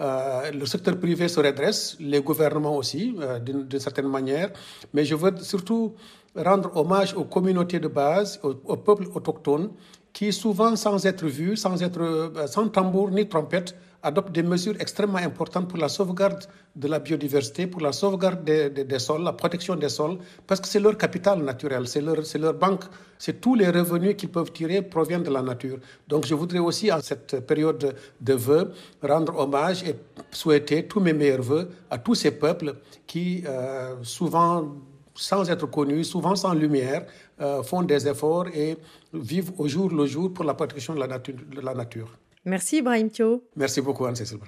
le 0.01 0.67
secteur 0.67 0.99
privé 0.99 1.29
se 1.29 1.39
redresse, 1.41 1.97
les 2.01 2.21
gouvernements 2.21 2.77
aussi, 2.77 3.15
d'une 3.45 3.79
certaine 3.79 4.09
manière. 4.09 4.51
Mais 4.93 5.05
je 5.05 5.15
veux 5.15 5.33
surtout 5.39 5.95
rendre 6.35 6.75
hommage 6.77 7.15
aux 7.15 7.25
communautés 7.25 7.79
de 7.79 7.89
base, 7.89 8.41
aux, 8.43 8.77
peuples 8.77 9.07
autochtones, 9.15 9.71
qui 10.13 10.33
souvent, 10.33 10.77
sans 10.77 11.05
être 11.07 11.27
vus, 11.27 11.57
sans, 11.57 11.83
être, 11.83 12.01
euh, 12.01 12.47
sans 12.47 12.69
tambour 12.69 13.11
ni 13.11 13.29
trompette, 13.29 13.75
adoptent 14.03 14.33
des 14.33 14.43
mesures 14.43 14.75
extrêmement 14.81 15.19
importantes 15.19 15.69
pour 15.69 15.79
la 15.79 15.89
sauvegarde 15.89 16.45
de 16.75 16.89
la 16.89 16.99
biodiversité, 16.99 17.67
pour 17.67 17.81
la 17.81 17.93
sauvegarde 17.93 18.45
des, 18.45 18.71
des, 18.71 18.99
sols, 18.99 19.23
la 19.23 19.33
protection 19.33 19.77
des 19.77 19.89
sols, 19.89 20.19
parce 20.47 20.61
que 20.61 20.69
c'est 20.69 20.81
leur 20.81 20.97
capital 20.97 21.43
naturel, 21.43 21.87
c'est 21.87 22.01
leur, 22.01 22.17
leur 22.41 22.55
banque, 22.55 22.85
c'est 23.19 23.41
tous 23.41 23.55
les 23.55 23.69
revenus 23.69 24.17
qu'ils 24.17 24.31
peuvent 24.31 24.53
tirer 24.53 24.83
proviennent 24.83 25.23
de 25.23 25.31
la 25.31 25.43
nature. 25.43 25.79
Donc 26.09 26.27
je 26.27 26.35
voudrais 26.35 26.59
aussi, 26.59 26.91
en 26.91 27.01
cette 27.01 27.47
période 27.47 27.95
de 28.21 28.33
vœux, 28.35 28.73
rendre 29.03 29.39
hommage 29.39 29.85
et 29.85 29.95
souhaiter 30.31 30.87
tous 30.87 31.01
mes 31.01 31.13
meilleurs 31.13 31.43
vœux 31.43 31.69
à 31.91 31.99
tous 31.99 32.15
ces 32.15 32.33
peuples 32.33 32.75
qui, 33.07 33.45
euh, 33.47 33.95
souvent, 34.03 34.75
sans 35.15 35.49
être 35.51 35.67
connus, 35.67 36.05
souvent 36.05 36.35
sans 36.35 36.55
lumière, 36.55 37.07
euh, 37.41 37.63
font 37.63 37.83
des 37.83 38.09
efforts 38.09 38.49
et 38.49 38.77
vivent 39.13 39.53
au 39.59 39.69
jour 39.69 39.91
le 39.91 40.07
jour 40.07 40.33
pour 40.33 40.45
la 40.45 40.55
protection 40.55 40.95
de 40.95 41.01
la. 41.01 41.19
De 41.19 41.61
la 41.61 41.75
nature. 41.75 42.09
Merci 42.45 42.79
Ibrahim 42.79 43.09
Thio. 43.11 43.45
Merci 43.57 43.81
beaucoup 43.81 44.05
Anne-Cécile. 44.05 44.39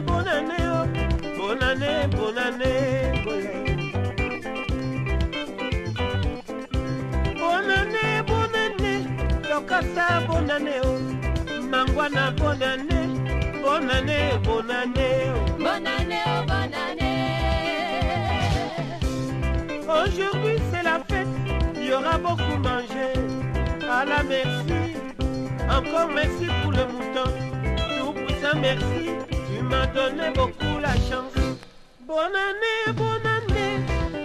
Année, 0.00 0.06
bonne 0.06 0.28
année, 0.28 0.54
oh. 0.60 0.86
Bonne 1.38 1.62
année, 1.62 2.06
bonne 2.10 2.38
année. 2.38 3.22
Bonne 7.38 7.70
année, 7.70 8.22
bonne 8.26 8.56
année. 8.56 9.02
Lokasa, 9.48 10.20
bonne 10.28 10.50
année, 10.50 10.80
oh. 10.84 10.98
Mangwana, 11.62 12.30
bonne 12.32 12.62
année. 12.62 13.08
Bonne 13.62 13.90
année, 13.90 14.30
bonne 14.44 14.70
année. 14.70 15.32
Bonne 15.58 15.86
année, 15.86 16.22
oh, 16.26 16.42
bonne 16.46 16.74
année. 16.74 17.18
Aujourd'hui 19.88 20.58
c'est 20.72 20.84
la 20.84 21.00
fête, 21.08 21.26
il 21.74 21.84
y 21.86 21.92
aura 21.92 22.16
beaucoup 22.18 22.58
mangé. 22.58 23.12
À 23.90 24.04
la 24.04 24.22
merci, 24.22 24.94
encore 25.68 26.08
merci 26.14 26.46
pour 26.62 26.70
le 26.70 26.86
mouton. 26.86 27.30
Tout 27.98 28.12
puissant 28.12 28.56
merci, 28.60 29.10
m'as 29.70 29.86
donné 29.86 30.30
beaucoup 30.34 30.78
la 30.80 30.94
chance. 30.94 31.32
Bonne 32.06 32.36
année, 32.48 32.92
bonne 32.92 33.26
année, 33.36 33.72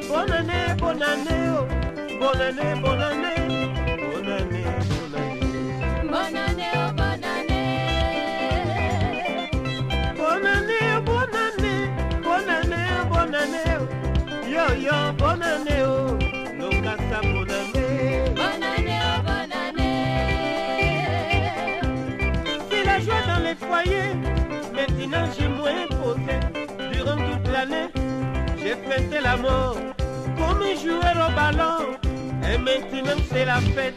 bonne 0.10 0.32
année, 0.32 0.74
bonne 0.78 1.04
année, 1.04 1.46
oh. 1.60 2.20
bonne 2.20 2.42
année, 2.42 2.82
bonne 2.82 3.02
année, 3.02 3.55
J'ai 28.58 28.76
fêté 28.90 29.22
la 29.22 29.38
mort, 29.38 29.78
comme 30.38 30.64
joueur 30.84 31.30
au 31.30 31.36
ballon. 31.36 31.98
Et 32.52 32.58
maintenant 32.58 33.22
c'est 33.32 33.46
la 33.46 33.60
fête. 33.60 33.94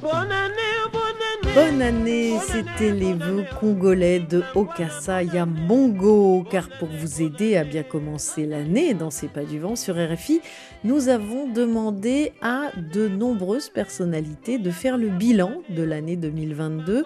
Bonne 0.00 0.30
année, 0.30 0.78
bonne 0.92 1.02
année. 1.02 1.54
Bonne 1.54 1.82
année, 1.82 2.38
c'était 2.46 2.92
les 2.92 3.14
vœux 3.14 3.44
congolais 3.58 4.20
de 4.20 4.42
Okasa 4.54 5.24
Yambongo. 5.24 6.44
Car 6.48 6.68
pour 6.78 6.88
vous 6.88 7.20
aider 7.22 7.56
à 7.56 7.64
bien 7.64 7.82
commencer 7.82 8.46
l'année 8.46 8.94
dans 8.94 9.10
ces 9.10 9.26
pas 9.26 9.42
du 9.42 9.58
vent 9.58 9.74
sur 9.74 9.96
RFI, 9.96 10.40
nous 10.84 11.08
avons 11.08 11.48
demandé 11.48 12.32
à 12.42 12.70
de 12.76 13.08
nombreuses 13.08 13.70
personnalités 13.70 14.58
de 14.58 14.70
faire 14.70 14.96
le 14.96 15.08
bilan 15.08 15.52
de 15.68 15.82
l'année 15.82 16.16
2022 16.16 17.04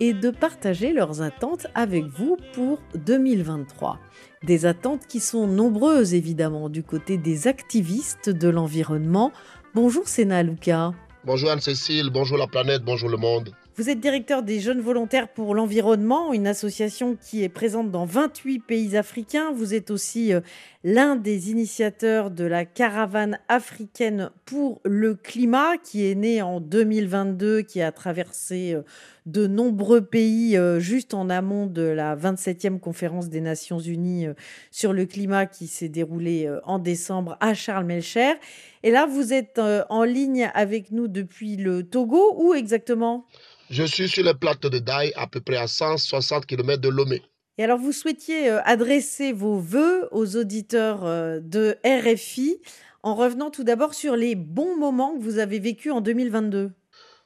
et 0.00 0.14
de 0.14 0.30
partager 0.30 0.92
leurs 0.92 1.22
attentes 1.22 1.68
avec 1.76 2.04
vous 2.06 2.36
pour 2.54 2.80
2023. 2.96 4.00
Des 4.42 4.66
attentes 4.66 5.06
qui 5.06 5.20
sont 5.20 5.46
nombreuses 5.46 6.14
évidemment 6.14 6.68
du 6.68 6.82
côté 6.82 7.16
des 7.16 7.46
activistes 7.46 8.28
de 8.28 8.48
l'environnement. 8.48 9.30
Bonjour 9.74 10.08
Sénat 10.08 10.42
Luca. 10.42 10.92
Bonjour 11.24 11.50
Anne-Cécile, 11.50 12.10
bonjour 12.10 12.36
la 12.36 12.48
planète, 12.48 12.82
bonjour 12.82 13.08
le 13.08 13.16
monde. 13.16 13.54
Vous 13.74 13.88
êtes 13.88 14.00
directeur 14.00 14.42
des 14.42 14.60
Jeunes 14.60 14.82
Volontaires 14.82 15.28
pour 15.28 15.54
l'Environnement, 15.54 16.34
une 16.34 16.46
association 16.46 17.16
qui 17.16 17.42
est 17.42 17.48
présente 17.48 17.90
dans 17.90 18.04
28 18.04 18.58
pays 18.58 18.98
africains. 18.98 19.50
Vous 19.50 19.72
êtes 19.72 19.90
aussi 19.90 20.34
euh, 20.34 20.42
l'un 20.84 21.16
des 21.16 21.50
initiateurs 21.50 22.30
de 22.30 22.44
la 22.44 22.66
caravane 22.66 23.38
africaine 23.48 24.28
pour 24.44 24.82
le 24.84 25.14
climat 25.14 25.78
qui 25.82 26.06
est 26.06 26.14
née 26.14 26.42
en 26.42 26.60
2022, 26.60 27.62
qui 27.62 27.80
a 27.80 27.92
traversé 27.92 28.74
euh, 28.74 28.82
de 29.24 29.46
nombreux 29.46 30.02
pays 30.02 30.58
euh, 30.58 30.78
juste 30.78 31.14
en 31.14 31.30
amont 31.30 31.66
de 31.66 31.80
la 31.80 32.14
27e 32.14 32.78
conférence 32.78 33.30
des 33.30 33.40
Nations 33.40 33.78
Unies 33.78 34.26
sur 34.70 34.92
le 34.92 35.06
climat 35.06 35.46
qui 35.46 35.66
s'est 35.66 35.88
déroulée 35.88 36.46
en 36.64 36.78
décembre 36.78 37.38
à 37.40 37.54
Charles-Melcher. 37.54 38.34
Et 38.82 38.90
là, 38.90 39.06
vous 39.06 39.32
êtes 39.32 39.60
en 39.88 40.04
ligne 40.04 40.50
avec 40.54 40.90
nous 40.90 41.08
depuis 41.08 41.56
le 41.56 41.82
Togo. 41.82 42.34
Où 42.36 42.54
exactement? 42.54 43.26
Je 43.70 43.84
suis 43.84 44.08
sur 44.08 44.24
le 44.24 44.34
plateau 44.34 44.68
de 44.68 44.78
Daï, 44.78 45.12
à 45.16 45.26
peu 45.26 45.40
près 45.40 45.56
à 45.56 45.66
160 45.66 46.46
km 46.46 46.80
de 46.80 46.88
Lomé. 46.88 47.22
Et 47.58 47.64
alors, 47.64 47.78
vous 47.78 47.92
souhaitiez 47.92 48.50
euh, 48.50 48.60
adresser 48.64 49.32
vos 49.32 49.58
voeux 49.58 50.08
aux 50.10 50.36
auditeurs 50.36 51.04
euh, 51.04 51.40
de 51.40 51.76
RFI 51.84 52.60
en 53.02 53.14
revenant 53.14 53.50
tout 53.50 53.64
d'abord 53.64 53.94
sur 53.94 54.16
les 54.16 54.34
bons 54.34 54.76
moments 54.76 55.16
que 55.16 55.22
vous 55.22 55.38
avez 55.38 55.58
vécus 55.58 55.92
en 55.92 56.00
2022. 56.00 56.72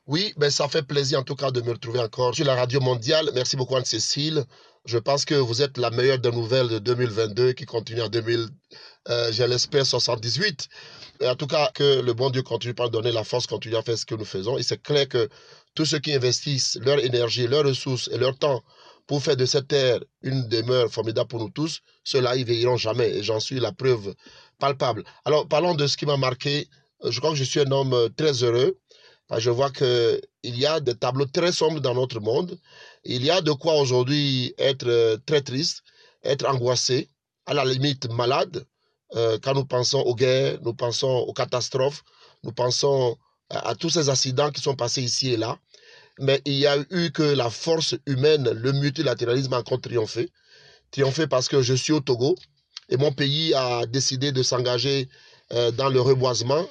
Oui, 0.06 0.32
ben 0.36 0.50
ça 0.50 0.68
fait 0.68 0.84
plaisir 0.84 1.18
en 1.18 1.24
tout 1.24 1.34
cas 1.34 1.50
de 1.50 1.60
me 1.60 1.72
retrouver 1.72 1.98
encore 1.98 2.32
sur 2.32 2.44
la 2.44 2.54
radio 2.54 2.80
mondiale. 2.80 3.28
Merci 3.34 3.56
beaucoup 3.56 3.74
Anne-Cécile. 3.74 4.44
Je 4.84 4.98
pense 4.98 5.24
que 5.24 5.34
vous 5.34 5.62
êtes 5.62 5.78
la 5.78 5.90
meilleure 5.90 6.20
des 6.20 6.30
nouvelles 6.30 6.68
de 6.68 6.78
2022 6.78 7.54
qui 7.54 7.64
continue 7.64 8.02
en 8.02 8.08
2000, 8.08 8.46
euh, 9.08 9.32
je 9.32 9.42
l'espère, 9.42 9.84
78. 9.84 10.68
Et 11.22 11.28
en 11.28 11.34
tout 11.34 11.48
cas, 11.48 11.72
que 11.74 12.00
le 12.02 12.12
bon 12.12 12.30
Dieu 12.30 12.42
continue 12.42 12.72
par 12.72 12.88
donner 12.88 13.10
la 13.10 13.24
force, 13.24 13.48
continue 13.48 13.74
à 13.74 13.82
faire 13.82 13.98
ce 13.98 14.06
que 14.06 14.14
nous 14.14 14.24
faisons. 14.24 14.56
Et 14.58 14.62
c'est 14.62 14.80
clair 14.80 15.08
que 15.08 15.28
tous 15.74 15.86
ceux 15.86 15.98
qui 15.98 16.14
investissent 16.14 16.78
leur 16.82 17.00
énergie, 17.00 17.48
leurs 17.48 17.64
ressources 17.64 18.08
et 18.12 18.18
leur 18.18 18.38
temps 18.38 18.62
pour 19.08 19.24
faire 19.24 19.36
de 19.36 19.44
cette 19.44 19.66
terre 19.66 19.98
une 20.22 20.46
demeure 20.46 20.88
formidable 20.88 21.26
pour 21.26 21.40
nous 21.40 21.50
tous, 21.50 21.80
ceux-là, 22.04 22.36
ils 22.36 22.44
veilleront 22.44 22.76
jamais. 22.76 23.10
Et 23.10 23.22
j'en 23.24 23.40
suis 23.40 23.58
la 23.58 23.72
preuve 23.72 24.14
palpable. 24.60 25.02
Alors, 25.24 25.48
parlons 25.48 25.74
de 25.74 25.88
ce 25.88 25.96
qui 25.96 26.06
m'a 26.06 26.16
marqué. 26.16 26.68
Je 27.04 27.18
crois 27.18 27.30
que 27.30 27.36
je 27.36 27.44
suis 27.44 27.58
un 27.60 27.72
homme 27.72 27.92
euh, 27.92 28.08
très 28.16 28.44
heureux. 28.44 28.78
Je 29.38 29.50
vois 29.50 29.70
qu'il 29.70 30.20
y 30.44 30.66
a 30.66 30.80
des 30.80 30.94
tableaux 30.94 31.26
très 31.26 31.50
sombres 31.52 31.80
dans 31.80 31.94
notre 31.94 32.20
monde. 32.20 32.58
Il 33.04 33.24
y 33.24 33.30
a 33.30 33.40
de 33.40 33.52
quoi 33.52 33.74
aujourd'hui 33.74 34.54
être 34.58 34.86
euh, 34.86 35.16
très 35.26 35.40
triste, 35.40 35.82
être 36.22 36.46
angoissé, 36.46 37.08
à 37.46 37.54
la 37.54 37.64
limite 37.64 38.08
malade, 38.10 38.64
euh, 39.14 39.38
quand 39.42 39.54
nous 39.54 39.64
pensons 39.64 40.00
aux 40.00 40.14
guerres, 40.14 40.58
nous 40.62 40.74
pensons 40.74 41.08
aux 41.28 41.32
catastrophes, 41.32 42.02
nous 42.42 42.52
pensons 42.52 43.16
à, 43.50 43.70
à 43.70 43.74
tous 43.74 43.90
ces 43.90 44.08
accidents 44.08 44.50
qui 44.50 44.60
sont 44.60 44.74
passés 44.74 45.02
ici 45.02 45.32
et 45.32 45.36
là. 45.36 45.58
Mais 46.18 46.40
il 46.44 46.54
y 46.54 46.66
a 46.66 46.76
eu 46.90 47.10
que 47.10 47.22
la 47.22 47.50
force 47.50 47.94
humaine, 48.06 48.50
le 48.50 48.72
multilatéralisme 48.72 49.52
a 49.54 49.58
encore 49.58 49.80
triomphé. 49.80 50.30
Triomphé 50.90 51.26
parce 51.26 51.48
que 51.48 51.62
je 51.62 51.74
suis 51.74 51.92
au 51.92 52.00
Togo 52.00 52.36
et 52.88 52.96
mon 52.96 53.12
pays 53.12 53.54
a 53.54 53.86
décidé 53.86 54.32
de 54.32 54.42
s'engager 54.42 55.08
euh, 55.52 55.70
dans 55.72 55.88
le 55.88 56.00
reboisement. 56.00 56.66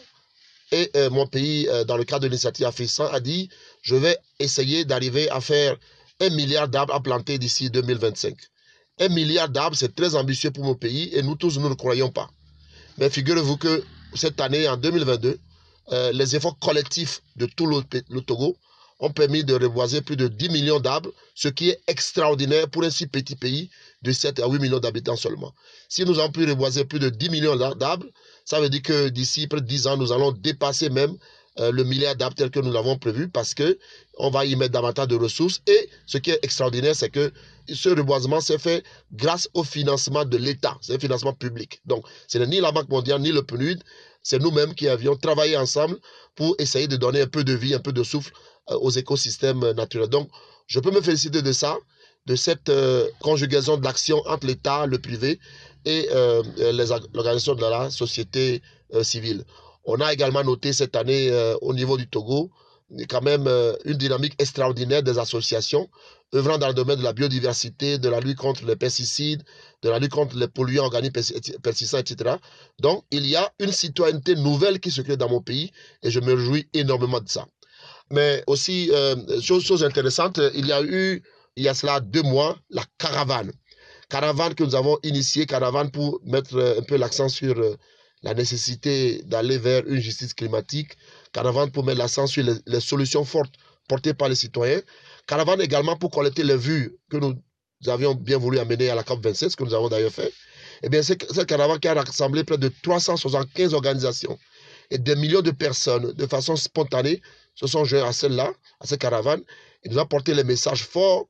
Et 0.75 0.91
euh, 0.97 1.09
mon 1.09 1.25
pays, 1.25 1.69
euh, 1.69 1.85
dans 1.85 1.95
le 1.95 2.03
cadre 2.03 2.23
de 2.23 2.27
l'initiative 2.27 2.65
AFISAN, 2.65 3.07
a 3.07 3.21
dit 3.21 3.47
je 3.81 3.95
vais 3.95 4.17
essayer 4.39 4.83
d'arriver 4.83 5.29
à 5.29 5.39
faire 5.39 5.77
un 6.19 6.29
milliard 6.31 6.67
d'arbres 6.67 6.93
à 6.93 7.01
planter 7.01 7.37
d'ici 7.37 7.69
2025. 7.69 8.35
Un 8.99 9.07
milliard 9.07 9.47
d'arbres, 9.47 9.77
c'est 9.77 9.95
très 9.95 10.15
ambitieux 10.15 10.51
pour 10.51 10.65
mon 10.65 10.75
pays 10.75 11.09
et 11.13 11.21
nous 11.21 11.35
tous, 11.35 11.57
nous 11.59 11.69
ne 11.69 11.75
croyons 11.75 12.09
pas. 12.09 12.29
Mais 12.97 13.09
figurez-vous 13.09 13.55
que 13.55 13.85
cette 14.15 14.41
année, 14.41 14.67
en 14.67 14.75
2022, 14.75 15.39
euh, 15.93 16.11
les 16.11 16.35
efforts 16.35 16.59
collectifs 16.59 17.21
de 17.37 17.45
tout 17.45 17.67
le, 17.67 17.81
le 18.09 18.19
Togo 18.19 18.57
ont 18.99 19.11
permis 19.11 19.45
de 19.45 19.53
reboiser 19.53 20.01
plus 20.01 20.17
de 20.17 20.27
10 20.27 20.49
millions 20.49 20.81
d'arbres, 20.81 21.11
ce 21.35 21.47
qui 21.47 21.69
est 21.69 21.79
extraordinaire 21.87 22.69
pour 22.69 22.83
un 22.83 22.89
si 22.89 23.07
petit 23.07 23.37
pays 23.37 23.69
de 24.01 24.11
7 24.11 24.41
à 24.41 24.47
8 24.47 24.59
millions 24.59 24.79
d'habitants 24.79 25.15
seulement. 25.15 25.53
Si 25.87 26.03
nous 26.03 26.19
avons 26.19 26.31
pu 26.33 26.45
reboiser 26.45 26.83
plus 26.83 26.99
de 26.99 27.09
10 27.09 27.29
millions 27.29 27.55
d'arbres, 27.55 28.07
ça 28.45 28.61
veut 28.61 28.69
dire 28.69 28.83
que 28.83 29.09
d'ici 29.09 29.47
près 29.47 29.59
de 29.59 29.65
10 29.65 29.87
ans, 29.87 29.97
nous 29.97 30.11
allons 30.11 30.31
dépasser 30.31 30.89
même 30.89 31.17
euh, 31.59 31.71
le 31.71 31.83
milliard 31.83 32.15
d'arbres 32.15 32.35
tel 32.35 32.51
que 32.51 32.59
nous 32.59 32.71
l'avons 32.71 32.97
prévu 32.97 33.27
parce 33.27 33.53
que 33.53 33.77
on 34.17 34.29
va 34.29 34.45
y 34.45 34.55
mettre 34.55 34.73
davantage 34.73 35.07
de 35.07 35.15
ressources. 35.15 35.61
Et 35.67 35.89
ce 36.05 36.17
qui 36.17 36.31
est 36.31 36.39
extraordinaire, 36.43 36.95
c'est 36.95 37.09
que 37.09 37.31
ce 37.73 37.89
reboisement 37.89 38.41
s'est 38.41 38.57
fait 38.57 38.83
grâce 39.13 39.49
au 39.53 39.63
financement 39.63 40.25
de 40.25 40.37
l'État. 40.37 40.77
C'est 40.81 40.95
un 40.95 40.99
financement 40.99 41.33
public. 41.33 41.81
Donc, 41.85 42.05
ce 42.27 42.37
n'est 42.37 42.47
ni 42.47 42.59
la 42.59 42.71
Banque 42.71 42.89
mondiale 42.89 43.21
ni 43.21 43.31
le 43.31 43.41
PNUD. 43.41 43.81
C'est 44.21 44.39
nous-mêmes 44.39 44.75
qui 44.75 44.87
avions 44.87 45.15
travaillé 45.15 45.57
ensemble 45.57 45.97
pour 46.35 46.55
essayer 46.59 46.87
de 46.87 46.97
donner 46.97 47.21
un 47.21 47.27
peu 47.27 47.43
de 47.43 47.53
vie, 47.53 47.73
un 47.73 47.79
peu 47.79 47.93
de 47.93 48.03
souffle 48.03 48.31
euh, 48.69 48.75
aux 48.75 48.91
écosystèmes 48.91 49.71
naturels. 49.71 50.09
Donc, 50.09 50.29
je 50.67 50.79
peux 50.79 50.91
me 50.91 51.01
féliciter 51.01 51.41
de 51.41 51.51
ça, 51.51 51.77
de 52.25 52.35
cette 52.35 52.69
euh, 52.69 53.07
conjugaison 53.19 53.77
de 53.77 53.83
l'action 53.83 54.21
entre 54.25 54.47
l'État, 54.47 54.85
le 54.85 54.97
privé 54.99 55.39
et 55.85 56.07
euh, 56.11 56.41
organisations 57.13 57.55
de 57.55 57.61
la 57.61 57.89
société 57.91 58.61
euh, 58.93 59.03
civile. 59.03 59.43
On 59.85 59.99
a 60.01 60.11
également 60.11 60.43
noté 60.43 60.73
cette 60.73 60.95
année 60.95 61.29
euh, 61.29 61.55
au 61.61 61.73
niveau 61.73 61.97
du 61.97 62.07
Togo 62.07 62.51
quand 63.09 63.21
même 63.23 63.49
une 63.85 63.97
dynamique 63.97 64.35
extraordinaire 64.37 65.01
des 65.01 65.17
associations 65.17 65.89
œuvrant 66.35 66.59
dans 66.59 66.67
le 66.67 66.73
domaine 66.75 66.99
de 66.99 67.03
la 67.03 67.13
biodiversité, 67.13 67.97
de 67.97 68.09
la 68.09 68.19
lutte 68.19 68.37
contre 68.37 68.63
les 68.65 68.75
pesticides, 68.75 69.41
de 69.81 69.89
la 69.89 69.97
lutte 69.97 70.11
contre 70.11 70.37
les 70.37 70.47
polluants 70.47 70.83
organiques 70.85 71.15
persi- 71.15 71.59
persistants, 71.61 71.97
etc. 71.97 72.35
Donc, 72.79 73.03
il 73.09 73.25
y 73.25 73.35
a 73.35 73.51
une 73.59 73.71
citoyenneté 73.71 74.35
nouvelle 74.35 74.79
qui 74.79 74.91
se 74.91 75.01
crée 75.01 75.17
dans 75.17 75.29
mon 75.29 75.41
pays 75.41 75.71
et 76.03 76.11
je 76.11 76.19
me 76.19 76.33
réjouis 76.33 76.67
énormément 76.73 77.19
de 77.19 77.27
ça. 77.27 77.47
Mais 78.11 78.43
aussi, 78.45 78.91
chose 79.41 79.83
intéressante, 79.83 80.39
il 80.53 80.67
y 80.67 80.71
a 80.71 80.83
eu, 80.83 81.23
il 81.55 81.63
y 81.63 81.67
a 81.69 81.73
cela 81.73 81.99
deux 81.99 82.21
mois, 82.21 82.57
la 82.69 82.83
caravane. 82.97 83.51
Caravane 84.09 84.53
que 84.53 84.63
nous 84.63 84.75
avons 84.75 84.97
initiée, 85.03 85.45
caravane 85.45 85.89
pour 85.89 86.19
mettre 86.25 86.55
euh, 86.57 86.79
un 86.79 86.83
peu 86.83 86.97
l'accent 86.97 87.29
sur 87.29 87.57
euh, 87.57 87.75
la 88.21 88.33
nécessité 88.33 89.21
d'aller 89.23 89.57
vers 89.57 89.85
une 89.87 89.99
justice 89.99 90.33
climatique, 90.33 90.93
caravane 91.31 91.71
pour 91.71 91.83
mettre 91.83 91.99
l'accent 91.99 92.27
sur 92.27 92.43
les, 92.65 92.79
solutions 92.79 93.25
fortes 93.25 93.53
portées 93.87 94.13
par 94.13 94.29
les 94.29 94.35
citoyens, 94.35 94.81
caravane 95.27 95.61
également 95.61 95.95
pour 95.95 96.11
collecter 96.11 96.43
les 96.43 96.57
vues 96.57 96.97
que 97.09 97.17
nous 97.17 97.35
avions 97.87 98.15
bien 98.15 98.37
voulu 98.37 98.59
amener 98.59 98.89
à 98.89 98.95
la 98.95 99.03
COP27, 99.03 99.49
ce 99.49 99.55
que 99.55 99.63
nous 99.63 99.73
avons 99.73 99.89
d'ailleurs 99.89 100.11
fait. 100.11 100.33
Eh 100.83 100.89
bien, 100.89 101.01
c'est 101.01 101.31
cette 101.31 101.47
caravane 101.47 101.79
qui 101.79 101.87
a 101.87 101.93
rassemblé 101.93 102.43
près 102.43 102.57
de 102.57 102.71
375 102.83 103.73
organisations 103.73 104.37
et 104.91 104.97
des 104.97 105.15
millions 105.15 105.41
de 105.41 105.51
personnes 105.51 106.13
de 106.13 106.27
façon 106.27 106.55
spontanée 106.55 107.21
se 107.55 107.67
sont 107.67 107.85
joints 107.85 108.07
à 108.07 108.11
celle-là, 108.11 108.53
à 108.79 108.85
cette 108.85 109.01
caravane, 109.01 109.41
et 109.83 109.89
nous 109.89 109.99
a 109.99 110.05
porté 110.05 110.33
les 110.33 110.43
messages 110.43 110.83
forts 110.83 111.27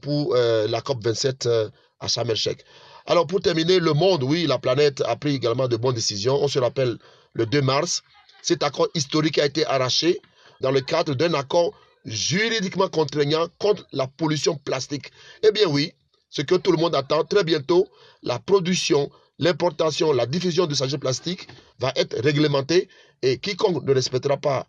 pour 0.00 0.34
euh, 0.34 0.66
la 0.68 0.80
COP27 0.80 1.46
euh, 1.48 1.68
à 2.00 2.08
Sharm. 2.08 2.30
Alors, 3.06 3.26
pour 3.26 3.40
terminer, 3.40 3.80
le 3.80 3.92
monde, 3.92 4.22
oui, 4.22 4.46
la 4.46 4.58
planète 4.58 5.02
a 5.06 5.16
pris 5.16 5.34
également 5.34 5.68
de 5.68 5.76
bonnes 5.76 5.94
décisions. 5.94 6.42
On 6.42 6.48
se 6.48 6.58
rappelle 6.58 6.96
le 7.34 7.46
2 7.46 7.60
mars, 7.60 8.02
cet 8.42 8.62
accord 8.62 8.88
historique 8.94 9.38
a 9.38 9.46
été 9.46 9.66
arraché 9.66 10.20
dans 10.60 10.70
le 10.70 10.80
cadre 10.80 11.14
d'un 11.14 11.34
accord 11.34 11.72
juridiquement 12.04 12.88
contraignant 12.88 13.48
contre 13.58 13.86
la 13.92 14.06
pollution 14.06 14.56
plastique. 14.56 15.10
Eh 15.42 15.50
bien 15.50 15.66
oui, 15.66 15.92
ce 16.30 16.42
que 16.42 16.54
tout 16.54 16.70
le 16.70 16.78
monde 16.78 16.94
attend, 16.94 17.24
très 17.24 17.44
bientôt, 17.44 17.88
la 18.22 18.38
production, 18.38 19.10
l'importation, 19.38 20.12
la 20.12 20.26
diffusion 20.26 20.66
de 20.66 20.74
sachets 20.74 20.98
plastiques 20.98 21.48
va 21.78 21.92
être 21.96 22.16
réglementée 22.22 22.88
et 23.22 23.38
quiconque 23.38 23.84
ne 23.84 23.94
respectera 23.94 24.36
pas 24.36 24.66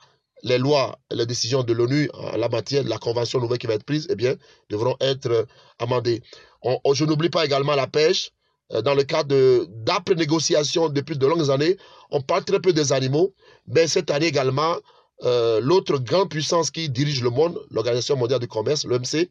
les 0.49 0.59
lois 0.65 0.87
les 1.19 1.25
décisions 1.25 1.63
de 1.69 1.73
l'ONU 1.73 2.09
en 2.13 2.37
la 2.37 2.49
matière, 2.49 2.83
la 2.85 2.99
convention 2.99 3.39
nouvelle 3.41 3.57
qui 3.57 3.67
va 3.67 3.73
être 3.79 3.83
prise, 3.91 4.05
eh 4.09 4.15
bien, 4.23 4.35
devront 4.69 4.95
être 5.11 5.29
euh, 5.39 5.43
amendées. 5.79 6.21
On- 6.61 6.79
je 6.93 7.03
n'oublie 7.05 7.29
pas 7.35 7.43
également 7.49 7.75
la 7.75 7.87
pêche. 7.87 8.31
Euh, 8.73 8.81
Dans 8.87 8.95
le 8.99 9.03
cadre 9.03 9.29
de- 9.35 9.67
d'après-négociations 9.87 10.89
depuis 10.89 11.17
de 11.17 11.25
longues 11.31 11.49
années, 11.55 11.77
on 12.11 12.21
parle 12.21 12.43
très 12.49 12.59
peu 12.65 12.73
des 12.73 12.93
animaux, 12.99 13.33
mais 13.73 13.85
cette 13.87 14.09
année 14.11 14.27
également, 14.27 14.75
euh, 15.23 15.59
l'autre 15.61 15.97
grande 16.09 16.29
puissance 16.35 16.69
qui 16.75 16.89
dirige 16.89 17.21
le 17.27 17.31
monde, 17.39 17.55
l'Organisation 17.71 18.15
mondiale 18.15 18.39
du 18.39 18.47
commerce, 18.47 18.85
l'OMC, 18.85 19.29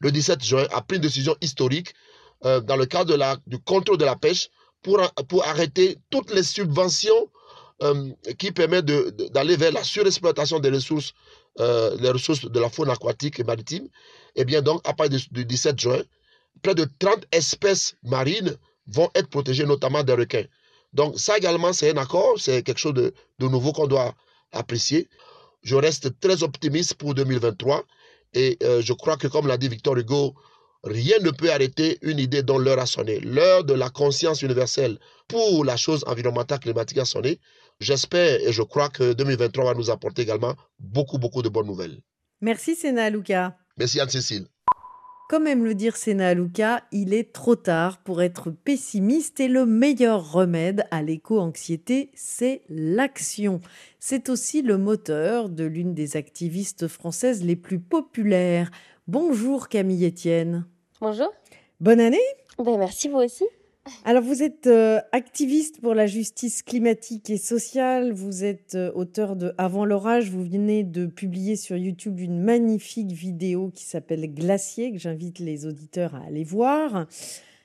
le 0.00 0.10
17 0.12 0.42
juin, 0.44 0.66
a 0.72 0.82
pris 0.82 0.96
une 0.96 1.02
décision 1.02 1.34
historique 1.40 1.90
dans 2.70 2.76
le 2.76 2.86
cadre 2.86 3.10
de 3.12 3.16
la, 3.16 3.36
du 3.46 3.58
contrôle 3.58 3.96
de 3.98 4.04
la 4.04 4.14
pêche 4.14 4.50
pour, 4.82 4.98
pour 5.28 5.40
arrêter 5.46 5.96
toutes 6.10 6.30
les 6.36 6.42
subventions 6.42 7.22
euh, 7.82 8.10
qui 8.38 8.50
de- 8.52 9.28
d'aller 9.32 9.56
vers 9.56 9.72
la 9.72 9.84
surexploitation 9.84 10.58
des 10.60 10.70
ressources, 10.70 11.12
euh, 11.60 11.96
les 12.00 12.10
ressources 12.10 12.44
de 12.50 12.60
la 12.60 12.70
faune 12.70 12.90
aquatique 12.90 13.40
et 13.40 13.44
maritime. 13.44 13.88
Et 14.34 14.44
bien 14.44 14.62
donc, 14.62 14.80
à 14.88 14.94
partir 14.94 15.18
du, 15.20 15.28
du 15.30 15.44
17 15.44 15.78
juin, 15.80 16.02
près 16.62 16.74
de 16.74 16.86
30 16.98 17.24
espèces 17.32 17.94
marines 18.02 18.56
vont 18.86 19.10
être 19.14 19.28
protégées, 19.28 19.64
notamment 19.66 20.02
des 20.02 20.14
requins. 20.14 20.44
Donc 20.92 21.18
ça 21.18 21.36
également, 21.36 21.72
c'est 21.72 21.90
un 21.90 21.96
accord, 21.98 22.38
c'est 22.38 22.62
quelque 22.62 22.78
chose 22.78 22.94
de, 22.94 23.12
de 23.38 23.48
nouveau 23.48 23.72
qu'on 23.72 23.86
doit 23.86 24.14
apprécier. 24.52 25.08
Je 25.62 25.74
reste 25.76 26.18
très 26.20 26.42
optimiste 26.42 26.94
pour 26.94 27.14
2023 27.14 27.84
Et 28.34 28.58
euh, 28.62 28.80
je 28.82 28.92
crois 28.92 29.16
que, 29.16 29.26
comme 29.28 29.46
l'a 29.46 29.56
dit 29.58 29.68
Victor 29.68 29.96
Hugo, 29.96 30.34
rien 30.84 31.18
ne 31.20 31.30
peut 31.30 31.50
arrêter 31.50 31.98
une 32.02 32.18
idée 32.18 32.42
dont 32.42 32.58
l'heure 32.58 32.78
a 32.78 32.86
sonné. 32.86 33.20
L'heure 33.20 33.64
de 33.64 33.74
la 33.74 33.90
conscience 33.90 34.42
universelle 34.42 34.98
pour 35.28 35.64
la 35.64 35.76
chose 35.76 36.04
environnementale 36.06 36.60
climatique 36.60 36.98
a 36.98 37.04
sonné. 37.04 37.40
J'espère 37.80 38.40
et 38.40 38.52
je 38.52 38.62
crois 38.62 38.88
que 38.88 39.12
2023 39.12 39.64
va 39.64 39.74
nous 39.74 39.90
apporter 39.90 40.22
également 40.22 40.54
beaucoup, 40.78 41.18
beaucoup 41.18 41.42
de 41.42 41.48
bonnes 41.48 41.66
nouvelles. 41.66 42.00
Merci 42.40 42.74
Sénat 42.74 43.10
Luca. 43.10 43.56
Merci 43.76 44.00
Anne-Cécile. 44.00 44.46
Comme 45.28 45.48
aime 45.48 45.64
le 45.64 45.74
dire 45.74 45.96
Sénat 45.96 46.34
Luca, 46.34 46.84
il 46.92 47.12
est 47.12 47.32
trop 47.32 47.56
tard 47.56 47.98
pour 47.98 48.22
être 48.22 48.50
pessimiste 48.50 49.40
et 49.40 49.48
le 49.48 49.66
meilleur 49.66 50.32
remède 50.32 50.86
à 50.92 51.02
l'éco-anxiété, 51.02 52.12
c'est 52.14 52.62
l'action. 52.68 53.60
C'est 53.98 54.28
aussi 54.28 54.62
le 54.62 54.78
moteur 54.78 55.48
de 55.48 55.64
l'une 55.64 55.94
des 55.94 56.16
activistes 56.16 56.86
françaises 56.86 57.42
les 57.42 57.56
plus 57.56 57.80
populaires. 57.80 58.70
Bonjour 59.08 59.68
Camille 59.68 60.06
Etienne. 60.06 60.64
Bonjour. 61.00 61.32
Bonne 61.80 62.00
année. 62.00 62.18
Ben, 62.58 62.78
merci 62.78 63.08
vous 63.08 63.18
aussi. 63.18 63.44
Alors 64.04 64.22
vous 64.22 64.42
êtes 64.42 64.66
euh, 64.66 65.00
activiste 65.12 65.80
pour 65.80 65.94
la 65.94 66.06
justice 66.06 66.62
climatique 66.62 67.30
et 67.30 67.36
sociale, 67.36 68.12
vous 68.12 68.44
êtes 68.44 68.74
euh, 68.74 68.90
auteur 68.94 69.36
de 69.36 69.54
Avant 69.58 69.84
l'orage, 69.84 70.30
vous 70.30 70.42
venez 70.42 70.82
de 70.82 71.06
publier 71.06 71.56
sur 71.56 71.76
YouTube 71.76 72.18
une 72.18 72.40
magnifique 72.40 73.12
vidéo 73.12 73.70
qui 73.72 73.84
s'appelle 73.84 74.32
Glacier, 74.32 74.92
que 74.92 74.98
j'invite 74.98 75.38
les 75.38 75.66
auditeurs 75.66 76.14
à 76.14 76.26
aller 76.26 76.44
voir. 76.44 77.06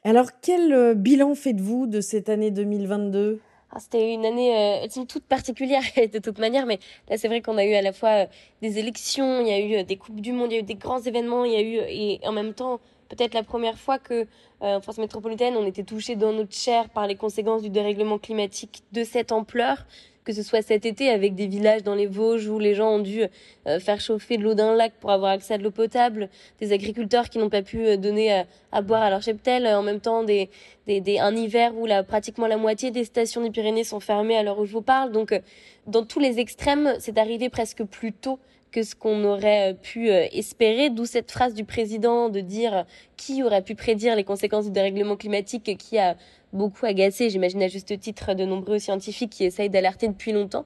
Alors 0.03 0.27
quel 0.41 0.73
euh, 0.73 0.93
bilan 0.93 1.33
faites-vous 1.33 1.87
de 1.87 2.01
cette 2.01 2.29
année 2.29 2.51
2022 2.51 3.39
ah, 3.71 3.79
C'était 3.79 4.13
une 4.13 4.25
année 4.25 4.83
euh, 4.83 5.05
toute 5.07 5.23
particulière 5.23 5.83
de 6.13 6.19
toute 6.19 6.37
manière, 6.37 6.67
mais 6.67 6.79
là 7.09 7.17
c'est 7.17 7.27
vrai 7.27 7.41
qu'on 7.41 7.57
a 7.57 7.65
eu 7.65 7.73
à 7.73 7.81
la 7.81 7.93
fois 7.93 8.27
des 8.61 8.77
élections, 8.77 9.41
il 9.41 9.47
y 9.47 9.51
a 9.51 9.81
eu 9.81 9.83
des 9.83 9.97
coupes 9.97 10.21
du 10.21 10.33
monde, 10.33 10.51
il 10.51 10.55
y 10.55 10.57
a 10.57 10.61
eu 10.61 10.63
des 10.63 10.75
grands 10.75 11.01
événements, 11.01 11.45
il 11.45 11.53
y 11.53 11.55
a 11.55 11.61
eu 11.61 11.77
et 11.87 12.19
en 12.27 12.31
même 12.31 12.53
temps 12.53 12.79
peut-être 13.11 13.33
la 13.33 13.43
première 13.43 13.77
fois 13.77 13.99
que 13.99 14.25
euh, 14.63 14.77
en 14.77 14.81
France 14.81 14.97
métropolitaine, 14.97 15.55
on 15.57 15.65
était 15.65 15.83
touché 15.83 16.15
dans 16.15 16.31
notre 16.31 16.55
chair 16.55 16.89
par 16.89 17.07
les 17.07 17.15
conséquences 17.15 17.61
du 17.61 17.69
dérèglement 17.69 18.17
climatique 18.17 18.83
de 18.93 19.03
cette 19.03 19.31
ampleur, 19.33 19.85
que 20.23 20.33
ce 20.33 20.43
soit 20.43 20.61
cet 20.61 20.85
été 20.85 21.09
avec 21.09 21.35
des 21.35 21.47
villages 21.47 21.83
dans 21.83 21.95
les 21.95 22.05
Vosges 22.05 22.47
où 22.47 22.57
les 22.57 22.73
gens 22.73 22.91
ont 22.91 22.99
dû 22.99 23.23
euh, 23.67 23.79
faire 23.79 23.99
chauffer 23.99 24.37
de 24.37 24.43
l'eau 24.43 24.53
d'un 24.53 24.75
lac 24.75 24.93
pour 24.99 25.11
avoir 25.11 25.31
accès 25.31 25.55
à 25.55 25.57
de 25.57 25.63
l'eau 25.63 25.71
potable, 25.71 26.29
des 26.61 26.71
agriculteurs 26.71 27.29
qui 27.29 27.37
n'ont 27.37 27.49
pas 27.49 27.63
pu 27.63 27.85
euh, 27.85 27.97
donner 27.97 28.45
à, 28.71 28.81
boire 28.81 29.01
à 29.01 29.09
leur 29.09 29.21
cheptel, 29.21 29.67
en 29.67 29.83
même 29.83 29.99
temps 29.99 30.23
des, 30.23 30.49
un 30.87 31.35
hiver 31.35 31.75
où 31.75 31.85
la, 31.85 32.03
pratiquement 32.03 32.47
la 32.47 32.57
moitié 32.57 32.91
des 32.91 33.03
stations 33.03 33.41
des 33.41 33.49
Pyrénées 33.49 33.83
sont 33.83 33.99
fermées 33.99 34.37
à 34.37 34.43
l'heure 34.43 34.59
où 34.59 34.65
je 34.65 34.71
vous 34.71 34.81
parle. 34.81 35.11
Donc 35.11 35.37
dans 35.85 36.05
tous 36.05 36.19
les 36.19 36.39
extrêmes, 36.39 36.95
c'est 36.99 37.17
arrivé 37.17 37.49
presque 37.49 37.83
plus 37.83 38.13
tôt 38.13 38.39
que 38.71 38.83
ce 38.83 38.95
qu'on 38.95 39.23
aurait 39.23 39.71
euh, 39.71 39.73
pu 39.73 40.09
euh, 40.09 40.25
espérer, 40.31 40.89
d'où 40.89 41.05
cette 41.05 41.31
phrase 41.31 41.53
du 41.53 41.65
président 41.65 42.29
de 42.29 42.39
dire 42.39 42.73
euh, 42.73 42.83
qui 43.17 43.43
aurait 43.43 43.61
pu 43.61 43.75
prédire 43.75 44.15
les 44.15 44.23
conséquences 44.23 44.65
du 44.65 44.71
dérèglement 44.71 45.17
climatique 45.17 45.77
qui 45.77 45.97
a 45.97 46.15
beaucoup 46.53 46.85
agacé, 46.85 47.29
j'imagine 47.29 47.61
à 47.63 47.67
juste 47.67 47.99
titre, 47.99 48.33
de 48.33 48.45
nombreux 48.45 48.79
scientifiques 48.79 49.31
qui 49.31 49.43
essayent 49.43 49.69
d'alerter 49.69 50.07
depuis 50.07 50.31
longtemps. 50.31 50.65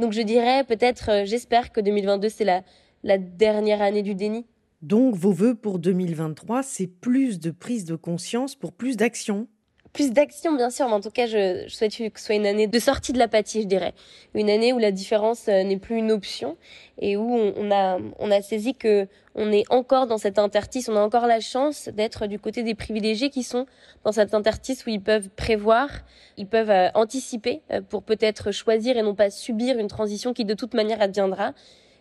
Donc 0.00 0.12
je 0.12 0.22
dirais 0.22 0.64
peut-être, 0.64 1.24
j'espère 1.24 1.72
que 1.72 1.80
2022 1.80 2.28
c'est 2.28 2.44
la, 2.44 2.62
la 3.02 3.18
dernière 3.18 3.82
année 3.82 4.02
du 4.02 4.14
déni. 4.14 4.44
Donc 4.82 5.14
vos 5.14 5.32
voeux 5.32 5.54
pour 5.54 5.78
2023, 5.78 6.62
c'est 6.62 6.86
plus 6.86 7.40
de 7.40 7.50
prise 7.50 7.84
de 7.84 7.96
conscience 7.96 8.54
pour 8.54 8.72
plus 8.72 8.96
d'action 8.96 9.48
plus 9.94 10.10
d'action, 10.10 10.54
bien 10.56 10.70
sûr, 10.70 10.88
mais 10.88 10.94
en 10.94 11.00
tout 11.00 11.10
cas, 11.10 11.26
je, 11.26 11.64
je, 11.68 11.74
souhaite 11.74 11.96
que 12.12 12.18
ce 12.18 12.26
soit 12.26 12.34
une 12.34 12.46
année 12.46 12.66
de 12.66 12.78
sortie 12.80 13.12
de 13.12 13.18
l'apathie, 13.18 13.62
je 13.62 13.68
dirais. 13.68 13.94
Une 14.34 14.50
année 14.50 14.72
où 14.72 14.78
la 14.78 14.90
différence 14.90 15.46
euh, 15.48 15.62
n'est 15.62 15.78
plus 15.78 15.96
une 15.96 16.10
option 16.10 16.56
et 16.98 17.16
où 17.16 17.32
on, 17.32 17.54
on, 17.56 17.70
a, 17.70 17.98
on 18.18 18.30
a 18.30 18.42
saisi 18.42 18.74
que 18.74 19.06
on 19.36 19.52
est 19.52 19.64
encore 19.70 20.06
dans 20.06 20.18
cette 20.18 20.38
interstice, 20.38 20.88
on 20.88 20.96
a 20.96 21.00
encore 21.00 21.26
la 21.26 21.40
chance 21.40 21.88
d'être 21.88 22.26
du 22.26 22.38
côté 22.38 22.64
des 22.64 22.74
privilégiés 22.74 23.30
qui 23.30 23.44
sont 23.44 23.66
dans 24.04 24.12
cette 24.12 24.34
interstice 24.34 24.84
où 24.84 24.90
ils 24.90 25.00
peuvent 25.00 25.28
prévoir, 25.30 25.88
ils 26.36 26.46
peuvent 26.46 26.70
euh, 26.70 26.88
anticiper 26.94 27.62
euh, 27.72 27.80
pour 27.80 28.02
peut-être 28.02 28.50
choisir 28.50 28.96
et 28.96 29.02
non 29.02 29.14
pas 29.14 29.30
subir 29.30 29.78
une 29.78 29.88
transition 29.88 30.34
qui 30.34 30.44
de 30.44 30.54
toute 30.54 30.74
manière 30.74 31.00
adviendra 31.00 31.54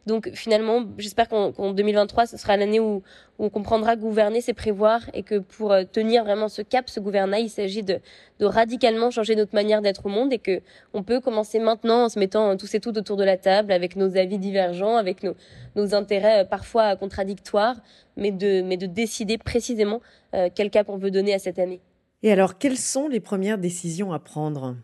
donc 0.06 0.30
finalement, 0.34 0.84
j'espère 0.98 1.30
qu'en 1.30 1.74
2023, 1.74 2.26
ce 2.26 2.38
sera 2.38 2.58
l'année 2.58 2.80
où, 2.80 3.04
on 3.40 3.50
comprendra 3.50 3.96
gouverner, 3.96 4.42
c'est 4.42 4.54
prévoir 4.54 5.02
et 5.14 5.24
que 5.24 5.40
pour 5.40 5.72
euh, 5.72 5.84
tenir 5.92 6.24
vraiment 6.24 6.50
ce 6.50 6.62
cap, 6.62 6.90
ce 6.90 7.00
gouvernail, 7.00 7.46
il 7.46 7.50
s'agit 7.50 7.82
de, 7.82 8.00
radicalement 8.42 9.10
changer 9.10 9.36
notre 9.36 9.56
manière 9.56 9.82
d'être 9.82 10.06
au 10.06 10.10
monde 10.10 10.32
et 10.34 10.38
que 10.38 10.62
on 10.94 11.02
peut 11.02 11.20
commencer 11.20 11.60
maintenant 11.60 12.04
en 12.04 12.10
se 12.10 12.20
mettant 12.20 12.56
tous 12.58 12.76
et 12.76 12.80
toutes 12.80 12.98
autour 12.98 13.18
de 13.18 13.24
la 13.24 13.38
table 13.38 13.72
avec 13.72 13.96
nos 13.96 14.18
avis 14.18 14.38
divergents, 14.38 14.98
avec 14.98 15.24
nos, 15.24 15.96
intérêts 15.96 16.44
euh, 16.44 16.46
parfois 16.46 16.96
contradictoires, 16.96 17.78
mais 18.18 18.32
de, 18.32 18.62
mais 18.62 18.78
de 18.78 18.86
décider 18.86 19.38
précisément 19.38 20.02
euh, 20.36 20.50
quel 20.54 20.70
cap 20.70 20.90
on 20.90 20.98
veut 20.98 21.12
donner 21.12 21.34
à 21.34 21.40
cette 21.40 21.58
année. 21.58 21.82
Et 22.22 22.32
alors, 22.32 22.58
quelles 22.58 22.78
sont 22.78 23.08
les 23.08 23.20
premières 23.20 23.58
décisions 23.58 24.14
à 24.14 24.20
prendre? 24.20 24.76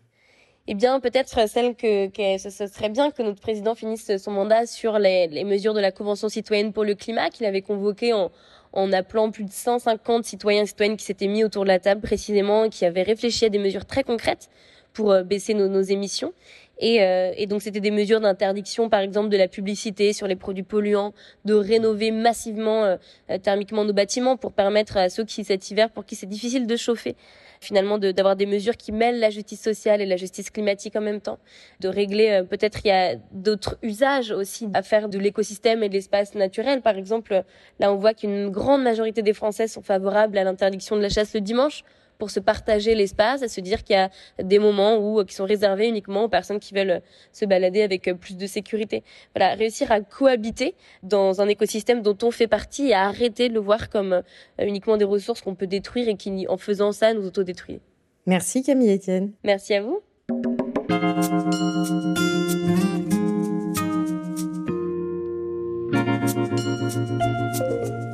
Eh 0.72 0.74
bien, 0.74 1.00
peut-être 1.00 1.48
celle 1.48 1.74
que, 1.74 2.06
que, 2.06 2.38
ce 2.38 2.68
serait 2.68 2.90
bien 2.90 3.10
que 3.10 3.24
notre 3.24 3.40
président 3.40 3.74
finisse 3.74 4.16
son 4.18 4.30
mandat 4.30 4.66
sur 4.66 5.00
les, 5.00 5.42
mesures 5.42 5.74
de 5.74 5.80
la 5.80 5.90
Convention 5.90 6.28
citoyenne 6.28 6.72
pour 6.72 6.84
le 6.84 6.94
climat 6.94 7.28
qu'il 7.28 7.44
avait 7.44 7.60
convoqué 7.60 8.12
en, 8.12 8.30
en 8.72 8.92
appelant 8.92 9.32
plus 9.32 9.42
de 9.42 9.50
150 9.50 10.24
citoyens 10.24 10.62
et 10.62 10.66
citoyennes 10.66 10.96
qui 10.96 11.04
s'étaient 11.04 11.26
mis 11.26 11.42
autour 11.42 11.64
de 11.64 11.68
la 11.70 11.80
table 11.80 12.00
précisément 12.00 12.66
et 12.66 12.68
qui 12.68 12.84
avaient 12.84 13.02
réfléchi 13.02 13.46
à 13.46 13.48
des 13.48 13.58
mesures 13.58 13.84
très 13.84 14.04
concrètes 14.04 14.48
pour 14.92 15.12
euh, 15.12 15.22
baisser 15.22 15.54
nos, 15.54 15.68
nos 15.68 15.82
émissions. 15.82 16.32
Et, 16.80 17.02
euh, 17.02 17.32
et, 17.36 17.46
donc 17.46 17.60
c'était 17.60 17.80
des 17.80 17.90
mesures 17.90 18.20
d'interdiction, 18.20 18.88
par 18.88 19.00
exemple, 19.00 19.28
de 19.28 19.36
la 19.36 19.48
publicité 19.48 20.14
sur 20.14 20.26
les 20.26 20.34
produits 20.34 20.62
polluants, 20.62 21.12
de 21.44 21.52
rénover 21.52 22.10
massivement 22.10 22.84
euh, 22.84 22.96
thermiquement 23.42 23.84
nos 23.84 23.92
bâtiments 23.92 24.38
pour 24.38 24.52
permettre 24.52 24.96
à 24.96 25.10
ceux 25.10 25.24
qui 25.24 25.44
cet 25.44 25.70
hiver, 25.70 25.90
pour 25.90 26.06
qui 26.06 26.16
c'est 26.16 26.26
difficile 26.26 26.66
de 26.66 26.76
chauffer, 26.76 27.16
finalement 27.60 27.98
d'avoir 27.98 28.34
des 28.34 28.46
mesures 28.46 28.78
qui 28.78 28.92
mêlent 28.92 29.20
la 29.20 29.28
justice 29.28 29.60
sociale 29.60 30.00
et 30.00 30.06
la 30.06 30.16
justice 30.16 30.48
climatique 30.48 30.96
en 30.96 31.02
même 31.02 31.20
temps, 31.20 31.38
de 31.80 31.88
régler 31.88 32.30
euh, 32.30 32.44
peut-être 32.44 32.80
il 32.82 32.88
y 32.88 32.92
a 32.92 33.16
d'autres 33.32 33.76
usages 33.82 34.30
aussi 34.30 34.66
à 34.72 34.82
faire 34.82 35.10
de 35.10 35.18
l'écosystème 35.18 35.82
et 35.82 35.90
de 35.90 35.94
l'espace 35.94 36.34
naturel. 36.34 36.80
Par 36.80 36.96
exemple, 36.96 37.44
là 37.78 37.92
on 37.92 37.96
voit 37.96 38.14
qu'une 38.14 38.48
grande 38.48 38.82
majorité 38.82 39.20
des 39.20 39.34
Français 39.34 39.68
sont 39.68 39.82
favorables 39.82 40.38
à 40.38 40.44
l'interdiction 40.44 40.96
de 40.96 41.02
la 41.02 41.10
chasse 41.10 41.34
le 41.34 41.42
dimanche 41.42 41.84
pour 42.20 42.30
se 42.30 42.38
partager 42.38 42.94
l'espace, 42.94 43.42
à 43.42 43.48
se 43.48 43.60
dire 43.60 43.82
qu'il 43.82 43.96
y 43.96 43.98
a 43.98 44.10
des 44.40 44.60
moments 44.60 44.98
où 44.98 45.18
euh, 45.18 45.24
qui 45.24 45.34
sont 45.34 45.46
réservés 45.46 45.88
uniquement 45.88 46.24
aux 46.24 46.28
personnes 46.28 46.60
qui 46.60 46.74
veulent 46.74 46.90
euh, 46.90 47.00
se 47.32 47.44
balader 47.46 47.82
avec 47.82 48.06
euh, 48.06 48.14
plus 48.14 48.36
de 48.36 48.46
sécurité. 48.46 49.02
Voilà, 49.34 49.54
réussir 49.54 49.90
à 49.90 50.00
cohabiter 50.00 50.76
dans 51.02 51.40
un 51.40 51.48
écosystème 51.48 52.02
dont 52.02 52.18
on 52.22 52.30
fait 52.30 52.46
partie 52.46 52.88
et 52.88 52.94
à 52.94 53.06
arrêter 53.06 53.48
de 53.48 53.54
le 53.54 53.60
voir 53.60 53.88
comme 53.88 54.22
uniquement 54.60 54.96
des 54.96 55.04
ressources 55.04 55.40
qu'on 55.40 55.56
peut 55.56 55.66
détruire 55.66 56.08
et 56.08 56.16
qui, 56.16 56.46
en 56.48 56.58
faisant 56.58 56.92
ça, 56.92 57.14
nous 57.14 57.26
autodétruisent. 57.26 57.80
Merci 58.26 58.62
Camille 58.62 58.94
Etienne. 58.94 59.32
Merci 59.42 59.74
à 59.74 59.82
vous. 59.82 60.00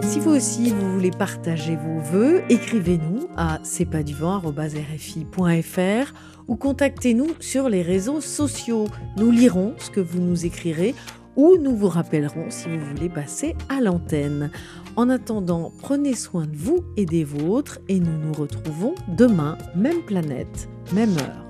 Si 0.06 0.20
vous 0.20 0.30
aussi 0.30 0.70
vous 0.70 0.92
voulez 0.92 1.10
partager 1.10 1.76
vos 1.76 1.98
vœux, 1.98 2.44
écrivez-nous 2.48 3.26
à 3.36 3.58
cestpaduvent.rfi.fr 3.64 6.12
ou 6.46 6.54
contactez-nous 6.54 7.30
sur 7.40 7.68
les 7.68 7.82
réseaux 7.82 8.20
sociaux. 8.20 8.86
Nous 9.16 9.32
lirons 9.32 9.74
ce 9.78 9.90
que 9.90 9.98
vous 10.00 10.20
nous 10.20 10.46
écrirez 10.46 10.94
ou 11.34 11.56
nous 11.58 11.74
vous 11.76 11.88
rappellerons 11.88 12.50
si 12.50 12.68
vous 12.68 12.78
voulez 12.78 13.08
passer 13.08 13.56
à 13.68 13.80
l'antenne. 13.80 14.52
En 14.94 15.10
attendant, 15.10 15.72
prenez 15.80 16.14
soin 16.14 16.46
de 16.46 16.56
vous 16.56 16.84
et 16.96 17.04
des 17.04 17.24
vôtres 17.24 17.80
et 17.88 17.98
nous 17.98 18.16
nous 18.16 18.32
retrouvons 18.32 18.94
demain, 19.08 19.58
même 19.74 20.02
planète, 20.02 20.68
même 20.94 21.18
heure. 21.18 21.45